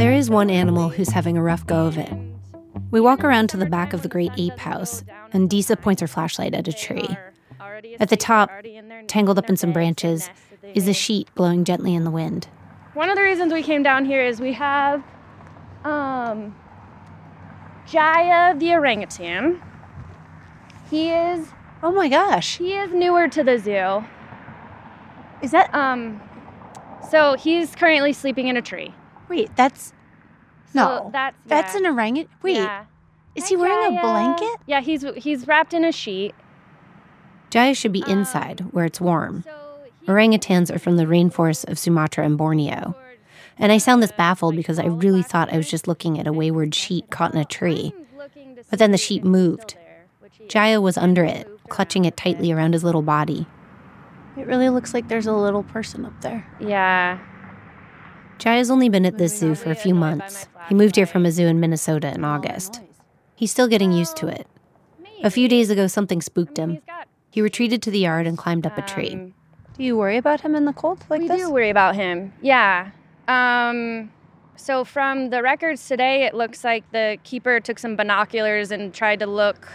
There 0.00 0.14
is 0.14 0.30
one 0.30 0.48
animal 0.48 0.88
who's 0.88 1.10
having 1.10 1.36
a 1.36 1.42
rough 1.42 1.66
go 1.66 1.84
of 1.84 1.98
it. 1.98 2.10
We 2.90 3.02
walk 3.02 3.22
around 3.22 3.48
to 3.50 3.58
the 3.58 3.66
back 3.66 3.92
of 3.92 4.00
the 4.00 4.08
great 4.08 4.32
ape 4.38 4.58
house, 4.58 5.04
and 5.34 5.50
Disa 5.50 5.76
points 5.76 6.00
her 6.00 6.08
flashlight 6.08 6.54
at 6.54 6.66
a 6.66 6.72
tree. 6.72 7.06
At 8.00 8.08
the 8.08 8.16
top, 8.16 8.50
tangled 9.08 9.36
up 9.36 9.50
in 9.50 9.58
some 9.58 9.74
branches, 9.74 10.30
is 10.62 10.88
a 10.88 10.94
sheet 10.94 11.28
blowing 11.34 11.64
gently 11.64 11.94
in 11.94 12.04
the 12.04 12.10
wind. 12.10 12.48
One 12.94 13.10
of 13.10 13.16
the 13.16 13.22
reasons 13.22 13.52
we 13.52 13.62
came 13.62 13.82
down 13.82 14.06
here 14.06 14.24
is 14.24 14.40
we 14.40 14.54
have 14.54 15.04
um, 15.84 16.56
Jaya 17.86 18.56
the 18.56 18.72
orangutan. 18.72 19.60
He 20.88 21.10
is. 21.10 21.46
Oh 21.82 21.92
my 21.92 22.08
gosh. 22.08 22.56
He 22.56 22.72
is 22.72 22.90
newer 22.94 23.28
to 23.28 23.44
the 23.44 23.58
zoo. 23.58 24.02
Is 25.42 25.50
that. 25.50 25.74
Um, 25.74 26.22
so 27.10 27.34
he's 27.34 27.74
currently 27.74 28.14
sleeping 28.14 28.48
in 28.48 28.56
a 28.56 28.62
tree. 28.62 28.94
Wait, 29.30 29.54
that's. 29.56 29.94
No. 30.74 30.84
So 30.84 31.10
that's 31.12 31.36
That's 31.46 31.74
yeah. 31.74 31.80
an 31.80 31.86
orangutan. 31.86 32.30
Wait. 32.42 32.56
Yeah. 32.56 32.84
Is 33.34 33.44
Hi, 33.44 33.48
he 33.48 33.56
wearing 33.56 33.96
Jaya. 33.96 33.98
a 33.98 34.02
blanket? 34.02 34.56
Yeah, 34.66 34.80
he's 34.80 35.04
he's 35.16 35.46
wrapped 35.46 35.72
in 35.72 35.84
a 35.84 35.92
sheet. 35.92 36.34
Jaya 37.48 37.74
should 37.74 37.92
be 37.92 38.04
inside, 38.06 38.60
where 38.72 38.84
it's 38.84 39.00
warm. 39.00 39.44
Orangutans 40.06 40.74
are 40.74 40.78
from 40.78 40.96
the 40.96 41.04
rainforests 41.04 41.68
of 41.68 41.78
Sumatra 41.78 42.24
and 42.24 42.36
Borneo. 42.36 42.94
And 43.58 43.70
I 43.72 43.78
sound 43.78 44.02
this 44.02 44.12
baffled 44.12 44.56
because 44.56 44.78
I 44.78 44.86
really 44.86 45.22
thought 45.22 45.52
I 45.52 45.56
was 45.56 45.70
just 45.70 45.86
looking 45.86 46.18
at 46.18 46.26
a 46.26 46.32
wayward 46.32 46.74
sheet 46.74 47.10
caught 47.10 47.32
in 47.34 47.40
a 47.40 47.44
tree. 47.44 47.92
But 48.70 48.78
then 48.78 48.90
the 48.92 48.98
sheet 48.98 49.24
moved. 49.24 49.76
Jaya 50.48 50.80
was 50.80 50.96
under 50.96 51.24
it, 51.24 51.48
clutching 51.68 52.04
it 52.04 52.16
tightly 52.16 52.50
around 52.52 52.72
his 52.72 52.82
little 52.82 53.02
body. 53.02 53.46
It 54.36 54.46
really 54.46 54.68
looks 54.68 54.94
like 54.94 55.08
there's 55.08 55.26
a 55.26 55.32
little 55.32 55.62
person 55.62 56.04
up 56.06 56.20
there. 56.22 56.46
Yeah. 56.60 57.18
Jaya's 58.40 58.70
only 58.70 58.88
been 58.88 59.04
at 59.04 59.18
this 59.18 59.38
zoo 59.38 59.54
for 59.54 59.70
a 59.70 59.74
few 59.74 59.94
months. 59.94 60.48
He 60.68 60.74
moved 60.74 60.96
here 60.96 61.06
from 61.06 61.26
a 61.26 61.30
zoo 61.30 61.46
in 61.46 61.60
Minnesota 61.60 62.12
in 62.12 62.24
August. 62.24 62.80
He's 63.36 63.50
still 63.50 63.68
getting 63.68 63.92
used 63.92 64.16
to 64.16 64.28
it. 64.28 64.46
A 65.22 65.30
few 65.30 65.46
days 65.46 65.68
ago, 65.68 65.86
something 65.86 66.22
spooked 66.22 66.56
him. 66.56 66.80
He 67.30 67.42
retreated 67.42 67.82
to 67.82 67.90
the 67.90 67.98
yard 67.98 68.26
and 68.26 68.38
climbed 68.38 68.66
up 68.66 68.78
a 68.78 68.82
tree. 68.82 69.32
Do 69.76 69.84
you 69.84 69.96
worry 69.96 70.16
about 70.16 70.40
him 70.40 70.54
in 70.54 70.64
the 70.64 70.72
cold 70.72 71.04
like 71.10 71.20
we 71.20 71.28
this? 71.28 71.40
do 71.42 71.50
worry 71.52 71.68
about 71.70 71.94
him. 71.94 72.32
Yeah. 72.40 72.90
Um, 73.28 74.10
so 74.56 74.84
from 74.84 75.28
the 75.30 75.42
records 75.42 75.86
today, 75.86 76.24
it 76.24 76.34
looks 76.34 76.64
like 76.64 76.90
the 76.92 77.18
keeper 77.22 77.60
took 77.60 77.78
some 77.78 77.94
binoculars 77.94 78.70
and 78.70 78.92
tried 78.92 79.20
to 79.20 79.26
look 79.26 79.68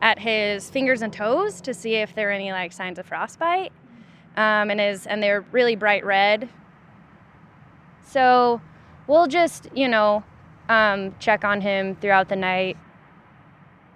at 0.00 0.20
his 0.20 0.70
fingers 0.70 1.02
and 1.02 1.12
toes 1.12 1.60
to 1.62 1.74
see 1.74 1.96
if 1.96 2.14
there 2.14 2.28
were 2.28 2.32
any 2.32 2.52
like 2.52 2.72
signs 2.72 2.98
of 2.98 3.06
frostbite. 3.06 3.72
Um, 4.36 4.70
and 4.70 4.80
his 4.80 5.06
and 5.06 5.22
they're 5.22 5.42
really 5.52 5.76
bright 5.76 6.04
red. 6.04 6.48
So 8.04 8.60
we'll 9.06 9.26
just 9.26 9.68
you 9.74 9.88
know 9.88 10.22
um, 10.68 11.14
check 11.18 11.44
on 11.44 11.60
him 11.60 11.96
throughout 11.96 12.28
the 12.28 12.36
night. 12.36 12.76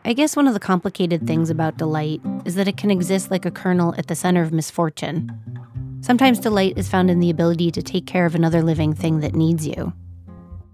I 0.04 0.12
guess 0.12 0.36
one 0.36 0.46
of 0.46 0.54
the 0.54 0.60
complicated 0.60 1.26
things 1.26 1.50
about 1.50 1.76
delight 1.76 2.20
is 2.44 2.54
that 2.54 2.66
it 2.66 2.76
can 2.76 2.90
exist 2.90 3.30
like 3.30 3.44
a 3.44 3.50
kernel 3.50 3.94
at 3.98 4.06
the 4.06 4.14
center 4.14 4.42
of 4.42 4.52
misfortune. 4.52 5.38
Sometimes 6.00 6.38
delight 6.38 6.78
is 6.78 6.88
found 6.88 7.10
in 7.10 7.20
the 7.20 7.28
ability 7.28 7.70
to 7.72 7.82
take 7.82 8.06
care 8.06 8.24
of 8.24 8.34
another 8.34 8.62
living 8.62 8.94
thing 8.94 9.20
that 9.20 9.34
needs 9.34 9.66
you. 9.66 9.92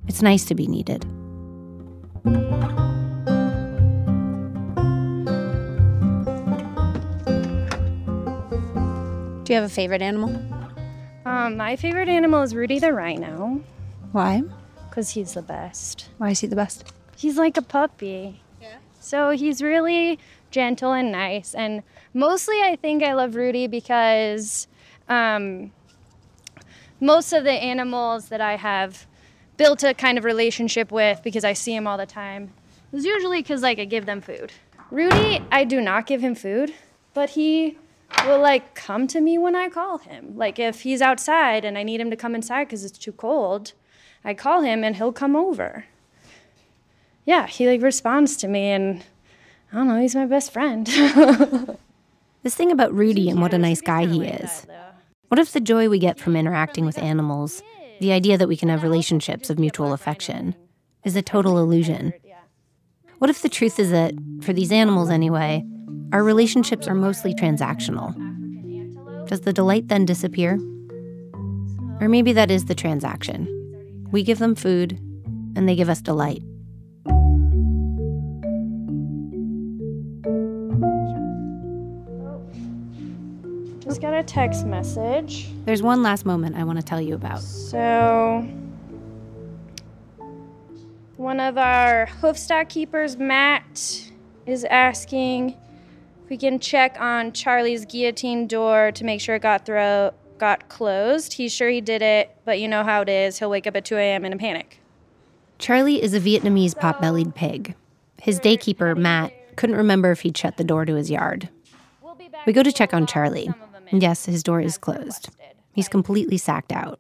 It's 0.07 0.23
nice 0.23 0.45
to 0.47 0.55
be 0.55 0.67
needed. 0.67 1.01
Do 9.45 9.53
you 9.53 9.57
have 9.57 9.65
a 9.65 9.69
favorite 9.69 10.03
animal? 10.03 10.54
Um, 11.25 11.57
my 11.57 11.77
favorite 11.77 12.09
animal 12.09 12.43
is 12.43 12.55
Rudy 12.55 12.79
the 12.79 12.93
rhino 12.93 13.63
Why? 14.13 14.43
because 14.89 15.11
he's 15.11 15.35
the 15.35 15.43
best. 15.43 16.09
Why 16.19 16.31
is 16.31 16.41
he 16.41 16.47
the 16.47 16.57
best? 16.57 16.93
He's 17.17 17.37
like 17.39 17.57
a 17.57 17.63
puppy. 17.63 18.43
Yeah. 18.61 18.77
So 19.01 19.31
he's 19.31 19.63
really 19.63 20.19
gentle 20.51 20.93
and 20.93 21.11
nice. 21.11 21.55
And 21.55 21.83
mostly, 22.13 22.61
I 22.63 22.77
think 22.77 23.03
I 23.03 23.15
love 23.15 23.35
Rudy 23.35 23.67
because 23.67 24.69
um, 25.09 25.73
most 27.01 27.33
of 27.33 27.45
the 27.45 27.53
animals 27.53 28.29
that 28.29 28.41
I 28.41 28.57
have 28.57 29.07
built 29.57 29.83
a 29.83 29.95
kind 29.95 30.19
of 30.19 30.25
relationship 30.25 30.93
with 30.93 31.23
because 31.23 31.45
I 31.45 31.55
see 31.55 31.75
him 31.75 31.87
all 31.87 31.97
the 31.99 32.07
time 32.07 32.53
is 32.93 33.05
usually 33.05 33.41
because 33.41 33.63
like 33.63 33.79
I 33.79 33.85
give 33.85 34.07
them 34.07 34.21
food. 34.21 34.53
Rudy, 34.91 35.43
I 35.51 35.65
do 35.65 35.81
not 35.81 36.07
give 36.07 36.21
him 36.21 36.35
food, 36.35 36.73
but 37.15 37.31
he 37.31 37.79
will 38.27 38.41
like 38.41 38.75
come 38.75 39.07
to 39.09 39.21
me 39.21 39.39
when 39.39 39.55
I 39.55 39.69
call 39.69 39.99
him. 39.99 40.37
Like 40.37 40.59
if 40.59 40.83
he's 40.83 41.03
outside 41.03 41.65
and 41.65 41.77
I 41.77 41.83
need 41.83 42.01
him 42.01 42.11
to 42.11 42.17
come 42.17 42.35
inside 42.35 42.65
because 42.65 42.85
it's 42.85 42.99
too 42.99 43.13
cold, 43.13 43.73
I 44.25 44.35
call 44.35 44.63
him 44.63 44.85
and 44.85 44.97
he'll 44.97 45.13
come 45.13 45.37
over. 45.37 45.85
yeah, 47.25 47.47
he 47.47 47.67
like 47.69 47.83
responds 47.83 48.37
to 48.39 48.49
me 48.49 48.71
and 48.71 49.05
I 49.73 49.77
don't 49.77 49.89
know, 49.89 50.01
he's 50.01 50.15
my 50.15 50.27
best 50.27 50.53
friend. 50.53 50.89
This 52.45 52.55
thing 52.55 52.71
about 52.71 52.93
Rudy 52.93 53.31
and 53.31 53.41
what 53.41 53.55
a 53.55 53.59
nice 53.59 53.81
guy 53.81 54.05
he 54.05 54.23
is. 54.27 54.67
What 55.29 55.41
if 55.41 55.53
the 55.53 55.61
joy 55.61 55.89
we 55.89 55.99
get 55.99 56.21
from 56.21 56.37
interacting 56.37 56.85
with 56.85 56.99
animals, 56.99 57.63
the 58.01 58.13
idea 58.13 58.37
that 58.37 58.49
we 58.49 58.57
can 58.57 58.69
have 58.69 58.83
relationships 58.83 59.49
of 59.49 59.59
mutual 59.59 59.95
affection, 59.95 60.55
is 61.05 61.17
a 61.17 61.23
total 61.23 61.57
illusion? 61.57 62.13
What 63.17 63.31
if 63.31 63.41
the 63.41 63.49
truth 63.49 63.79
is 63.79 63.91
that, 63.93 64.13
for 64.43 64.53
these 64.53 64.71
animals 64.71 65.09
anyway, 65.09 65.65
our 66.15 66.23
relationships 66.23 66.87
are 66.87 66.95
mostly 66.95 67.35
transactional? 67.35 68.15
Does 69.29 69.41
the 69.41 69.53
delight 69.53 69.89
then 69.89 70.05
disappear? 70.05 70.61
Or 72.01 72.09
maybe 72.09 72.33
that 72.33 72.53
is 72.53 72.67
the 72.67 72.75
transaction. 72.77 73.49
We 74.13 74.23
give 74.23 74.39
them 74.39 74.55
food, 74.55 74.93
and 75.57 75.69
they 75.69 75.75
give 75.75 75.89
us 75.89 76.01
delight. 76.01 76.41
Just 83.81 84.01
got 84.01 84.15
a 84.15 84.23
text 84.25 84.67
message. 84.67 85.49
There's 85.65 85.83
one 85.83 86.05
last 86.05 86.25
moment 86.25 86.55
I 86.55 86.63
want 86.63 86.79
to 86.79 86.85
tell 86.85 87.01
you 87.01 87.17
about. 87.17 87.41
So, 87.41 88.49
one 91.17 91.41
of 91.41 91.59
our 91.59 92.07
hoofstock 92.21 92.69
keepers, 92.69 93.17
Matt, 93.17 94.13
is 94.47 94.63
asking 94.67 95.57
we 96.29 96.37
can 96.37 96.59
check 96.59 96.97
on 97.01 97.33
Charlie's 97.33 97.85
guillotine 97.85 98.47
door 98.47 98.93
to 98.93 99.05
make 99.05 99.21
sure 99.21 99.35
it 99.35 99.43
got 99.43 99.67
throw 99.67 100.13
got 100.39 100.69
closed. 100.69 101.35
He's 101.35 101.53
sure 101.53 101.69
he 101.69 101.81
did 101.81 102.03
it, 102.03 102.37
but 102.45 102.59
you 102.59 102.69
know 102.69 102.83
how 102.83 103.03
it 103.03 103.09
is. 103.09 103.39
He'll 103.39 103.51
wake 103.51 103.67
up 103.67 103.77
at 103.77 103.85
2 103.85 103.97
a.m. 103.97 104.25
in 104.25 104.33
a 104.33 104.37
panic. 104.37 104.81
Charlie 105.59 106.03
is 106.03 106.13
a 106.13 106.21
Vietnamese 106.21 106.77
pot 106.79 107.01
bellied 107.01 107.35
pig. 107.35 107.75
His 108.21 108.41
daykeeper, 108.41 108.97
Matt, 108.97 109.33
couldn't 109.57 109.77
remember 109.77 110.11
if 110.11 110.23
he'd 110.23 110.37
shut 110.37 110.57
the 110.57 110.65
door 110.65 110.85
to 110.85 110.95
his 110.95 111.11
yard. 111.11 111.49
We 112.47 112.53
go 112.53 112.63
to 112.63 112.73
check 112.73 112.93
on 112.93 113.07
Charlie. 113.07 113.51
Yes, 113.93 114.27
his 114.27 114.43
door 114.43 114.61
is 114.61 114.77
closed. 114.77 115.31
He's 115.73 115.89
completely 115.89 116.37
sacked 116.37 116.73
out. 116.73 116.99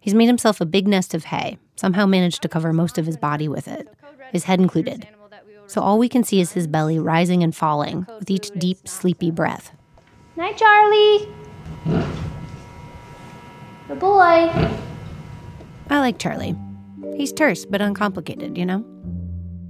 He's 0.00 0.14
made 0.14 0.26
himself 0.26 0.60
a 0.60 0.66
big 0.66 0.88
nest 0.88 1.14
of 1.14 1.24
hay, 1.24 1.58
somehow 1.76 2.06
managed 2.06 2.42
to 2.42 2.48
cover 2.48 2.72
most 2.72 2.98
of 2.98 3.06
his 3.06 3.16
body 3.16 3.48
with 3.48 3.68
it, 3.68 3.88
his 4.32 4.44
head 4.44 4.60
included. 4.60 5.08
So 5.66 5.80
all 5.80 5.98
we 5.98 6.08
can 6.08 6.24
see 6.24 6.40
is 6.40 6.52
his 6.52 6.66
belly 6.66 6.98
rising 6.98 7.42
and 7.42 7.54
falling 7.54 8.06
with 8.18 8.30
each 8.30 8.50
deep, 8.58 8.86
sleepy 8.86 9.30
breath. 9.30 9.72
Night, 10.36 10.56
Charlie. 10.56 11.28
Good 13.88 13.98
boy. 13.98 14.50
I 15.90 16.00
like 16.00 16.18
Charlie. 16.18 16.56
He's 17.16 17.32
terse 17.32 17.64
but 17.64 17.80
uncomplicated, 17.80 18.58
you 18.58 18.66
know? 18.66 18.84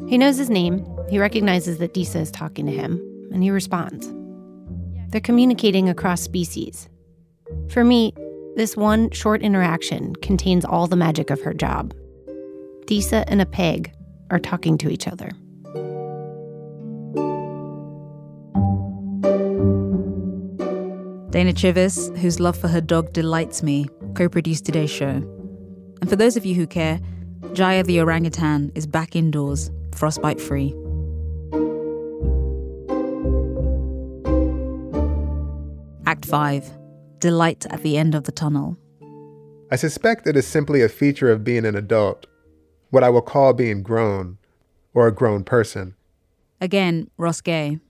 He 0.09 0.19
knows 0.19 0.37
his 0.37 0.51
name, 0.51 0.87
he 1.09 1.19
recognizes 1.19 1.79
that 1.79 1.95
Disa 1.95 2.21
is 2.21 2.31
talking 2.31 2.67
to 2.67 2.73
him, 2.73 3.01
and 3.33 3.43
he 3.43 3.51
responds. 3.51 4.13
They're 5.09 5.21
communicating 5.21 5.89
across 5.89 6.23
species. 6.23 6.89
For 7.69 7.85
me, 7.85 8.13
this 8.57 8.77
one 8.77 9.11
short 9.11 9.43
interaction 9.43 10.15
contains 10.17 10.65
all 10.65 10.87
the 10.87 10.97
magic 10.97 11.31
of 11.31 11.41
her 11.43 11.55
job. 11.55 11.95
Disa 12.87 13.25
and 13.29 13.41
a 13.41 13.47
pig 13.47 13.93
are 14.31 14.39
talking 14.39 14.79
to 14.79 14.91
each 14.91 15.09
other. 15.09 15.31
Dana 21.35 21.53
Chivvis, 21.53 22.17
whose 22.19 22.39
love 22.39 22.57
for 22.57 22.69
her 22.69 22.81
dog 22.81 23.13
delights 23.13 23.61
me, 23.61 23.89
co 24.15 24.29
produced 24.29 24.65
today's 24.65 24.89
show. 24.89 25.21
And 26.01 26.09
for 26.09 26.15
those 26.15 26.37
of 26.37 26.47
you 26.47 26.55
who 26.55 26.65
care, 26.65 27.01
Jaya 27.55 27.83
the 27.83 27.99
orangutan 27.99 28.71
is 28.77 28.87
back 28.87 29.17
indoors, 29.17 29.69
frostbite 29.97 30.41
free. 30.41 30.73
Act 36.07 36.25
5 36.25 36.71
Delight 37.19 37.67
at 37.69 37.83
the 37.83 37.99
end 37.99 38.15
of 38.15 38.23
the 38.23 38.31
tunnel. 38.31 38.79
I 39.73 39.75
suspect 39.75 40.29
it 40.29 40.37
is 40.37 40.47
simply 40.47 40.83
a 40.83 40.89
feature 40.89 41.33
of 41.33 41.43
being 41.43 41.67
an 41.67 41.75
adult, 41.75 42.29
what 42.91 43.03
I 43.03 43.09
will 43.09 43.23
call 43.23 43.55
being 43.55 43.83
grown, 43.83 44.39
or 44.95 45.09
a 45.09 45.13
grown 45.13 45.43
person. 45.43 45.97
Again, 46.61 47.11
Ross 47.19 47.41
Gay. 47.41 47.81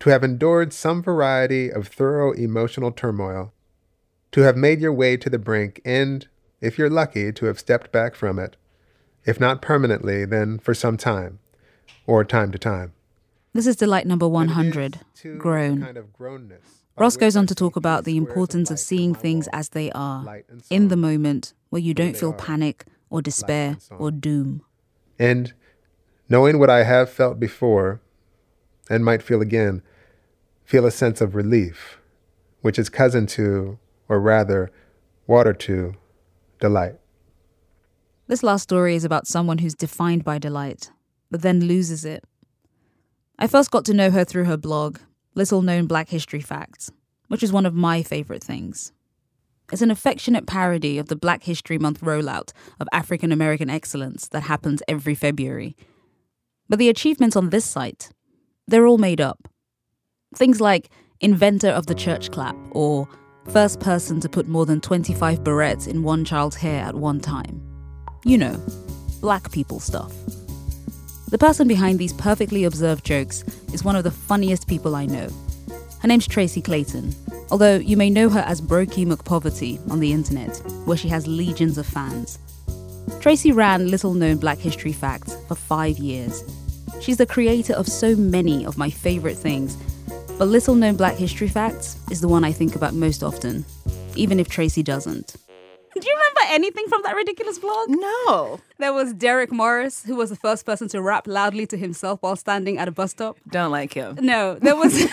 To 0.00 0.10
have 0.10 0.22
endured 0.22 0.72
some 0.72 1.02
variety 1.02 1.70
of 1.70 1.88
thorough 1.88 2.32
emotional 2.32 2.92
turmoil, 2.92 3.52
to 4.32 4.42
have 4.42 4.56
made 4.56 4.80
your 4.80 4.92
way 4.92 5.16
to 5.16 5.30
the 5.30 5.38
brink, 5.38 5.80
and, 5.84 6.26
if 6.60 6.78
you're 6.78 6.90
lucky, 6.90 7.32
to 7.32 7.46
have 7.46 7.58
stepped 7.58 7.92
back 7.92 8.14
from 8.14 8.38
it, 8.38 8.56
if 9.24 9.40
not 9.40 9.62
permanently, 9.62 10.24
then 10.24 10.58
for 10.58 10.74
some 10.74 10.96
time, 10.96 11.38
or 12.06 12.24
time 12.24 12.52
to 12.52 12.58
time. 12.58 12.92
This 13.54 13.66
is 13.66 13.76
delight 13.76 14.06
number 14.06 14.28
100 14.28 15.00
Grown. 15.38 15.82
Kind 15.82 15.96
of 15.96 16.12
grownness. 16.12 16.82
Ross 16.98 17.16
goes 17.16 17.36
on 17.36 17.46
to 17.46 17.54
talk 17.54 17.76
about 17.76 18.04
the 18.04 18.16
importance 18.16 18.70
of 18.70 18.78
seeing 18.78 19.14
things 19.14 19.48
as 19.52 19.70
they 19.70 19.90
are, 19.92 20.42
in 20.70 20.88
the 20.88 20.96
moment, 20.96 21.54
where 21.70 21.80
you 21.80 21.94
don't 21.94 22.16
feel 22.16 22.32
panic 22.32 22.84
or 23.10 23.22
despair 23.22 23.78
or 23.98 24.10
doom. 24.10 24.62
And 25.18 25.54
knowing 26.28 26.58
what 26.58 26.70
I 26.70 26.84
have 26.84 27.10
felt 27.10 27.40
before, 27.40 28.00
and 28.88 29.04
might 29.04 29.22
feel 29.22 29.40
again, 29.40 29.82
feel 30.64 30.86
a 30.86 30.90
sense 30.90 31.20
of 31.20 31.34
relief, 31.34 31.98
which 32.60 32.78
is 32.78 32.88
cousin 32.88 33.26
to, 33.26 33.78
or 34.08 34.20
rather, 34.20 34.70
water 35.26 35.52
to, 35.52 35.94
delight. 36.60 36.94
This 38.28 38.42
last 38.42 38.64
story 38.64 38.96
is 38.96 39.04
about 39.04 39.26
someone 39.26 39.58
who's 39.58 39.74
defined 39.74 40.24
by 40.24 40.38
delight, 40.38 40.90
but 41.30 41.42
then 41.42 41.64
loses 41.64 42.04
it. 42.04 42.24
I 43.38 43.46
first 43.46 43.70
got 43.70 43.84
to 43.86 43.94
know 43.94 44.10
her 44.10 44.24
through 44.24 44.44
her 44.44 44.56
blog, 44.56 44.98
Little 45.34 45.62
Known 45.62 45.86
Black 45.86 46.08
History 46.08 46.40
Facts, 46.40 46.90
which 47.28 47.42
is 47.42 47.52
one 47.52 47.66
of 47.66 47.74
my 47.74 48.02
favorite 48.02 48.42
things. 48.42 48.92
It's 49.72 49.82
an 49.82 49.90
affectionate 49.90 50.46
parody 50.46 50.96
of 50.98 51.08
the 51.08 51.16
Black 51.16 51.42
History 51.42 51.76
Month 51.76 52.00
rollout 52.00 52.52
of 52.80 52.88
African 52.92 53.32
American 53.32 53.68
excellence 53.68 54.28
that 54.28 54.44
happens 54.44 54.82
every 54.86 55.14
February. 55.14 55.76
But 56.68 56.78
the 56.78 56.88
achievements 56.88 57.36
on 57.36 57.50
this 57.50 57.64
site, 57.64 58.10
they're 58.68 58.86
all 58.86 58.98
made 58.98 59.20
up. 59.20 59.48
Things 60.34 60.60
like 60.60 60.90
inventor 61.20 61.68
of 61.68 61.86
the 61.86 61.94
church 61.94 62.30
clap 62.30 62.56
or 62.72 63.08
first 63.50 63.80
person 63.80 64.20
to 64.20 64.28
put 64.28 64.48
more 64.48 64.66
than 64.66 64.80
25 64.80 65.40
barrettes 65.40 65.86
in 65.86 66.02
one 66.02 66.24
child's 66.24 66.56
hair 66.56 66.82
at 66.84 66.94
one 66.94 67.20
time. 67.20 67.62
You 68.24 68.38
know, 68.38 68.60
black 69.20 69.52
people 69.52 69.80
stuff. 69.80 70.12
The 71.28 71.38
person 71.38 71.66
behind 71.68 71.98
these 71.98 72.12
perfectly 72.12 72.64
observed 72.64 73.04
jokes 73.04 73.42
is 73.72 73.84
one 73.84 73.96
of 73.96 74.04
the 74.04 74.10
funniest 74.10 74.68
people 74.68 74.94
I 74.94 75.06
know. 75.06 75.28
Her 76.00 76.08
name's 76.08 76.26
Tracy 76.26 76.60
Clayton, 76.60 77.14
although 77.50 77.76
you 77.76 77.96
may 77.96 78.10
know 78.10 78.28
her 78.28 78.40
as 78.40 78.60
Brokey 78.60 79.06
McPoverty 79.06 79.78
on 79.90 80.00
the 80.00 80.12
internet, 80.12 80.56
where 80.84 80.96
she 80.96 81.08
has 81.08 81.26
legions 81.26 81.78
of 81.78 81.86
fans. 81.86 82.38
Tracy 83.20 83.50
ran 83.50 83.90
Little 83.90 84.14
Known 84.14 84.36
Black 84.36 84.58
History 84.58 84.92
Facts 84.92 85.36
for 85.48 85.54
five 85.54 85.98
years. 85.98 86.44
She's 87.00 87.18
the 87.18 87.26
creator 87.26 87.74
of 87.74 87.86
so 87.88 88.16
many 88.16 88.66
of 88.66 88.76
my 88.76 88.90
favorite 88.90 89.36
things, 89.36 89.76
but 90.38 90.46
Little 90.46 90.74
Known 90.74 90.96
Black 90.96 91.14
History 91.14 91.48
Facts 91.48 91.98
is 92.10 92.20
the 92.20 92.28
one 92.28 92.44
I 92.44 92.52
think 92.52 92.74
about 92.74 92.94
most 92.94 93.22
often, 93.22 93.64
even 94.16 94.40
if 94.40 94.48
Tracy 94.48 94.82
doesn't. 94.82 95.36
Do 96.00 96.06
you 96.06 96.14
remember 96.14 96.40
anything 96.54 96.86
from 96.88 97.02
that 97.04 97.16
ridiculous 97.16 97.58
vlog? 97.58 97.86
No. 97.88 98.60
There 98.78 98.92
was 98.92 99.14
Derek 99.14 99.50
Morris, 99.50 100.04
who 100.04 100.14
was 100.16 100.28
the 100.28 100.36
first 100.36 100.66
person 100.66 100.88
to 100.88 101.00
rap 101.00 101.26
loudly 101.26 101.66
to 101.68 101.76
himself 101.78 102.20
while 102.22 102.36
standing 102.36 102.76
at 102.76 102.86
a 102.86 102.90
bus 102.92 103.12
stop. 103.12 103.38
Don't 103.48 103.70
like 103.70 103.94
him. 103.94 104.18
No, 104.20 104.54
there 104.56 104.76
was 104.76 105.02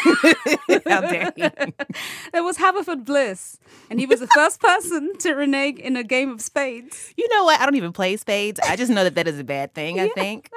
How 0.87 1.01
dare 1.01 1.31
you? 1.37 1.49
there 2.33 2.43
was 2.43 2.57
Haverford 2.57 3.05
Bliss, 3.05 3.59
and 3.89 3.99
he 3.99 4.05
was 4.05 4.19
the 4.19 4.27
first 4.27 4.59
person 4.59 5.17
to 5.19 5.33
renege 5.33 5.79
in 5.79 5.95
a 5.95 6.03
game 6.03 6.29
of 6.29 6.41
spades. 6.41 7.13
You 7.15 7.29
know 7.29 7.45
what? 7.45 7.61
I 7.61 7.65
don't 7.65 7.75
even 7.75 7.93
play 7.93 8.17
spades. 8.17 8.59
I 8.59 8.75
just 8.75 8.91
know 8.91 9.05
that 9.05 9.15
that 9.15 9.27
is 9.27 9.39
a 9.39 9.43
bad 9.45 9.73
thing, 9.73 10.01
I 10.01 10.09
think. 10.09 10.49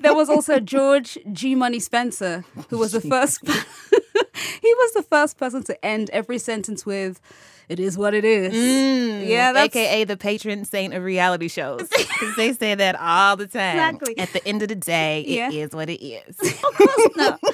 There 0.00 0.14
was 0.14 0.28
also 0.28 0.58
George 0.58 1.16
G 1.32 1.54
Money 1.54 1.78
Spencer, 1.78 2.44
who 2.70 2.78
was 2.78 2.92
the 2.92 3.00
first. 3.00 3.46
he 3.46 4.74
was 4.74 4.92
the 4.92 5.02
first 5.02 5.38
person 5.38 5.62
to 5.64 5.84
end 5.84 6.10
every 6.10 6.38
sentence 6.38 6.84
with 6.84 7.20
"It 7.68 7.78
is 7.80 7.96
what 7.98 8.14
it 8.14 8.24
is." 8.24 8.52
Mm, 8.54 9.26
yeah, 9.28 9.52
that's 9.52 9.74
AKA 9.74 10.04
the 10.04 10.16
patron 10.16 10.64
saint 10.64 10.94
of 10.94 11.02
reality 11.02 11.48
shows. 11.48 11.88
Because 12.16 12.36
they 12.36 12.52
say 12.54 12.74
that 12.74 12.98
all 12.98 13.36
the 13.36 13.46
time. 13.46 13.76
Exactly. 13.76 14.18
At 14.18 14.32
the 14.32 14.46
end 14.48 14.62
of 14.62 14.68
the 14.68 14.74
day, 14.74 15.20
it 15.20 15.52
is 15.52 15.54
Yeah. 15.54 15.66
what 15.76 15.90
it 15.90 16.02
is. 16.02 16.36
no. 17.16 17.36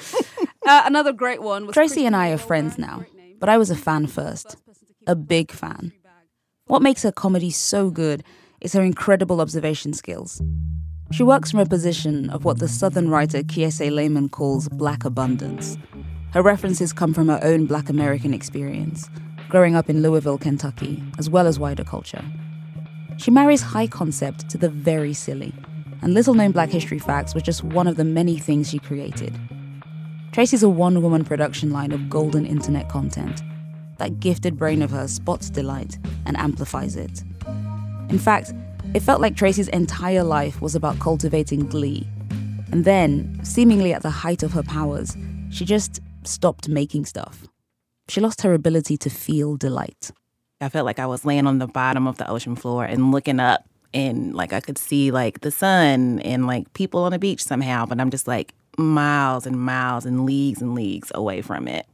Uh, 0.65 0.83
another 0.85 1.11
great 1.11 1.41
one 1.41 1.65
was 1.65 1.73
Tracy 1.73 2.05
and 2.05 2.15
I 2.15 2.29
are 2.31 2.37
friends 2.37 2.77
now, 2.77 3.03
but 3.41 3.49
I 3.49 3.57
was 3.57 3.69
a 3.69 3.75
fan 3.75 4.07
first, 4.07 4.55
a 5.07 5.13
big 5.13 5.51
fan. 5.51 5.91
What 6.67 6.81
makes 6.81 7.03
her 7.03 7.11
comedy 7.11 7.49
so 7.51 7.89
good 7.89 8.23
is 8.61 8.71
her 8.71 8.81
incredible 8.81 9.41
observation 9.41 9.91
skills. 9.91 10.41
She 11.11 11.21
works 11.21 11.51
from 11.51 11.59
a 11.59 11.65
position 11.65 12.29
of 12.29 12.45
what 12.45 12.59
the 12.59 12.69
Southern 12.69 13.09
writer 13.09 13.43
Kiese 13.43 13.91
Laymon 13.91 14.29
calls 14.29 14.69
black 14.69 15.03
abundance. 15.03 15.77
Her 16.31 16.41
references 16.41 16.93
come 16.93 17.13
from 17.13 17.27
her 17.27 17.41
own 17.43 17.65
black 17.65 17.89
American 17.89 18.33
experience, 18.33 19.09
growing 19.53 19.75
up 19.75 19.87
in 19.87 20.01
Louisville, 20.01 20.39
Kentucky, 20.39 21.03
as 21.19 21.29
well 21.29 21.45
as 21.45 21.59
wider 21.59 21.83
culture. 21.83 22.25
She 23.17 23.29
marries 23.29 23.61
high 23.61 23.85
concept 23.85 24.49
to 24.49 24.57
the 24.57 24.67
very 24.67 25.13
silly, 25.13 25.53
and 26.01 26.15
Little 26.15 26.33
Known 26.33 26.53
Black 26.53 26.69
History 26.71 26.97
Facts 26.97 27.35
was 27.35 27.43
just 27.43 27.63
one 27.63 27.85
of 27.85 27.95
the 27.95 28.03
many 28.03 28.39
things 28.39 28.71
she 28.71 28.79
created. 28.79 29.39
Tracy's 30.31 30.63
a 30.63 30.69
one 30.69 31.03
woman 31.03 31.23
production 31.23 31.69
line 31.69 31.91
of 31.91 32.09
golden 32.09 32.47
internet 32.47 32.89
content. 32.89 33.43
That 33.99 34.19
gifted 34.19 34.57
brain 34.57 34.81
of 34.81 34.89
hers 34.89 35.11
spots 35.11 35.51
delight 35.51 35.99
and 36.25 36.35
amplifies 36.35 36.95
it. 36.95 37.21
In 38.09 38.17
fact, 38.17 38.53
it 38.95 39.01
felt 39.01 39.21
like 39.21 39.35
Tracy's 39.35 39.67
entire 39.67 40.23
life 40.23 40.63
was 40.63 40.73
about 40.73 40.97
cultivating 40.97 41.67
glee. 41.67 42.07
And 42.71 42.85
then, 42.85 43.39
seemingly 43.43 43.93
at 43.93 44.01
the 44.01 44.09
height 44.09 44.41
of 44.41 44.53
her 44.53 44.63
powers, 44.63 45.15
she 45.51 45.63
just 45.63 45.99
stopped 46.23 46.69
making 46.69 47.05
stuff. 47.05 47.47
She 48.09 48.21
lost 48.21 48.41
her 48.41 48.53
ability 48.53 48.97
to 48.97 49.09
feel 49.09 49.55
delight. 49.55 50.11
I 50.59 50.69
felt 50.69 50.85
like 50.85 50.99
I 50.99 51.05
was 51.05 51.25
laying 51.25 51.47
on 51.47 51.59
the 51.59 51.67
bottom 51.67 52.07
of 52.07 52.17
the 52.17 52.29
ocean 52.29 52.55
floor 52.55 52.85
and 52.85 53.11
looking 53.11 53.39
up 53.39 53.65
and 53.93 54.33
like 54.33 54.53
I 54.53 54.59
could 54.59 54.77
see 54.77 55.11
like 55.11 55.41
the 55.41 55.51
sun 55.51 56.19
and 56.19 56.47
like 56.47 56.71
people 56.73 57.03
on 57.03 57.11
the 57.11 57.19
beach 57.19 57.43
somehow, 57.43 57.85
but 57.85 57.99
I'm 57.99 58.09
just 58.09 58.27
like 58.27 58.53
miles 58.77 59.45
and 59.45 59.59
miles 59.59 60.05
and 60.05 60.25
leagues 60.25 60.61
and 60.61 60.75
leagues 60.75 61.11
away 61.13 61.41
from 61.41 61.67
it. 61.67 61.85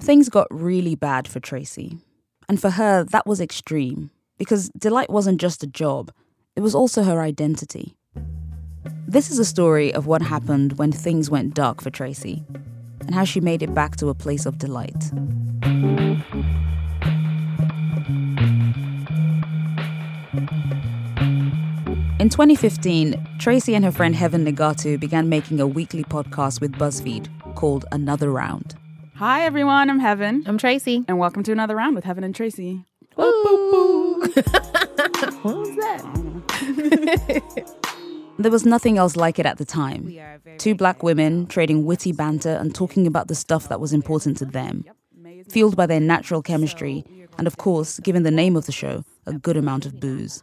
Things 0.00 0.28
got 0.28 0.48
really 0.50 0.94
bad 0.94 1.28
for 1.28 1.40
Tracy. 1.40 1.98
And 2.48 2.60
for 2.60 2.70
her, 2.70 3.04
that 3.04 3.26
was 3.26 3.40
extreme 3.40 4.10
because 4.38 4.68
delight 4.70 5.10
wasn't 5.10 5.40
just 5.40 5.62
a 5.62 5.66
job, 5.66 6.12
it 6.56 6.60
was 6.60 6.74
also 6.74 7.02
her 7.04 7.20
identity. 7.20 7.94
This 9.06 9.30
is 9.30 9.38
a 9.38 9.44
story 9.44 9.92
of 9.94 10.06
what 10.06 10.22
happened 10.22 10.78
when 10.78 10.90
things 10.90 11.30
went 11.30 11.54
dark 11.54 11.80
for 11.80 11.90
Tracy 11.90 12.44
and 13.06 13.14
how 13.14 13.24
she 13.24 13.40
made 13.40 13.62
it 13.62 13.74
back 13.74 13.96
to 13.96 14.08
a 14.08 14.14
place 14.14 14.46
of 14.46 14.58
delight. 14.58 15.10
In 22.22 22.28
2015, 22.28 23.38
Tracy 23.40 23.74
and 23.74 23.84
her 23.84 23.90
friend 23.90 24.14
Heben 24.14 24.46
Nigatu 24.46 25.00
began 25.00 25.28
making 25.28 25.58
a 25.58 25.66
weekly 25.66 26.04
podcast 26.04 26.60
with 26.60 26.70
BuzzFeed 26.72 27.26
called 27.56 27.84
Another 27.90 28.30
Round. 28.30 28.76
Hi, 29.16 29.42
everyone. 29.42 29.90
I'm 29.90 29.98
Heben. 29.98 30.44
I'm 30.46 30.56
Tracy. 30.56 31.04
And 31.08 31.18
welcome 31.18 31.42
to 31.42 31.52
another 31.52 31.74
round 31.74 31.96
with 31.96 32.04
Heben 32.04 32.22
and 32.22 32.34
Tracy. 32.34 32.84
what 33.14 33.26
was 35.44 35.76
that? 35.76 37.76
There 38.42 38.50
was 38.50 38.66
nothing 38.66 38.98
else 38.98 39.14
like 39.14 39.38
it 39.38 39.46
at 39.46 39.58
the 39.58 39.64
time. 39.64 40.12
Two 40.58 40.74
black 40.74 41.04
women 41.04 41.46
trading 41.46 41.84
witty 41.84 42.10
banter 42.10 42.56
and 42.60 42.74
talking 42.74 43.06
about 43.06 43.28
the 43.28 43.36
stuff 43.36 43.68
that 43.68 43.78
was 43.78 43.92
important 43.92 44.36
to 44.38 44.44
them, 44.44 44.84
fueled 45.48 45.76
by 45.76 45.86
their 45.86 46.00
natural 46.00 46.42
chemistry, 46.42 47.04
and 47.38 47.46
of 47.46 47.56
course, 47.56 48.00
given 48.00 48.24
the 48.24 48.32
name 48.32 48.56
of 48.56 48.66
the 48.66 48.72
show, 48.72 49.04
a 49.26 49.32
good 49.32 49.56
amount 49.56 49.86
of 49.86 50.00
booze. 50.00 50.42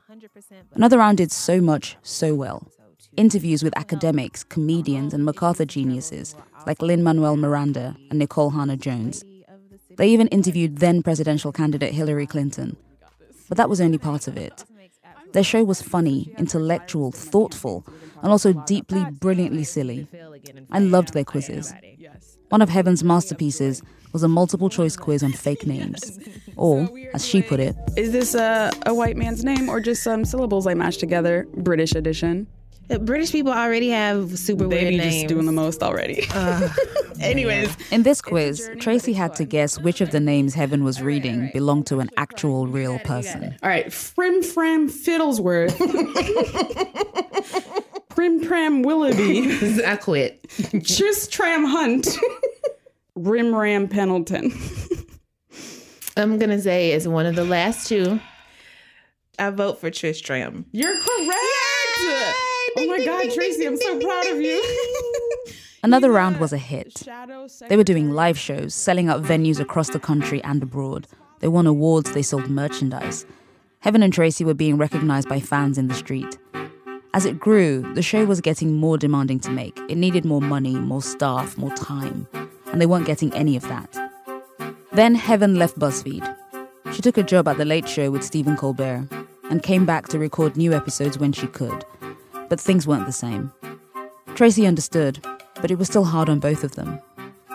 Another 0.73 0.97
Round 0.97 1.17
did 1.17 1.29
so 1.29 1.59
much, 1.59 1.97
so 2.01 2.33
well. 2.33 2.65
Interviews 3.17 3.63
with 3.63 3.77
academics, 3.77 4.45
comedians, 4.45 5.13
and 5.13 5.25
MacArthur 5.25 5.65
geniuses 5.65 6.35
like 6.65 6.81
Lin 6.81 7.03
Manuel 7.03 7.35
Miranda 7.35 7.97
and 8.09 8.21
Nikole 8.21 8.53
Hannah 8.53 8.77
Jones. 8.77 9.25
They 9.97 10.07
even 10.07 10.29
interviewed 10.29 10.77
then 10.77 11.03
presidential 11.03 11.51
candidate 11.51 11.93
Hillary 11.93 12.27
Clinton. 12.27 12.77
But 13.49 13.57
that 13.57 13.69
was 13.69 13.81
only 13.81 13.97
part 13.97 14.29
of 14.29 14.37
it. 14.37 14.63
Their 15.34 15.43
show 15.43 15.63
was 15.63 15.82
funny, 15.82 16.34
intellectual, 16.38 17.11
thoughtful, 17.11 17.86
and 18.21 18.32
also 18.32 18.53
deeply, 18.65 19.05
brilliantly 19.19 19.63
silly. 19.63 20.07
I 20.71 20.80
loved 20.80 21.13
their 21.13 21.23
quizzes. 21.23 21.73
One 22.49 22.61
of 22.61 22.69
Heben's 22.69 23.03
masterpieces 23.03 23.84
was 24.11 24.23
a 24.23 24.27
multiple 24.27 24.69
choice 24.69 24.95
quiz 24.95 25.21
on 25.21 25.32
fake 25.34 25.67
names. 25.67 26.19
Or, 26.55 26.89
as 27.13 27.25
she 27.25 27.43
put 27.43 27.59
it, 27.59 27.75
Is 27.95 28.11
this 28.11 28.34
a, 28.34 28.71
a 28.86 28.93
white 28.93 29.17
man's 29.17 29.43
name 29.43 29.69
or 29.69 29.80
just 29.80 30.01
some 30.01 30.25
syllables 30.25 30.65
I 30.65 30.73
mashed 30.73 30.99
together? 30.99 31.47
British 31.55 31.93
edition. 31.93 32.47
Uh, 32.91 32.97
British 32.97 33.31
people 33.31 33.51
already 33.51 33.89
have 33.89 34.37
super 34.39 34.65
They 34.67 34.77
weird 34.77 34.89
be 34.89 34.97
names. 34.97 35.13
just 35.15 35.27
doing 35.27 35.45
the 35.45 35.51
most 35.51 35.83
already. 35.83 36.27
Anyways, 37.21 37.75
in 37.91 38.01
this 38.03 38.21
quiz, 38.21 38.69
Tracy 38.79 39.13
had 39.13 39.35
to 39.35 39.45
guess 39.45 39.79
which 39.79 40.01
of 40.01 40.09
the 40.11 40.19
names 40.19 40.55
Heben 40.55 40.83
was 40.83 41.01
reading 41.01 41.51
belonged 41.53 41.85
to 41.87 41.99
an 41.99 42.09
actual 42.17 42.65
real 42.67 42.97
person. 42.99 43.55
all 43.61 43.69
right. 43.69 43.91
Frim 43.93 44.41
Fram 44.41 44.89
Fiddlesworth. 44.89 45.77
Prim 48.09 48.41
Pram 48.45 48.81
Willoughby. 48.83 49.83
I 49.85 49.95
quit. 49.95 50.45
Tristram 50.83 51.65
Hunt. 51.65 52.07
Rim 53.15 53.53
Ram 53.53 53.87
Pendleton. 53.87 54.51
I'm 56.17 56.37
gonna 56.37 56.59
say 56.61 56.91
it's 56.91 57.07
one 57.07 57.25
of 57.25 57.35
the 57.35 57.45
last 57.45 57.87
two. 57.87 58.19
I 59.37 59.49
vote 59.51 59.79
for 59.79 59.89
Tristram. 59.89 60.65
You're 60.71 60.97
correct. 60.97 62.39
Oh 62.78 62.88
my 62.88 63.03
God, 63.03 63.32
Tracy, 63.34 63.65
I'm 63.65 63.78
so 63.78 63.99
proud 63.99 64.28
of 64.28 64.41
you. 64.41 64.63
Another 65.84 66.11
round 66.11 66.39
was 66.39 66.51
a 66.53 66.57
hit. 66.57 67.07
They 67.70 67.78
were 67.78 67.84
doing 67.84 68.11
live 68.11 68.38
shows, 68.38 68.76
selling 68.76 69.09
out 69.09 69.24
venues 69.24 69.59
across 69.59 69.89
the 69.89 69.99
country 69.99 70.43
and 70.43 70.61
abroad. 70.61 71.07
They 71.39 71.47
won 71.47 71.67
awards, 71.67 72.11
they 72.11 72.22
sold 72.22 72.49
merchandise. 72.49 73.26
Heben 73.80 74.03
and 74.03 74.11
Tracy 74.11 74.43
were 74.43 74.53
being 74.53 74.78
recognized 74.78 75.30
by 75.30 75.39
fans 75.39 75.78
in 75.78 75.88
the 75.88 75.93
street. 75.93 76.38
As 77.13 77.26
it 77.26 77.39
grew, 77.39 77.82
the 77.93 78.01
show 78.01 78.26
was 78.26 78.41
getting 78.41 78.76
more 78.76 78.97
demanding 78.97 79.39
to 79.41 79.51
make. 79.51 79.80
It 79.89 79.97
needed 79.97 80.26
more 80.26 80.41
money, 80.41 80.76
more 80.76 81.01
staff, 81.01 81.57
more 81.57 81.74
time, 81.76 82.28
and 82.72 82.82
they 82.82 82.86
weren't 82.86 83.07
getting 83.07 83.34
any 83.34 83.55
of 83.55 83.63
that. 83.63 83.95
Then 84.91 85.15
Heben 85.15 85.57
left 85.57 85.80
BuzzFeed. 85.80 86.36
She 86.91 87.01
took 87.01 87.17
a 87.17 87.24
job 87.24 87.47
at 87.47 87.57
The 87.57 87.65
Late 87.65 87.88
Show 87.88 88.11
with 88.11 88.24
Stephen 88.24 88.57
Colbert 88.57 89.07
and 89.49 89.63
came 89.63 89.86
back 89.86 90.07
to 90.09 90.20
record 90.20 90.57
new 90.57 90.74
episodes 90.74 91.17
when 91.17 91.32
she 91.32 91.47
could. 91.47 91.86
But 92.49 92.59
things 92.59 92.87
weren't 92.87 93.05
the 93.05 93.11
same. 93.11 93.53
Tracy 94.35 94.65
understood, 94.65 95.23
but 95.61 95.71
it 95.71 95.77
was 95.77 95.87
still 95.87 96.05
hard 96.05 96.29
on 96.29 96.39
both 96.39 96.63
of 96.63 96.73
them. 96.73 96.99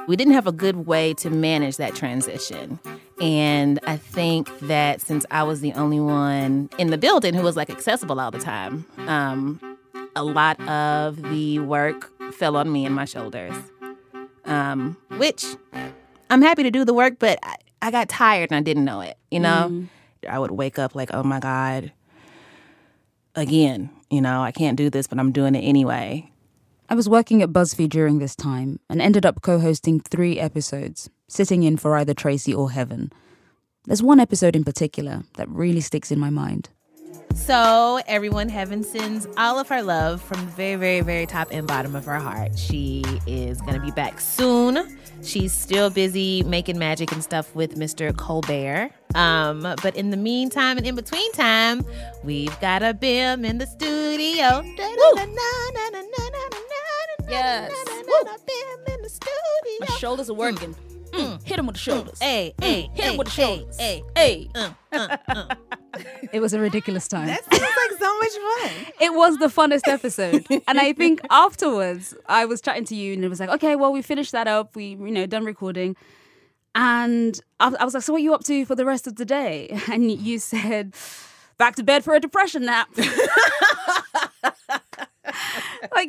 we 0.07 0.17
didn't 0.17 0.35
have 0.35 0.47
a 0.47 0.53
good 0.53 0.87
way 0.87 1.15
to 1.15 1.31
manage 1.31 1.77
that 1.79 1.95
transition. 1.95 2.79
And 3.21 3.79
I 3.87 3.97
think 3.97 4.51
that 4.61 5.01
since 5.01 5.25
I 5.31 5.43
was 5.45 5.61
the 5.61 5.73
only 5.73 6.01
one 6.01 6.69
in 6.79 6.91
the 6.91 6.99
building 6.99 7.33
who 7.35 7.43
was 7.43 7.57
like 7.57 7.71
accessible 7.71 8.21
all 8.21 8.31
the 8.31 8.39
time, 8.39 8.85
um, 9.09 9.61
a 10.17 10.23
lot 10.25 10.61
of 10.69 11.23
the 11.31 11.59
work 11.61 12.11
fell 12.35 12.57
on 12.57 12.71
me 12.71 12.85
and 12.85 12.95
my 12.95 13.05
shoulders. 13.05 13.55
Um, 14.45 14.97
which 15.17 15.45
I'm 16.29 16.43
happy 16.43 16.65
to 16.65 16.71
do 16.71 16.85
the 16.85 16.93
work, 16.93 17.19
but 17.19 17.39
I, 17.43 17.55
I 17.81 17.91
got 17.91 18.11
tired 18.11 18.51
and 18.51 18.59
I 18.59 18.63
didn't 18.63 18.85
know 18.85 19.01
it. 19.01 19.17
You 19.31 19.41
know, 19.41 19.87
I 20.29 20.39
would 20.39 20.51
wake 20.51 20.79
up 20.79 20.95
like, 20.95 21.15
oh 21.15 21.23
my 21.23 21.41
God, 21.41 21.93
again, 23.35 23.89
you 24.15 24.21
know, 24.21 24.43
I 24.43 24.53
can't 24.53 24.77
do 24.77 24.89
this, 24.91 25.07
but 25.07 25.19
I'm 25.19 25.33
doing 25.33 25.55
it 25.55 25.61
anyway. 25.61 26.31
I 26.89 26.95
was 26.95 27.09
working 27.09 27.43
at 27.43 27.53
BuzzFeed 27.53 27.89
during 27.89 28.19
this 28.19 28.37
time 28.37 28.79
and 28.89 29.01
ended 29.01 29.25
up 29.27 29.43
co 29.43 29.59
hosting 29.59 30.01
three 30.01 30.39
episodes, 30.39 31.11
sitting 31.29 31.63
in 31.63 31.77
for 31.77 31.97
either 31.97 32.15
Tracy 32.15 32.55
or 32.55 32.71
Heben. 32.71 33.11
There's 33.87 34.03
one 34.03 34.21
episode 34.21 34.55
in 34.57 34.65
particular 34.65 35.25
that 35.37 35.49
really 35.49 35.81
sticks 35.81 36.11
in 36.11 36.19
my 36.19 36.31
mind. 36.31 36.69
So, 37.35 38.01
everyone, 38.07 38.49
Heben 38.49 38.83
sends 38.85 39.27
all 39.37 39.59
of 39.59 39.69
her 39.69 39.83
love 39.83 40.23
from 40.23 40.41
the 40.41 40.53
very, 40.53 40.77
very, 40.77 41.01
very 41.01 41.27
top 41.27 41.49
and 41.51 41.67
bottom 41.67 41.95
of 41.95 42.05
her 42.07 42.19
heart. 42.19 42.59
She 42.59 43.03
is 43.27 43.61
going 43.61 43.75
to 43.75 43.81
be 43.81 43.91
back 43.91 44.21
soon. 44.21 44.99
She's 45.23 45.53
still 45.53 45.91
busy 45.91 46.43
making 46.45 46.79
magic 46.79 47.13
and 47.13 47.23
stuff 47.23 47.55
with 47.55 47.77
Mr. 47.77 48.17
Colbert. 48.17 48.91
Um, 49.15 49.63
but 49.83 49.97
in 49.97 50.11
the 50.11 50.17
meantime 50.17 50.77
and 50.79 50.87
in 50.87 50.95
between 50.95 51.31
time, 51.33 51.85
we've 52.23 52.59
got 52.61 52.83
a 52.83 52.95
Bim 52.95 53.45
in 53.45 53.59
the 53.59 53.67
studio. 53.67 54.63
Yes. 57.31 57.73
Bim 58.47 58.95
in 58.95 59.03
the 59.03 59.09
studio. 59.09 59.81
My 59.81 59.87
shoulders 59.99 60.31
are 60.31 60.35
working. 60.35 60.75
Mm, 61.15 61.43
hit 61.45 61.59
him 61.59 61.67
with 61.67 61.77
the 61.77 61.81
shoulders. 61.81 62.19
Hey, 62.21 62.55
hey, 62.61 62.91
hit 62.95 63.05
him 63.05 63.17
with 63.17 63.29
the 63.29 63.33
hey, 63.33 63.57
shoulders. 63.57 63.77
hey, 63.79 64.03
hey. 64.17 64.49
Uh, 64.55 64.71
uh. 64.93 65.17
It 66.33 66.41
was 66.41 66.53
a 66.55 66.59
ridiculous 66.59 67.07
time. 67.07 67.29
That 67.29 67.45
sounds 67.45 67.63
like 67.63 67.99
so 67.99 68.19
much 68.19 68.33
fun. 68.33 68.71
it 69.01 69.15
was 69.15 69.37
the 69.39 69.47
funnest 69.47 69.87
episode. 69.87 70.45
and 70.67 70.81
I 70.81 70.93
think 70.93 71.21
afterwards, 71.31 72.15
I 72.27 72.47
was 72.47 72.61
chatting 72.61 72.85
to 72.87 72.97
you 72.97 73.13
and 73.15 73.25
it 73.25 73.29
was 73.29 73.39
like, 73.39 73.51
okay, 73.51 73.77
well, 73.77 73.93
we 73.93 74.03
finished 74.03 74.33
that 74.33 74.49
up. 74.49 74.75
We, 74.75 74.87
you 74.87 74.97
know, 75.13 75.27
done 75.27 75.45
recording. 75.45 75.95
And 76.75 77.41
I, 77.61 77.73
I 77.79 77.85
was 77.85 77.95
like, 77.95 78.03
so 78.03 78.13
what 78.13 78.19
are 78.21 78.25
you 78.25 78.35
up 78.35 78.43
to 78.45 78.65
for 78.65 78.75
the 78.75 78.85
rest 78.85 79.07
of 79.07 79.15
the 79.17 79.25
day? 79.25 79.79
And 79.91 80.11
you 80.11 80.41
said, 80.41 80.95
back 81.59 81.77
to 81.77 81.85
bed 81.85 82.03
for 82.03 82.15
a 82.15 82.21
depression 82.21 82.65
nap. 82.65 82.89
like 82.97 83.07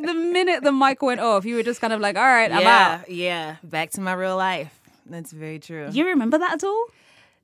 the 0.02 0.14
minute 0.14 0.64
the 0.64 0.72
mic 0.72 1.02
went 1.04 1.20
off, 1.20 1.46
you 1.46 1.56
were 1.56 1.64
just 1.64 1.82
kind 1.82 1.94
of 1.94 2.00
like, 2.02 2.16
all 2.16 2.24
right, 2.24 2.52
I'm 2.52 2.62
yeah, 2.62 3.00
out. 3.02 3.10
yeah. 3.12 3.56
Back 3.64 3.92
to 3.92 4.02
my 4.02 4.14
real 4.14 4.38
life. 4.38 4.80
That's 5.06 5.32
very 5.32 5.60
true. 5.60 5.90
You 5.92 6.08
remember 6.08 6.38
that 6.38 6.54
at 6.54 6.64
all? 6.64 6.86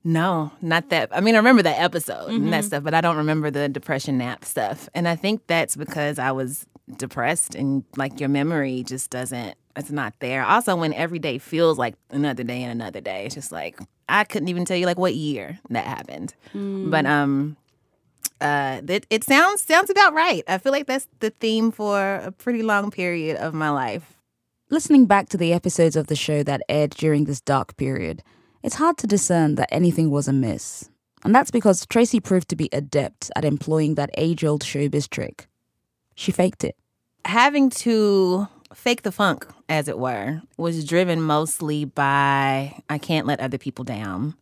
No, 0.04 0.50
not 0.60 0.88
that. 0.90 1.10
I 1.16 1.20
mean, 1.20 1.34
I 1.34 1.38
remember 1.38 1.62
that 1.62 1.78
episode 1.80 2.30
and 2.30 2.46
Mhm. 2.48 2.50
that 2.50 2.64
stuff, 2.64 2.82
but 2.82 2.92
I 2.94 3.00
don't 3.00 3.16
remember 3.16 3.50
the 3.50 3.68
depression 3.68 4.18
nap 4.18 4.44
stuff. 4.44 4.88
And 4.94 5.06
I 5.06 5.14
think 5.14 5.46
that's 5.46 5.76
because 5.76 6.18
I 6.18 6.32
was 6.32 6.66
depressed 6.96 7.54
and 7.54 7.84
like 7.96 8.18
your 8.18 8.28
memory 8.28 8.82
just 8.82 9.10
doesn't, 9.10 9.54
it's 9.76 9.92
not 9.92 10.12
there. 10.18 10.44
Also, 10.44 10.74
when 10.74 10.92
every 10.92 11.20
day 11.20 11.38
feels 11.38 11.78
like 11.78 11.94
another 12.10 12.42
day 12.42 12.62
and 12.64 12.72
another 12.72 13.00
day, 13.00 13.26
it's 13.26 13.36
just 13.36 13.52
like, 13.52 13.78
I 14.08 14.24
couldn't 14.24 14.48
even 14.48 14.64
tell 14.64 14.76
you 14.76 14.86
like 14.86 14.98
what 14.98 15.14
year 15.14 15.60
that 15.70 15.86
happened. 15.86 16.34
Mm. 16.54 16.90
But, 16.90 17.06
um, 17.06 17.56
Uh, 18.40 18.80
it, 18.88 19.06
it 19.08 19.22
sounds 19.22 19.62
sounds 19.62 19.88
about 19.88 20.14
right. 20.14 20.42
I 20.48 20.58
feel 20.58 20.72
like 20.72 20.86
that's 20.88 21.06
the 21.20 21.30
theme 21.30 21.70
for 21.70 22.16
a 22.16 22.32
pretty 22.32 22.62
long 22.64 22.90
period 22.90 23.36
of 23.36 23.54
my 23.54 23.70
life. 23.70 24.18
Listening 24.72 25.04
back 25.04 25.28
to 25.28 25.36
the 25.36 25.52
episodes 25.52 25.96
of 25.96 26.06
the 26.06 26.16
show 26.16 26.42
that 26.44 26.62
aired 26.66 26.92
during 26.92 27.26
this 27.26 27.42
dark 27.42 27.76
period, 27.76 28.22
it's 28.62 28.76
hard 28.76 28.96
to 28.96 29.06
discern 29.06 29.56
that 29.56 29.68
anything 29.70 30.10
was 30.10 30.28
amiss. 30.28 30.88
And 31.22 31.34
that's 31.34 31.50
because 31.50 31.84
Tracy 31.84 32.20
proved 32.20 32.48
to 32.48 32.56
be 32.56 32.70
adept 32.72 33.30
at 33.36 33.44
employing 33.44 33.96
that 33.96 34.08
age 34.16 34.44
old 34.44 34.62
showbiz 34.62 35.10
trick. 35.10 35.46
She 36.14 36.32
faked 36.32 36.64
it. 36.64 36.74
Having 37.26 37.68
to 37.84 38.48
fake 38.72 39.02
the 39.02 39.12
funk, 39.12 39.46
as 39.68 39.88
it 39.88 39.98
were, 39.98 40.40
was 40.56 40.86
driven 40.86 41.20
mostly 41.20 41.84
by 41.84 42.80
I 42.88 42.96
can't 42.96 43.26
let 43.26 43.40
other 43.40 43.58
people 43.58 43.84
down. 43.84 44.36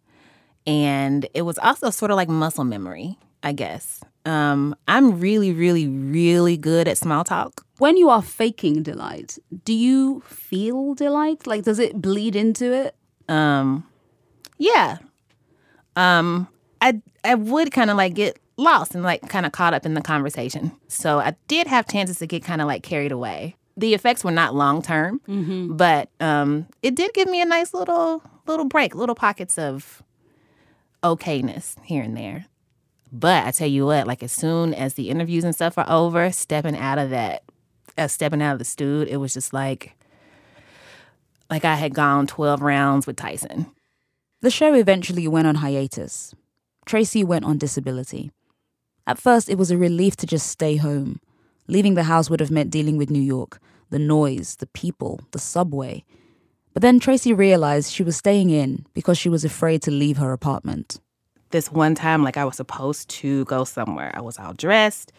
And 0.64 1.26
it 1.34 1.42
was 1.42 1.58
also 1.58 1.90
sort 1.90 2.12
of 2.12 2.16
like 2.16 2.28
muscle 2.28 2.62
memory, 2.62 3.18
I 3.42 3.50
guess. 3.50 4.00
Um, 4.26 4.74
I'm 4.86 5.18
really, 5.20 5.52
really, 5.52 5.88
really 5.88 6.56
good 6.56 6.86
at 6.88 6.98
small 6.98 7.24
talk. 7.24 7.64
When 7.78 7.96
you 7.96 8.10
are 8.10 8.20
faking 8.22 8.82
delight, 8.82 9.38
do 9.64 9.72
you 9.72 10.20
feel 10.26 10.94
delight? 10.94 11.46
Like, 11.46 11.64
does 11.64 11.78
it 11.78 12.00
bleed 12.02 12.36
into 12.36 12.72
it? 12.72 12.94
Um, 13.28 13.86
yeah. 14.58 14.98
Um, 15.96 16.48
I 16.80 17.00
I 17.24 17.34
would 17.34 17.72
kind 17.72 17.90
of 17.90 17.96
like 17.96 18.14
get 18.14 18.38
lost 18.56 18.94
and 18.94 19.02
like 19.02 19.26
kind 19.28 19.46
of 19.46 19.52
caught 19.52 19.72
up 19.72 19.86
in 19.86 19.94
the 19.94 20.02
conversation. 20.02 20.72
So 20.88 21.18
I 21.18 21.34
did 21.48 21.66
have 21.66 21.88
chances 21.88 22.18
to 22.18 22.26
get 22.26 22.44
kind 22.44 22.60
of 22.60 22.66
like 22.66 22.82
carried 22.82 23.12
away. 23.12 23.56
The 23.76 23.94
effects 23.94 24.22
were 24.24 24.30
not 24.30 24.54
long 24.54 24.82
term, 24.82 25.20
Mm-hmm. 25.26 25.76
but 25.76 26.10
um, 26.20 26.66
it 26.82 26.94
did 26.94 27.14
give 27.14 27.28
me 27.30 27.40
a 27.40 27.46
nice 27.46 27.72
little 27.72 28.22
little 28.46 28.66
break, 28.66 28.94
little 28.94 29.14
pockets 29.14 29.56
of 29.56 30.02
okayness 31.02 31.76
here 31.84 32.02
and 32.02 32.16
there. 32.16 32.46
But 33.12 33.46
I 33.46 33.50
tell 33.50 33.68
you 33.68 33.86
what, 33.86 34.06
like 34.06 34.22
as 34.22 34.32
soon 34.32 34.72
as 34.72 34.94
the 34.94 35.10
interviews 35.10 35.44
and 35.44 35.54
stuff 35.54 35.76
are 35.78 35.88
over, 35.88 36.30
stepping 36.30 36.76
out 36.76 36.98
of 36.98 37.10
that, 37.10 37.42
uh, 37.98 38.08
stepping 38.08 38.40
out 38.40 38.52
of 38.52 38.58
the 38.58 38.64
studio, 38.64 39.12
it 39.12 39.16
was 39.16 39.34
just 39.34 39.52
like, 39.52 39.96
like 41.50 41.64
I 41.64 41.74
had 41.74 41.94
gone 41.94 42.26
twelve 42.26 42.62
rounds 42.62 43.06
with 43.06 43.16
Tyson. 43.16 43.66
The 44.42 44.50
show 44.50 44.74
eventually 44.74 45.26
went 45.28 45.48
on 45.48 45.56
hiatus. 45.56 46.34
Tracy 46.86 47.24
went 47.24 47.44
on 47.44 47.58
disability. 47.58 48.30
At 49.06 49.18
first, 49.18 49.48
it 49.48 49.58
was 49.58 49.70
a 49.70 49.76
relief 49.76 50.16
to 50.16 50.26
just 50.26 50.46
stay 50.46 50.76
home. 50.76 51.20
Leaving 51.66 51.94
the 51.94 52.04
house 52.04 52.30
would 52.30 52.40
have 52.40 52.50
meant 52.50 52.70
dealing 52.70 52.96
with 52.96 53.10
New 53.10 53.20
York, 53.20 53.60
the 53.90 53.98
noise, 53.98 54.56
the 54.56 54.66
people, 54.68 55.20
the 55.32 55.38
subway. 55.38 56.04
But 56.72 56.82
then 56.82 57.00
Tracy 57.00 57.32
realized 57.32 57.92
she 57.92 58.04
was 58.04 58.16
staying 58.16 58.50
in 58.50 58.86
because 58.94 59.18
she 59.18 59.28
was 59.28 59.44
afraid 59.44 59.82
to 59.82 59.90
leave 59.90 60.16
her 60.18 60.32
apartment. 60.32 61.00
This 61.50 61.70
one 61.70 61.94
time, 61.94 62.22
like 62.22 62.36
I 62.36 62.44
was 62.44 62.56
supposed 62.56 63.08
to 63.10 63.44
go 63.46 63.64
somewhere, 63.64 64.10
I 64.14 64.20
was 64.20 64.38
all 64.38 64.52
dressed. 64.52 65.12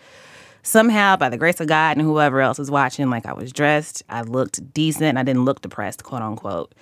Somehow, 0.63 1.15
by 1.15 1.29
the 1.29 1.38
grace 1.38 1.59
of 1.59 1.67
God 1.67 1.97
and 1.97 2.05
whoever 2.05 2.39
else 2.39 2.59
was 2.59 2.69
watching, 2.69 3.09
like 3.09 3.25
I 3.25 3.34
was 3.34 3.51
dressed, 3.51 4.03
I 4.09 4.21
looked 4.21 4.73
decent, 4.73 5.17
I 5.17 5.23
didn't 5.23 5.43
look 5.43 5.61
depressed, 5.61 6.03
quote 6.03 6.21
unquote. 6.21 6.73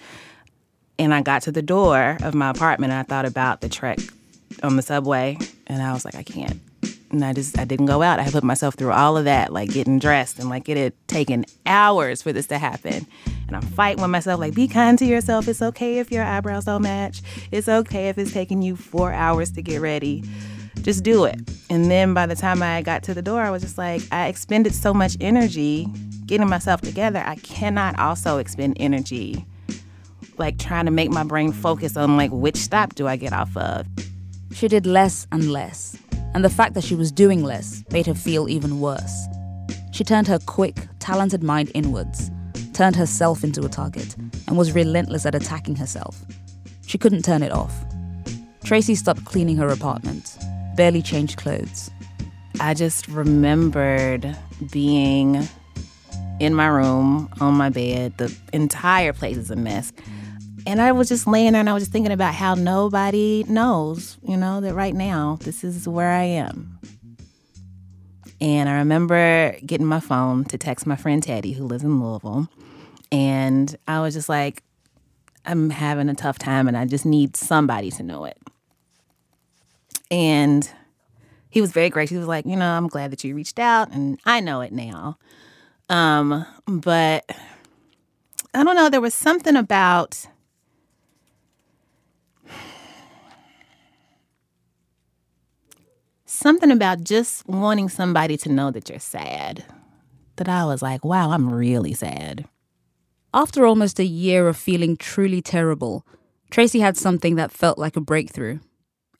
And 0.97 1.13
I 1.13 1.21
got 1.21 1.43
to 1.43 1.51
the 1.51 1.61
door 1.61 2.17
of 2.21 2.35
my 2.35 2.49
apartment 2.49 2.91
and 2.91 2.99
I 2.99 3.03
thought 3.03 3.25
about 3.25 3.61
the 3.61 3.69
trek 3.69 3.99
on 4.61 4.75
the 4.75 4.81
subway 4.81 5.37
and 5.67 5.81
I 5.81 5.93
was 5.93 6.03
like, 6.03 6.15
I 6.15 6.23
can't. 6.23 6.59
And 7.11 7.25
I 7.25 7.33
just 7.33 7.57
I 7.57 7.65
didn't 7.65 7.87
go 7.87 8.01
out. 8.01 8.19
I 8.19 8.29
put 8.29 8.43
myself 8.43 8.75
through 8.75 8.91
all 8.91 9.17
of 9.17 9.25
that, 9.25 9.51
like 9.51 9.71
getting 9.71 9.99
dressed 9.99 10.39
and 10.39 10.49
like 10.49 10.69
it 10.69 10.77
had 10.77 10.93
taken 11.07 11.45
hours 11.65 12.21
for 12.21 12.31
this 12.31 12.47
to 12.47 12.57
happen. 12.57 13.07
And 13.47 13.55
I'm 13.55 13.61
fighting 13.63 14.01
with 14.01 14.11
myself, 14.11 14.39
like, 14.39 14.53
be 14.53 14.67
kind 14.67 14.97
to 14.99 15.05
yourself. 15.05 15.47
It's 15.47 15.61
okay 15.61 15.97
if 15.97 16.11
your 16.11 16.23
eyebrows 16.23 16.65
don't 16.65 16.83
match. 16.83 17.23
It's 17.51 17.67
okay 17.67 18.09
if 18.09 18.17
it's 18.19 18.31
taking 18.31 18.61
you 18.61 18.75
four 18.75 19.11
hours 19.11 19.51
to 19.53 19.63
get 19.63 19.81
ready. 19.81 20.23
Just 20.81 21.03
do 21.03 21.25
it. 21.25 21.39
And 21.69 21.89
then 21.89 22.13
by 22.13 22.27
the 22.27 22.35
time 22.35 22.61
I 22.61 22.83
got 22.83 23.01
to 23.03 23.13
the 23.15 23.23
door, 23.23 23.41
I 23.41 23.49
was 23.49 23.63
just 23.63 23.77
like, 23.77 24.03
I 24.11 24.27
expended 24.27 24.75
so 24.75 24.93
much 24.93 25.17
energy 25.19 25.87
getting 26.27 26.47
myself 26.47 26.81
together. 26.81 27.23
I 27.25 27.37
cannot 27.37 27.97
also 27.97 28.37
expend 28.37 28.77
energy 28.79 29.45
like 30.39 30.57
trying 30.57 30.85
to 30.85 30.91
make 30.91 31.11
my 31.11 31.23
brain 31.23 31.51
focus 31.51 31.97
on 31.97 32.17
like 32.17 32.31
which 32.31 32.55
stop 32.55 32.95
do 32.95 33.07
I 33.07 33.17
get 33.17 33.33
off 33.33 33.55
of. 33.57 33.85
She 34.53 34.67
did 34.67 34.85
less 34.85 35.27
and 35.31 35.51
less, 35.51 35.97
and 36.33 36.43
the 36.43 36.49
fact 36.49 36.73
that 36.73 36.83
she 36.83 36.95
was 36.95 37.11
doing 37.11 37.43
less 37.43 37.83
made 37.91 38.05
her 38.05 38.13
feel 38.13 38.49
even 38.49 38.79
worse. 38.79 39.27
She 39.91 40.03
turned 40.03 40.27
her 40.27 40.39
quick, 40.39 40.87
talented 40.99 41.43
mind 41.43 41.71
inwards, 41.73 42.31
turned 42.73 42.95
herself 42.95 43.43
into 43.43 43.65
a 43.65 43.69
target, 43.69 44.15
and 44.47 44.57
was 44.57 44.71
relentless 44.71 45.25
at 45.25 45.35
attacking 45.35 45.75
herself. 45.75 46.23
She 46.85 46.97
couldn't 46.97 47.25
turn 47.25 47.43
it 47.43 47.51
off. 47.51 47.73
Tracy 48.63 48.95
stopped 48.95 49.25
cleaning 49.25 49.57
her 49.57 49.67
apartment, 49.67 50.37
barely 50.75 51.01
changed 51.01 51.37
clothes. 51.37 51.89
I 52.59 52.73
just 52.73 53.07
remembered 53.07 54.37
being 54.71 55.47
in 56.39 56.53
my 56.53 56.67
room 56.67 57.29
on 57.39 57.53
my 57.55 57.69
bed. 57.69 58.17
The 58.17 58.35
entire 58.53 59.13
place 59.13 59.37
is 59.37 59.51
a 59.51 59.55
mess. 59.55 59.91
And 60.69 60.79
I 60.79 60.91
was 60.91 61.09
just 61.09 61.25
laying 61.25 61.53
there 61.53 61.61
and 61.61 61.67
I 61.67 61.73
was 61.73 61.81
just 61.81 61.91
thinking 61.91 62.11
about 62.11 62.35
how 62.35 62.53
nobody 62.53 63.43
knows, 63.47 64.19
you 64.21 64.37
know, 64.37 64.61
that 64.61 64.75
right 64.75 64.93
now 64.93 65.39
this 65.41 65.63
is 65.63 65.87
where 65.87 66.11
I 66.11 66.25
am. 66.25 66.77
And 68.39 68.69
I 68.69 68.73
remember 68.73 69.57
getting 69.65 69.87
my 69.87 69.99
phone 69.99 70.45
to 70.45 70.59
text 70.59 70.85
my 70.85 70.95
friend 70.95 71.23
Teddy, 71.23 71.53
who 71.53 71.65
lives 71.65 71.83
in 71.83 71.99
Louisville. 71.99 72.49
And 73.11 73.75
I 73.87 74.01
was 74.01 74.13
just 74.13 74.29
like, 74.29 74.61
I'm 75.43 75.71
having 75.71 76.07
a 76.07 76.13
tough 76.13 76.37
time 76.37 76.67
and 76.67 76.77
I 76.77 76.85
just 76.85 77.03
need 77.03 77.35
somebody 77.35 77.89
to 77.89 78.03
know 78.03 78.25
it. 78.25 78.37
And 80.11 80.69
he 81.49 81.61
was 81.61 81.71
very 81.71 81.89
gracious. 81.89 82.11
He 82.11 82.17
was 82.17 82.27
like, 82.27 82.45
you 82.45 82.55
know, 82.55 82.69
I'm 82.69 82.89
glad 82.89 83.11
that 83.11 83.23
you 83.23 83.33
reached 83.33 83.57
out 83.57 83.91
and 83.91 84.19
I 84.23 84.39
know 84.39 84.61
it 84.61 84.71
now. 84.71 85.17
Um, 85.89 86.45
but 86.67 87.27
I 88.53 88.63
don't 88.63 88.75
know, 88.75 88.89
there 88.89 89.01
was 89.01 89.15
something 89.15 89.55
about 89.55 90.27
something 96.39 96.71
about 96.71 97.03
just 97.03 97.47
wanting 97.47 97.89
somebody 97.89 98.37
to 98.37 98.49
know 98.49 98.71
that 98.71 98.89
you're 98.89 98.99
sad. 98.99 99.65
That 100.37 100.47
I 100.47 100.63
was 100.65 100.81
like, 100.81 101.03
wow, 101.03 101.31
I'm 101.31 101.51
really 101.51 101.93
sad. 101.93 102.45
After 103.33 103.65
almost 103.65 103.99
a 103.99 104.05
year 104.05 104.47
of 104.47 104.57
feeling 104.57 104.95
truly 104.95 105.41
terrible, 105.41 106.05
Tracy 106.49 106.79
had 106.79 106.97
something 106.97 107.35
that 107.35 107.51
felt 107.51 107.77
like 107.77 107.95
a 107.95 108.01
breakthrough. 108.01 108.59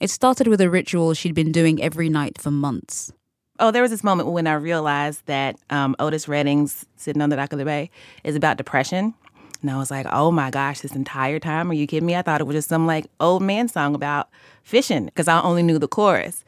It 0.00 0.08
started 0.10 0.48
with 0.48 0.62
a 0.62 0.70
ritual 0.70 1.12
she'd 1.12 1.34
been 1.34 1.52
doing 1.52 1.82
every 1.82 2.08
night 2.08 2.40
for 2.40 2.50
months. 2.50 3.12
Oh, 3.58 3.70
there 3.70 3.82
was 3.82 3.90
this 3.90 4.02
moment 4.02 4.30
when 4.30 4.46
I 4.46 4.54
realized 4.54 5.26
that 5.26 5.56
um, 5.68 5.94
Otis 5.98 6.26
Redding's 6.26 6.86
Sitting 6.96 7.20
on 7.20 7.28
the 7.28 7.36
Dock 7.36 7.52
of 7.52 7.58
the 7.58 7.66
Bay 7.66 7.90
is 8.24 8.34
about 8.34 8.56
depression. 8.56 9.14
And 9.60 9.70
I 9.70 9.76
was 9.76 9.90
like, 9.90 10.06
oh 10.10 10.30
my 10.32 10.50
gosh, 10.50 10.80
this 10.80 10.96
entire 10.96 11.38
time, 11.38 11.70
are 11.70 11.74
you 11.74 11.86
kidding 11.86 12.06
me? 12.06 12.16
I 12.16 12.22
thought 12.22 12.40
it 12.40 12.46
was 12.46 12.56
just 12.56 12.70
some 12.70 12.86
like 12.86 13.04
old 13.20 13.42
man 13.42 13.68
song 13.68 13.94
about 13.94 14.30
fishing 14.62 15.04
because 15.04 15.28
I 15.28 15.42
only 15.42 15.62
knew 15.62 15.78
the 15.78 15.86
chorus. 15.86 16.44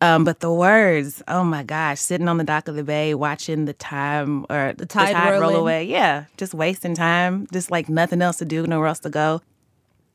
Um, 0.00 0.24
but 0.24 0.40
the 0.40 0.52
words, 0.52 1.22
oh 1.26 1.42
my 1.42 1.64
gosh, 1.64 2.00
sitting 2.00 2.28
on 2.28 2.38
the 2.38 2.44
dock 2.44 2.68
of 2.68 2.76
the 2.76 2.84
bay, 2.84 3.14
watching 3.14 3.64
the 3.64 3.72
time 3.72 4.46
or 4.48 4.72
the 4.76 4.86
tide 4.86 5.32
roll 5.32 5.40
roll 5.40 5.56
away. 5.56 5.84
Yeah, 5.84 6.26
just 6.36 6.54
wasting 6.54 6.94
time, 6.94 7.48
just 7.52 7.70
like 7.70 7.88
nothing 7.88 8.22
else 8.22 8.38
to 8.38 8.44
do, 8.44 8.66
nowhere 8.66 8.86
else 8.86 9.00
to 9.00 9.10
go. 9.10 9.40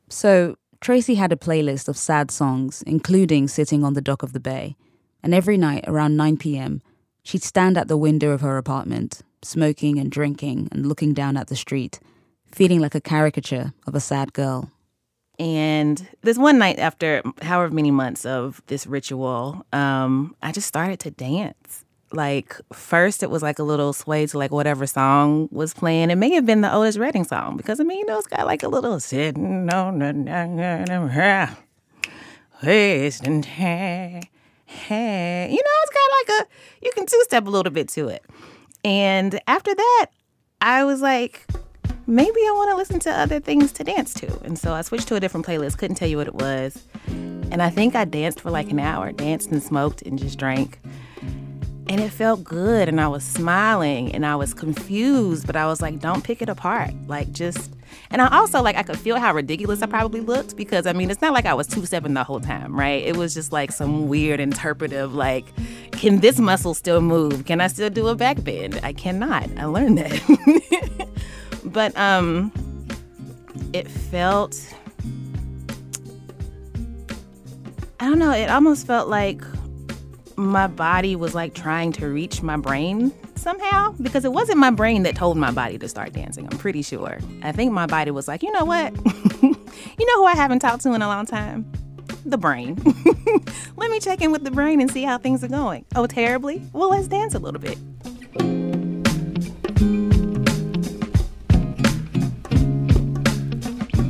So, 0.09 0.55
Tracy 0.79 1.15
had 1.15 1.31
a 1.31 1.37
playlist 1.37 1.87
of 1.87 1.97
sad 1.97 2.29
songs, 2.29 2.83
including 2.85 3.47
Sitting 3.47 3.83
on 3.83 3.93
the 3.93 4.01
Dock 4.01 4.21
of 4.21 4.33
the 4.33 4.39
Bay. 4.39 4.75
And 5.21 5.33
every 5.33 5.57
night 5.57 5.85
around 5.87 6.17
9 6.17 6.37
p.m., 6.37 6.81
she'd 7.23 7.43
stand 7.43 7.77
at 7.77 7.87
the 7.87 7.97
window 7.97 8.31
of 8.31 8.41
her 8.41 8.57
apartment, 8.57 9.21
smoking 9.41 9.97
and 9.97 10.11
drinking 10.11 10.67
and 10.71 10.85
looking 10.85 11.13
down 11.13 11.37
at 11.37 11.47
the 11.47 11.55
street, 11.55 11.99
feeling 12.51 12.81
like 12.81 12.95
a 12.95 13.01
caricature 13.01 13.73
of 13.87 13.95
a 13.95 14.01
sad 14.01 14.33
girl. 14.33 14.72
And 15.39 16.07
this 16.21 16.37
one 16.37 16.59
night, 16.59 16.79
after 16.79 17.23
however 17.41 17.73
many 17.73 17.91
months 17.91 18.25
of 18.25 18.61
this 18.67 18.85
ritual, 18.85 19.65
um, 19.73 20.35
I 20.41 20.51
just 20.51 20.67
started 20.67 20.99
to 21.01 21.11
dance. 21.11 21.85
Like 22.11 22.55
first, 22.71 23.23
it 23.23 23.31
was 23.31 23.41
like 23.41 23.57
a 23.57 23.63
little 23.63 23.91
sway 23.91 24.27
to 24.27 24.37
like 24.37 24.51
whatever 24.51 24.85
song 24.85 25.49
was 25.51 25.73
playing. 25.73 26.11
It 26.11 26.15
may 26.15 26.31
have 26.33 26.45
been 26.45 26.61
the 26.61 26.71
Otis 26.71 26.97
Redding 26.97 27.23
song 27.23 27.57
because 27.57 27.79
I 27.79 27.83
mean, 27.83 27.99
you 27.99 28.05
know, 28.05 28.19
it's 28.19 28.27
got 28.27 28.45
like 28.45 28.61
a 28.61 28.67
little 28.67 28.99
sitting 28.99 29.67
on 29.73 29.99
the 29.99 31.49
wasting 32.63 33.41
time. 33.41 34.23
Hey, 34.65 35.47
you 35.49 35.57
know, 35.57 35.71
it's 35.83 35.91
got 35.91 36.35
like 36.35 36.41
a 36.41 36.85
you 36.85 36.91
can 36.93 37.05
two 37.07 37.21
step 37.23 37.47
a 37.47 37.49
little 37.49 37.71
bit 37.71 37.89
to 37.89 38.09
it. 38.09 38.23
And 38.85 39.39
after 39.47 39.73
that, 39.73 40.07
I 40.61 40.83
was 40.83 41.01
like, 41.01 41.47
maybe 42.07 42.39
I 42.39 42.51
want 42.55 42.69
to 42.71 42.75
listen 42.75 42.99
to 43.01 43.11
other 43.11 43.39
things 43.39 43.71
to 43.73 43.83
dance 43.83 44.13
to. 44.15 44.39
And 44.43 44.57
so 44.57 44.73
I 44.73 44.81
switched 44.81 45.07
to 45.09 45.15
a 45.15 45.19
different 45.19 45.45
playlist, 45.45 45.77
couldn't 45.77 45.95
tell 45.95 46.07
you 46.07 46.17
what 46.17 46.27
it 46.27 46.35
was. 46.35 46.83
And 47.07 47.61
I 47.61 47.69
think 47.69 47.95
I 47.95 48.05
danced 48.05 48.41
for 48.41 48.51
like 48.51 48.71
an 48.71 48.79
hour, 48.79 49.11
danced 49.11 49.51
and 49.51 49.61
smoked 49.61 50.01
and 50.01 50.17
just 50.17 50.37
drank. 50.39 50.79
And 51.87 51.99
it 51.99 52.09
felt 52.09 52.43
good. 52.43 52.89
And 52.89 52.99
I 52.99 53.07
was 53.07 53.23
smiling 53.23 54.13
and 54.15 54.25
I 54.25 54.35
was 54.35 54.53
confused, 54.53 55.45
but 55.45 55.55
I 55.55 55.67
was 55.67 55.81
like, 55.81 55.99
don't 55.99 56.23
pick 56.23 56.41
it 56.41 56.49
apart. 56.49 56.93
Like, 57.07 57.31
just 57.31 57.71
And 58.09 58.21
I 58.21 58.35
also 58.35 58.61
like 58.61 58.75
I 58.75 58.83
could 58.83 58.97
feel 58.97 59.19
how 59.19 59.33
ridiculous 59.33 59.81
I 59.81 59.85
probably 59.85 60.21
looked 60.21 60.55
because 60.55 60.87
I 60.87 60.93
mean 60.93 61.11
it's 61.11 61.21
not 61.21 61.33
like 61.33 61.45
I 61.45 61.53
was 61.53 61.67
two 61.67 61.85
seven 61.85 62.13
the 62.13 62.23
whole 62.23 62.39
time, 62.39 62.75
right? 62.77 63.03
It 63.03 63.17
was 63.17 63.33
just 63.33 63.51
like 63.51 63.71
some 63.71 64.07
weird 64.07 64.39
interpretive 64.39 65.13
like, 65.13 65.45
can 65.91 66.21
this 66.21 66.39
muscle 66.39 66.73
still 66.73 67.01
move? 67.01 67.45
Can 67.45 67.61
I 67.61 67.67
still 67.67 67.89
do 67.89 68.07
a 68.07 68.15
back 68.15 68.43
bend? 68.43 68.79
I 68.81 68.93
cannot. 68.93 69.49
I 69.57 69.65
learned 69.65 69.99
that. 69.99 71.07
but 71.73 71.95
um 71.97 72.51
it 73.73 73.89
felt 73.89 74.55
I 77.99 78.07
don't 78.07 78.19
know, 78.19 78.31
it 78.31 78.49
almost 78.49 78.85
felt 78.85 79.07
like 79.07 79.41
my 80.35 80.67
body 80.67 81.15
was 81.15 81.33
like 81.33 81.53
trying 81.53 81.91
to 81.93 82.07
reach 82.07 82.41
my 82.41 82.57
brain 82.57 83.13
somehow 83.35 83.93
because 84.01 84.25
it 84.25 84.31
wasn't 84.33 84.57
my 84.57 84.71
brain 84.71 85.03
that 85.03 85.15
told 85.15 85.37
my 85.37 85.51
body 85.51 85.77
to 85.77 85.87
start 85.87 86.13
dancing. 86.13 86.47
I'm 86.51 86.57
pretty 86.57 86.81
sure. 86.81 87.19
I 87.43 87.51
think 87.51 87.71
my 87.71 87.85
body 87.85 88.11
was 88.11 88.27
like, 88.27 88.43
you 88.43 88.51
know 88.51 88.65
what? 88.65 88.93
you 89.41 90.05
know 90.05 90.17
who 90.17 90.25
I 90.25 90.33
haven't 90.35 90.59
talked 90.59 90.83
to 90.83 90.93
in 90.93 91.01
a 91.01 91.07
long 91.07 91.25
time? 91.25 91.71
The 92.25 92.37
brain. 92.37 92.75
Let 93.77 93.91
me 93.91 93.99
check 93.99 94.21
in 94.21 94.31
with 94.31 94.43
the 94.43 94.51
brain 94.51 94.81
and 94.81 94.89
see 94.89 95.03
how 95.03 95.17
things 95.17 95.43
are 95.43 95.49
going. 95.49 95.85
Oh, 95.95 96.07
terribly? 96.07 96.61
Well, 96.71 96.89
let's 96.89 97.07
dance 97.07 97.35
a 97.35 97.39
little 97.39 97.59
bit. 97.59 97.77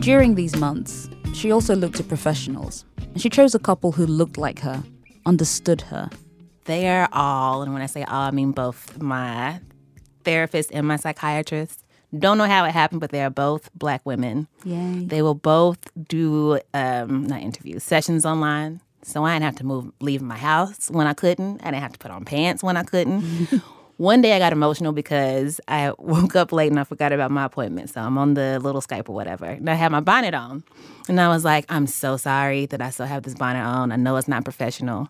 During 0.04 0.36
these 0.36 0.54
months, 0.58 1.10
she 1.34 1.50
also 1.50 1.78
looked 1.78 1.98
at 1.98 2.10
professionals, 2.10 2.84
and 2.98 3.22
she 3.22 3.30
chose 3.30 3.56
a 3.56 3.60
couple 3.60 3.94
who 3.94 4.06
looked 4.06 4.38
like 4.38 4.60
her, 4.60 4.84
understood 5.26 5.80
her. 5.80 6.10
They're 6.66 7.08
all, 7.14 7.62
and 7.62 7.72
when 7.72 7.82
I 7.82 7.86
say 7.86 8.04
all, 8.04 8.28
I 8.28 8.32
mean 8.32 8.52
both 8.52 9.02
my 9.02 9.62
therapist 10.26 10.74
and 10.74 10.86
my 10.86 10.98
psychiatrist. 10.98 11.86
Don't 12.20 12.38
know 12.38 12.48
how 12.48 12.66
it 12.66 12.72
happened, 12.72 13.00
but 13.00 13.12
they 13.12 13.24
are 13.24 13.30
both 13.30 13.70
black 13.76 14.02
women. 14.06 14.50
Yay. 14.66 15.06
They 15.06 15.22
will 15.22 15.36
both 15.36 15.80
do 16.06 16.60
um, 16.74 17.26
not 17.26 17.40
interviews, 17.40 17.82
sessions 17.86 18.26
online. 18.26 18.82
So 19.04 19.24
I 19.24 19.36
didn't 19.36 19.46
have 19.46 19.56
to 19.56 19.66
move, 19.66 19.90
leave 20.02 20.22
my 20.22 20.38
house 20.38 20.92
when 20.92 21.08
I 21.08 21.14
couldn't. 21.14 21.62
I 21.62 21.72
didn't 21.72 21.82
have 21.82 21.94
to 21.94 22.00
put 22.00 22.12
on 22.12 22.26
pants 22.26 22.62
when 22.62 22.76
I 22.76 22.84
couldn't. 22.84 23.24
One 23.98 24.22
day 24.22 24.34
I 24.34 24.40
got 24.40 24.54
emotional 24.54 24.92
because 24.92 25.62
I 25.68 25.94
woke 26.00 26.36
up 26.36 26.52
late 26.52 26.72
and 26.72 26.80
I 26.80 26.84
forgot 26.84 27.12
about 27.12 27.32
my 27.32 27.46
appointment. 27.46 27.90
So 27.90 28.02
I'm 28.02 28.18
on 28.18 28.34
the 28.34 28.60
little 28.60 28.82
Skype 28.82 29.08
or 29.10 29.16
whatever. 29.16 29.46
And 29.46 29.70
I 29.70 29.76
had 29.76 29.92
my 29.92 30.00
bonnet 30.00 30.34
on. 30.34 30.64
And 31.08 31.20
I 31.22 31.28
was 31.30 31.46
like, 31.46 31.66
I'm 31.70 31.88
so 31.88 32.18
sorry 32.18 32.66
that 32.68 32.82
I 32.82 32.90
still 32.90 33.06
have 33.06 33.24
this 33.24 33.36
bonnet 33.36 33.64
on. 33.64 33.92
I 33.92 33.96
know 33.98 34.16
it's 34.16 34.28
not 34.28 34.44
professional. 34.44 35.10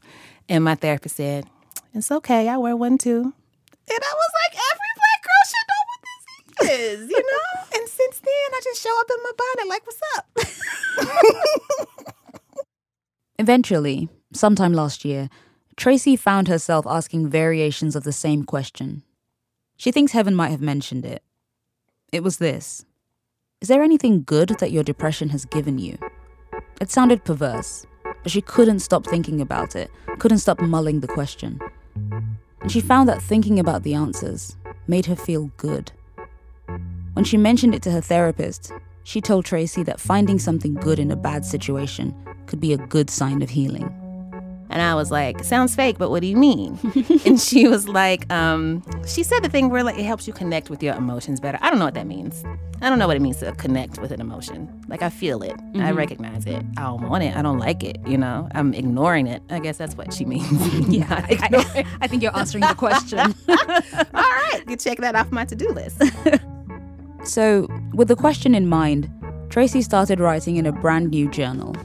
And 0.49 0.63
my 0.63 0.75
therapist 0.75 1.15
said, 1.15 1.45
It's 1.93 2.11
okay. 2.11 2.49
I 2.49 2.57
wear 2.57 2.75
one 2.75 2.97
too. 2.97 3.21
And 3.21 3.99
I 4.01 4.13
was 4.13 4.31
like, 4.41 4.53
Every 4.71 4.91
black 4.99 5.23
girl 5.23 5.43
should 5.49 5.67
know 5.69 5.83
what 5.89 6.01
this 6.07 7.01
is, 7.01 7.09
you 7.09 7.21
know? 7.21 7.61
and 7.79 7.87
since 7.89 8.19
then, 8.19 8.49
I 8.53 8.59
just 8.63 8.81
show 8.81 8.99
up 8.99 9.09
in 9.09 9.23
my 9.23 9.31
bonnet 9.37 9.67
like, 9.69 9.85
What's 9.85 10.01
up? 10.17 10.25
Eventually, 13.39 14.09
sometime 14.33 14.73
last 14.73 15.05
year, 15.05 15.29
Tracy 15.75 16.15
found 16.15 16.47
herself 16.47 16.85
asking 16.87 17.29
variations 17.29 17.95
of 17.95 18.03
the 18.03 18.11
same 18.11 18.43
question. 18.43 19.03
She 19.75 19.91
thinks 19.91 20.11
Heben 20.11 20.35
might 20.35 20.51
have 20.51 20.61
mentioned 20.61 21.03
it. 21.03 21.23
It 22.11 22.23
was 22.23 22.37
this 22.37 22.85
Is 23.59 23.69
there 23.69 23.81
anything 23.81 24.23
good 24.23 24.49
that 24.59 24.71
your 24.71 24.83
depression 24.83 25.29
has 25.29 25.45
given 25.45 25.79
you? 25.79 25.97
It 26.79 26.91
sounded 26.91 27.23
perverse, 27.23 27.85
but 28.03 28.31
she 28.31 28.41
couldn't 28.41 28.79
stop 28.79 29.05
thinking 29.05 29.41
about 29.41 29.75
it, 29.75 29.89
couldn't 30.19 30.39
stop 30.39 30.59
mulling 30.61 30.99
the 30.99 31.07
question. 31.07 31.59
And 32.61 32.71
she 32.71 32.79
found 32.79 33.09
that 33.09 33.21
thinking 33.21 33.59
about 33.59 33.83
the 33.83 33.95
answers 33.95 34.55
made 34.87 35.07
her 35.07 35.15
feel 35.15 35.51
good. 35.57 35.91
When 37.13 37.25
she 37.25 37.37
mentioned 37.37 37.73
it 37.73 37.81
to 37.83 37.91
her 37.91 38.01
therapist, 38.01 38.71
she 39.03 39.21
told 39.21 39.45
Tracy 39.45 39.83
that 39.83 39.99
finding 39.99 40.39
something 40.39 40.75
good 40.75 40.99
in 40.99 41.11
a 41.11 41.15
bad 41.15 41.45
situation 41.45 42.15
could 42.45 42.59
be 42.59 42.73
a 42.73 42.77
good 42.77 43.09
sign 43.09 43.41
of 43.41 43.49
healing. 43.49 44.02
And 44.73 44.81
I 44.81 44.95
was 44.95 45.11
like, 45.11 45.43
sounds 45.43 45.75
fake, 45.75 45.97
but 45.99 46.09
what 46.09 46.21
do 46.21 46.27
you 46.27 46.35
mean? 46.35 46.79
and 47.25 47.39
she 47.39 47.67
was 47.67 47.87
like, 47.87 48.29
um, 48.33 48.83
she 49.05 49.21
said 49.21 49.43
the 49.43 49.47
thing 49.49 49.69
where 49.69 49.83
like 49.83 49.99
it 49.99 50.03
helps 50.03 50.25
you 50.27 50.33
connect 50.33 50.71
with 50.71 50.81
your 50.81 50.95
emotions 50.95 51.39
better. 51.39 51.59
I 51.61 51.69
don't 51.69 51.77
know 51.77 51.85
what 51.85 51.93
that 51.93 52.07
means. 52.07 52.43
I 52.81 52.89
don't 52.89 52.97
know 52.97 53.05
what 53.05 53.15
it 53.15 53.21
means 53.21 53.37
to 53.37 53.51
connect 53.53 53.99
with 53.99 54.11
an 54.11 54.19
emotion. 54.19 54.67
Like 54.87 55.03
I 55.03 55.09
feel 55.11 55.43
it. 55.43 55.53
I 55.75 55.91
Mhm. 55.91 55.95
recognize 55.95 56.45
it. 56.47 56.63
I 56.75 56.81
don't 56.81 57.07
want 57.07 57.23
it. 57.23 57.35
I 57.37 57.43
don't 57.43 57.59
like 57.59 57.83
it. 57.83 57.97
You 58.07 58.17
know, 58.17 58.49
I'm 58.55 58.73
ignoring 58.73 59.27
it. 59.27 59.43
I 59.51 59.59
guess 59.59 59.77
that's 59.77 59.95
what 59.95 60.11
she 60.11 60.25
means. 60.25 60.49
Yeah, 60.89 61.05
I, 61.29 61.37
I, 61.75 61.85
I 62.01 62.07
think 62.07 62.23
you're 62.23 62.35
answering 62.35 62.63
the 62.67 62.73
question. 62.73 63.19
All 63.19 64.31
right, 64.41 64.61
you 64.67 64.75
check 64.75 64.97
that 64.99 65.15
off 65.15 65.31
my 65.31 65.45
to-do 65.45 65.69
list. 65.69 66.01
So, 67.25 67.67
with 67.93 68.07
the 68.09 68.15
question 68.15 68.53
in 68.55 68.67
mind, 68.67 69.09
Tracy 69.49 69.81
started 69.81 70.19
writing 70.19 70.57
in 70.57 70.65
a 70.65 70.71
brand 70.71 71.11
new 71.11 71.29
journal, 71.29 71.75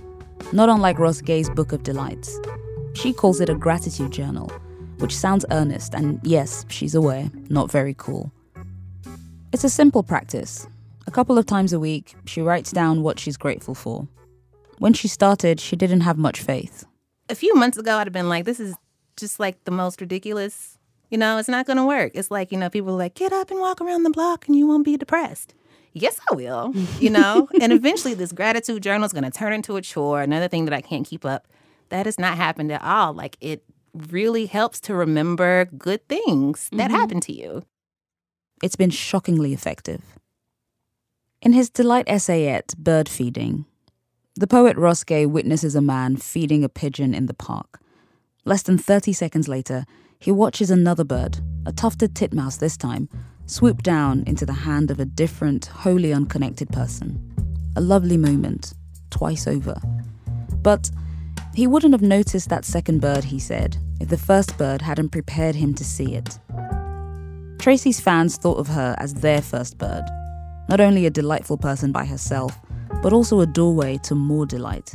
not 0.52 0.68
unlike 0.68 0.98
Ross 0.98 1.20
Gay's 1.20 1.48
Book 1.50 1.72
of 1.72 1.82
Delights. 1.84 2.36
She 2.98 3.12
calls 3.12 3.40
it 3.40 3.48
a 3.48 3.54
gratitude 3.54 4.10
journal, 4.10 4.50
which 4.98 5.16
sounds 5.16 5.44
earnest 5.52 5.94
and, 5.94 6.18
yes, 6.24 6.66
she's 6.68 6.96
aware, 6.96 7.30
not 7.48 7.70
very 7.70 7.94
cool. 7.96 8.32
It's 9.52 9.62
a 9.62 9.70
simple 9.70 10.02
practice. 10.02 10.66
A 11.06 11.12
couple 11.12 11.38
of 11.38 11.46
times 11.46 11.72
a 11.72 11.78
week, 11.78 12.16
she 12.24 12.42
writes 12.42 12.72
down 12.72 13.04
what 13.04 13.20
she's 13.20 13.36
grateful 13.36 13.76
for. 13.76 14.08
When 14.78 14.94
she 14.94 15.06
started, 15.06 15.60
she 15.60 15.76
didn't 15.76 16.00
have 16.00 16.18
much 16.18 16.40
faith. 16.40 16.86
a 17.28 17.36
few 17.36 17.54
months 17.54 17.78
ago, 17.78 17.98
I'd 17.98 18.08
have 18.08 18.12
been 18.12 18.28
like, 18.28 18.44
this 18.44 18.58
is 18.58 18.74
just 19.16 19.38
like 19.38 19.62
the 19.62 19.70
most 19.70 20.00
ridiculous. 20.00 20.76
You 21.08 21.18
know, 21.18 21.38
it's 21.38 21.48
not 21.48 21.66
going 21.66 21.76
to 21.76 21.84
work. 21.86 22.12
It's 22.14 22.32
like, 22.32 22.50
you 22.50 22.58
know, 22.58 22.68
people 22.68 22.94
are 22.94 22.98
like, 22.98 23.14
get 23.14 23.32
up 23.32 23.52
and 23.52 23.60
walk 23.60 23.80
around 23.80 24.02
the 24.02 24.10
block 24.10 24.48
and 24.48 24.56
you 24.56 24.66
won't 24.66 24.84
be 24.84 24.96
depressed. 24.96 25.54
Yes, 25.92 26.20
I 26.30 26.34
will, 26.34 26.74
you 26.98 27.10
know? 27.10 27.48
and 27.60 27.72
eventually, 27.72 28.14
this 28.14 28.32
gratitude 28.32 28.82
journal 28.82 29.06
is 29.06 29.12
going 29.12 29.24
to 29.24 29.30
turn 29.30 29.52
into 29.52 29.76
a 29.76 29.82
chore, 29.82 30.20
another 30.20 30.48
thing 30.48 30.64
that 30.64 30.74
I 30.74 30.80
can't 30.80 31.06
keep 31.06 31.24
up. 31.24 31.46
That 31.90 32.06
has 32.06 32.18
not 32.18 32.36
happened 32.36 32.72
at 32.72 32.82
all. 32.82 33.12
Like, 33.14 33.36
it 33.40 33.64
really 33.94 34.46
helps 34.46 34.80
to 34.80 34.94
remember 34.94 35.66
good 35.66 36.06
things 36.08 36.68
that 36.72 36.90
Mhm. 36.90 36.94
happened 36.94 37.22
to 37.22 37.32
you. 37.32 37.64
It's 38.62 38.76
been 38.76 38.90
shockingly 38.90 39.52
effective. 39.52 40.02
In 41.40 41.52
his 41.52 41.70
delight 41.70 42.04
essayette, 42.08 42.74
Bird 42.76 43.08
Feeding, 43.08 43.64
the 44.34 44.46
poet 44.46 44.76
Gay 45.06 45.26
witnesses 45.26 45.74
a 45.74 45.80
man 45.80 46.16
feeding 46.16 46.64
a 46.64 46.68
pigeon 46.68 47.14
in 47.14 47.26
the 47.26 47.34
park. 47.34 47.80
Less 48.44 48.62
than 48.62 48.78
30 48.78 49.12
seconds 49.12 49.48
later, 49.48 49.84
he 50.18 50.32
watches 50.32 50.70
another 50.70 51.04
bird, 51.04 51.38
a 51.64 51.72
tufted 51.72 52.14
titmouse 52.14 52.56
this 52.56 52.76
time, 52.76 53.08
swoop 53.46 53.82
down 53.82 54.24
into 54.26 54.44
the 54.44 54.52
hand 54.52 54.90
of 54.90 55.00
a 55.00 55.04
different, 55.04 55.66
wholly 55.66 56.12
unconnected 56.12 56.68
person. 56.70 57.18
A 57.76 57.80
lovely 57.80 58.16
moment, 58.16 58.74
twice 59.10 59.46
over. 59.46 59.80
But 60.62 60.90
he 61.58 61.66
wouldn't 61.66 61.92
have 61.92 62.02
noticed 62.02 62.48
that 62.50 62.64
second 62.64 63.00
bird, 63.00 63.24
he 63.24 63.40
said, 63.40 63.76
if 64.00 64.08
the 64.08 64.16
first 64.16 64.56
bird 64.56 64.80
hadn't 64.80 65.08
prepared 65.08 65.56
him 65.56 65.74
to 65.74 65.82
see 65.82 66.14
it. 66.14 66.38
Tracy's 67.58 67.98
fans 67.98 68.36
thought 68.36 68.58
of 68.58 68.68
her 68.68 68.94
as 68.98 69.14
their 69.14 69.42
first 69.42 69.76
bird, 69.76 70.04
not 70.68 70.80
only 70.80 71.04
a 71.04 71.10
delightful 71.10 71.58
person 71.58 71.90
by 71.90 72.04
herself, 72.04 72.56
but 73.02 73.12
also 73.12 73.40
a 73.40 73.46
doorway 73.46 73.98
to 74.04 74.14
more 74.14 74.46
delight. 74.46 74.94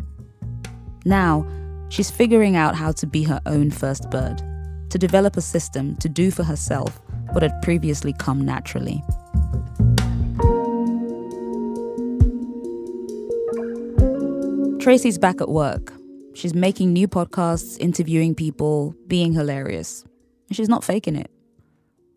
Now, 1.03 1.45
she's 1.89 2.09
figuring 2.09 2.55
out 2.55 2.76
how 2.76 2.93
to 2.93 3.05
be 3.05 3.24
her 3.24 3.41
own 3.45 3.70
first 3.70 4.09
bird, 4.09 4.41
to 4.89 4.97
develop 4.97 5.36
a 5.36 5.41
system 5.41 5.97
to 5.97 6.07
do 6.07 6.32
for 6.32 6.45
herself 6.45 7.01
what 7.34 7.43
had 7.43 7.61
previously 7.61 8.14
come 8.14 8.39
naturally. 8.39 9.03
Tracy's 14.80 15.18
back 15.18 15.41
at 15.41 15.49
work. 15.49 15.92
She's 16.34 16.53
making 16.53 16.93
new 16.93 17.07
podcasts, 17.07 17.77
interviewing 17.79 18.36
people, 18.36 18.95
being 19.07 19.34
hilarious. 19.34 20.03
And 20.49 20.55
she's 20.55 20.69
not 20.69 20.84
faking 20.84 21.15
it. 21.15 21.29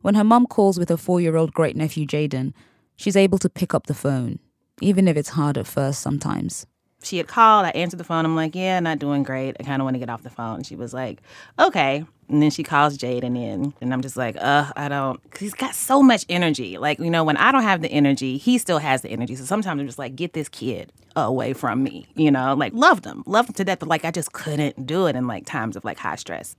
When 0.03 0.15
her 0.15 0.25
mum 0.25 0.47
calls 0.47 0.79
with 0.79 0.89
her 0.89 0.97
four 0.97 1.21
year 1.21 1.37
old 1.37 1.53
great 1.53 1.77
nephew 1.77 2.07
Jaden, 2.07 2.53
she's 2.97 3.17
able 3.17 3.39
to 3.39 3.49
pick 3.49 3.75
up 3.75 3.87
the 3.87 3.95
phone, 3.95 4.39
even 4.81 5.09
if 5.09 5.17
it's 5.17 5.31
hard 5.31 5.59
at 5.59 5.67
first 5.67 6.01
sometimes. 6.01 6.67
she 7.03 7.19
had 7.19 7.29
called. 7.29 7.67
I 7.67 7.71
answered 7.71 7.99
the 7.99 8.05
phone. 8.05 8.25
I'm 8.25 8.37
like, 8.37 8.55
yeah, 8.55 8.81
not 8.81 8.99
doing 8.99 9.23
great. 9.23 9.57
I 9.61 9.63
kind 9.65 9.81
of 9.83 9.85
want 9.85 9.95
to 9.95 9.99
get 9.99 10.11
off 10.11 10.23
the 10.23 10.31
phone. 10.31 10.63
She 10.63 10.77
was 10.77 10.95
like, 10.95 11.23
okay. 11.59 12.05
And 12.29 12.43
then 12.43 12.51
she 12.51 12.63
calls 12.63 12.99
Jaden 12.99 13.37
in. 13.37 13.73
And 13.81 13.93
I'm 13.93 14.03
just 14.03 14.17
like, 14.17 14.37
uh, 14.41 14.73
I 14.77 14.89
don't, 14.89 15.23
because 15.23 15.41
he's 15.41 15.55
got 15.55 15.75
so 15.75 16.03
much 16.03 16.25
energy. 16.29 16.77
Like, 16.77 16.99
you 16.99 17.11
know, 17.11 17.23
when 17.23 17.37
I 17.37 17.53
don't 17.53 17.63
have 17.63 17.83
the 17.83 17.89
energy, 17.89 18.37
he 18.37 18.59
still 18.59 18.79
has 18.79 19.03
the 19.03 19.11
energy. 19.11 19.37
So 19.37 19.45
sometimes 19.45 19.81
I'm 19.81 19.87
just 19.87 19.99
like, 19.99 20.17
get 20.17 20.33
this 20.33 20.49
kid 20.49 20.93
away 21.15 21.53
from 21.53 21.83
me, 21.83 22.07
you 22.15 22.31
know, 22.31 22.55
like 22.55 22.73
loved 22.75 23.05
him, 23.05 23.23
loved 23.27 23.51
him 23.51 23.55
to 23.55 23.65
death. 23.65 23.79
But 23.79 23.89
like, 23.89 24.05
I 24.05 24.11
just 24.11 24.33
couldn't 24.33 24.87
do 24.87 25.07
it 25.07 25.15
in 25.17 25.27
like 25.27 25.47
times 25.47 25.77
of 25.77 25.85
like 25.85 25.99
high 25.99 26.17
stress. 26.17 26.57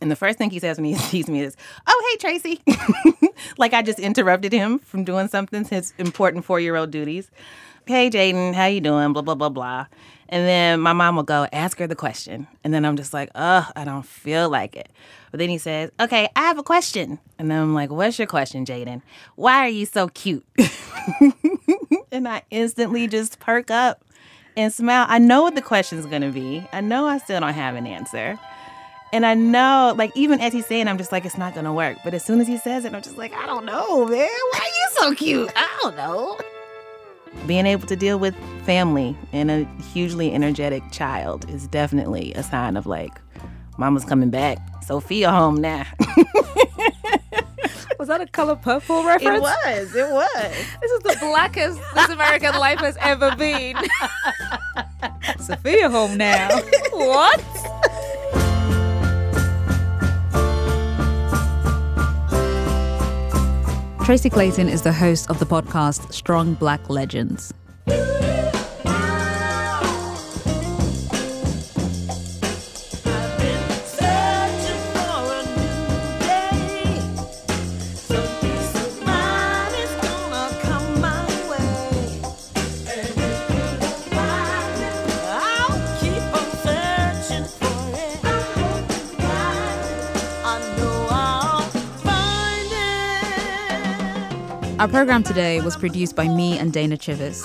And 0.00 0.10
the 0.10 0.16
first 0.16 0.38
thing 0.38 0.50
he 0.50 0.58
says 0.58 0.78
when 0.78 0.84
he 0.86 0.94
sees 0.94 1.28
me 1.28 1.42
is, 1.42 1.56
"Oh, 1.86 2.08
hey 2.10 2.16
Tracy," 2.16 2.62
like 3.58 3.74
I 3.74 3.82
just 3.82 3.98
interrupted 3.98 4.52
him 4.52 4.78
from 4.78 5.04
doing 5.04 5.28
something 5.28 5.64
his 5.64 5.92
important 5.98 6.44
four 6.44 6.60
year 6.60 6.76
old 6.76 6.90
duties. 6.90 7.30
Hey 7.86 8.08
Jaden, 8.10 8.54
how 8.54 8.66
you 8.66 8.80
doing? 8.80 9.12
Blah 9.12 9.22
blah 9.22 9.34
blah 9.34 9.48
blah. 9.50 9.86
And 10.32 10.48
then 10.48 10.80
my 10.80 10.94
mom 10.94 11.16
will 11.16 11.24
go, 11.24 11.46
ask 11.52 11.78
her 11.78 11.86
the 11.86 11.94
question. 11.94 12.46
And 12.64 12.72
then 12.72 12.86
I'm 12.86 12.96
just 12.96 13.12
like, 13.12 13.28
ugh, 13.34 13.70
I 13.76 13.84
don't 13.84 14.06
feel 14.06 14.48
like 14.48 14.74
it. 14.74 14.88
But 15.30 15.40
then 15.40 15.50
he 15.50 15.58
says, 15.58 15.90
okay, 16.00 16.30
I 16.34 16.40
have 16.40 16.56
a 16.56 16.62
question. 16.62 17.18
And 17.38 17.50
then 17.50 17.60
I'm 17.60 17.74
like, 17.74 17.90
what's 17.90 18.18
your 18.18 18.26
question, 18.26 18.64
Jaden? 18.64 19.02
Why 19.36 19.58
are 19.58 19.68
you 19.68 19.84
so 19.84 20.08
cute? 20.08 20.46
and 22.10 22.26
I 22.26 22.44
instantly 22.50 23.08
just 23.08 23.40
perk 23.40 23.70
up 23.70 24.06
and 24.56 24.72
smile. 24.72 25.04
I 25.06 25.18
know 25.18 25.42
what 25.42 25.54
the 25.54 25.60
question's 25.60 26.06
gonna 26.06 26.30
be. 26.30 26.66
I 26.72 26.80
know 26.80 27.06
I 27.06 27.18
still 27.18 27.40
don't 27.40 27.52
have 27.52 27.74
an 27.76 27.86
answer. 27.86 28.38
And 29.12 29.26
I 29.26 29.34
know, 29.34 29.94
like, 29.98 30.16
even 30.16 30.40
as 30.40 30.54
he's 30.54 30.64
saying, 30.64 30.88
I'm 30.88 30.96
just 30.96 31.12
like, 31.12 31.26
it's 31.26 31.36
not 31.36 31.54
gonna 31.54 31.74
work. 31.74 31.98
But 32.04 32.14
as 32.14 32.24
soon 32.24 32.40
as 32.40 32.48
he 32.48 32.56
says 32.56 32.86
it, 32.86 32.94
I'm 32.94 33.02
just 33.02 33.18
like, 33.18 33.34
I 33.34 33.44
don't 33.44 33.66
know, 33.66 34.06
man. 34.06 34.28
Why 34.50 34.60
are 34.60 34.64
you 34.64 34.88
so 34.92 35.14
cute? 35.14 35.52
I 35.54 35.78
don't 35.82 35.94
know. 35.94 36.38
Being 37.46 37.66
able 37.66 37.86
to 37.88 37.96
deal 37.96 38.18
with 38.18 38.34
family 38.64 39.16
and 39.32 39.50
a 39.50 39.64
hugely 39.92 40.32
energetic 40.32 40.82
child 40.92 41.48
is 41.50 41.66
definitely 41.66 42.32
a 42.34 42.42
sign 42.42 42.76
of 42.76 42.86
like, 42.86 43.20
mama's 43.78 44.04
coming 44.04 44.30
back. 44.30 44.58
Sophia 44.84 45.30
home 45.30 45.60
now. 45.60 45.86
Was 48.02 48.08
that 48.08 48.20
a 48.20 48.26
color 48.26 48.56
purple 48.56 49.04
reference? 49.04 49.36
It 49.36 49.42
was. 49.42 49.94
It 49.94 50.10
was. 50.10 50.66
This 50.80 50.90
is 50.90 50.98
the 51.04 51.16
blackest 51.20 51.80
this 51.94 52.08
American 52.08 52.52
life 52.56 52.80
has 52.80 52.96
ever 52.98 53.32
been. 53.36 53.76
Sophia 55.38 55.88
home 55.88 56.16
now. 56.16 56.48
what? 56.92 57.40
Tracy 64.04 64.28
Clayton 64.28 64.68
is 64.68 64.82
the 64.82 64.92
host 64.92 65.30
of 65.30 65.38
the 65.38 65.46
podcast 65.46 66.12
Strong 66.12 66.54
Black 66.54 66.90
Legends. 66.90 67.54
Our 94.82 94.88
program 94.88 95.22
today 95.22 95.60
was 95.60 95.76
produced 95.76 96.16
by 96.16 96.26
me 96.26 96.58
and 96.58 96.72
Dana 96.72 96.96
Chivvis. 96.96 97.44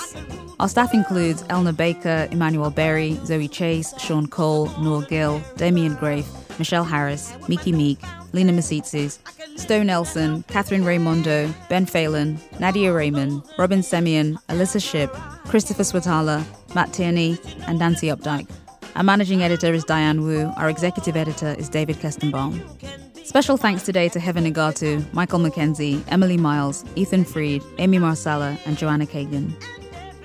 Our 0.58 0.68
staff 0.68 0.92
includes 0.92 1.44
Elna 1.44 1.72
Baker, 1.72 2.26
Emanuele 2.32 2.72
Berry, 2.72 3.14
Zoe 3.24 3.46
Chase, 3.46 3.94
Sean 3.96 4.26
Cole, 4.26 4.66
Noor 4.80 5.02
Gill, 5.02 5.40
Damien 5.56 5.94
Graef, 5.94 6.26
Michelle 6.58 6.82
Harris, 6.82 7.32
Miki 7.46 7.70
Meek, 7.70 8.00
Lina 8.32 8.52
Misitzis, 8.52 9.20
Stowe 9.56 9.84
Nelson, 9.84 10.42
Katherine 10.48 10.82
Raimondo, 10.82 11.54
Ben 11.68 11.86
Phelan, 11.86 12.40
Nadia 12.58 12.90
Reiman, 12.90 13.46
Robyn 13.56 13.82
Semien, 13.82 14.36
Alissa 14.48 14.82
Shipp, 14.82 15.12
Christopher 15.46 15.84
Swetala, 15.84 16.44
Matt 16.74 16.92
Tierney, 16.92 17.38
and 17.68 17.78
Nancy 17.78 18.08
Updike. 18.08 18.50
Our 18.96 19.04
managing 19.04 19.44
editor 19.44 19.72
is 19.72 19.84
Diane 19.84 20.22
Wu. 20.22 20.52
Our 20.56 20.68
executive 20.68 21.14
editor 21.14 21.54
is 21.56 21.68
David 21.68 21.98
Kestenbaum. 21.98 23.07
Special 23.28 23.58
thanks 23.58 23.82
today 23.82 24.08
to 24.08 24.18
Heben 24.18 24.50
Nigatu, 24.50 25.04
Michael 25.12 25.38
McKenzie, 25.38 26.02
Emily 26.08 26.38
Miles, 26.38 26.82
Ethan 26.96 27.26
Freed, 27.26 27.62
Amy 27.76 27.98
Marsala, 27.98 28.58
and 28.64 28.78
Joanna 28.78 29.04
Kagan. 29.04 29.52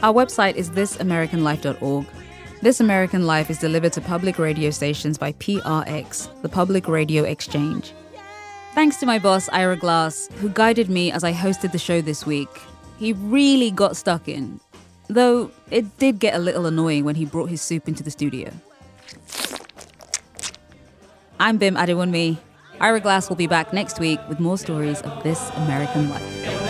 Our 0.01 0.13
website 0.13 0.55
is 0.55 0.69
thisamericanlife.org. 0.69 2.05
This 2.61 2.79
American 2.79 3.27
Life 3.27 3.49
is 3.49 3.59
delivered 3.59 3.91
to 3.91 3.99
public 3.99 4.39
radio 4.39 4.69
stations 4.69 5.17
by 5.17 5.33
PRX, 5.33 6.29
the 6.43 6.47
Public 6.47 6.87
Radio 6.87 7.25
Exchange. 7.25 7.91
Thanks 8.73 8.95
to 9.01 9.05
my 9.05 9.19
boss, 9.19 9.49
Ira 9.49 9.75
Glass, 9.75 10.29
who 10.35 10.47
guided 10.47 10.89
me 10.89 11.11
as 11.11 11.25
I 11.25 11.33
hosted 11.33 11.73
the 11.73 11.79
show 11.79 11.99
this 11.99 12.25
week. 12.25 12.47
He 12.99 13.11
really 13.11 13.69
got 13.69 13.97
stuck 13.97 14.29
in, 14.29 14.61
though 15.09 15.51
it 15.71 15.97
did 15.97 16.19
get 16.19 16.35
a 16.35 16.39
little 16.39 16.67
annoying 16.67 17.03
when 17.03 17.15
he 17.15 17.25
brought 17.25 17.49
his 17.49 17.61
soup 17.61 17.89
into 17.89 18.01
the 18.01 18.11
studio. 18.11 18.49
I'm 21.37 21.57
Bim 21.57 21.75
Adewunmi. 21.75 22.37
Ira 22.83 22.99
Glass 22.99 23.29
will 23.29 23.37
be 23.37 23.47
back 23.47 23.71
next 23.71 23.97
week 23.97 24.19
with 24.27 24.41
more 24.41 24.57
stories 24.57 25.01
of 25.03 25.23
this 25.23 25.49
American 25.51 26.09
life. 26.09 26.62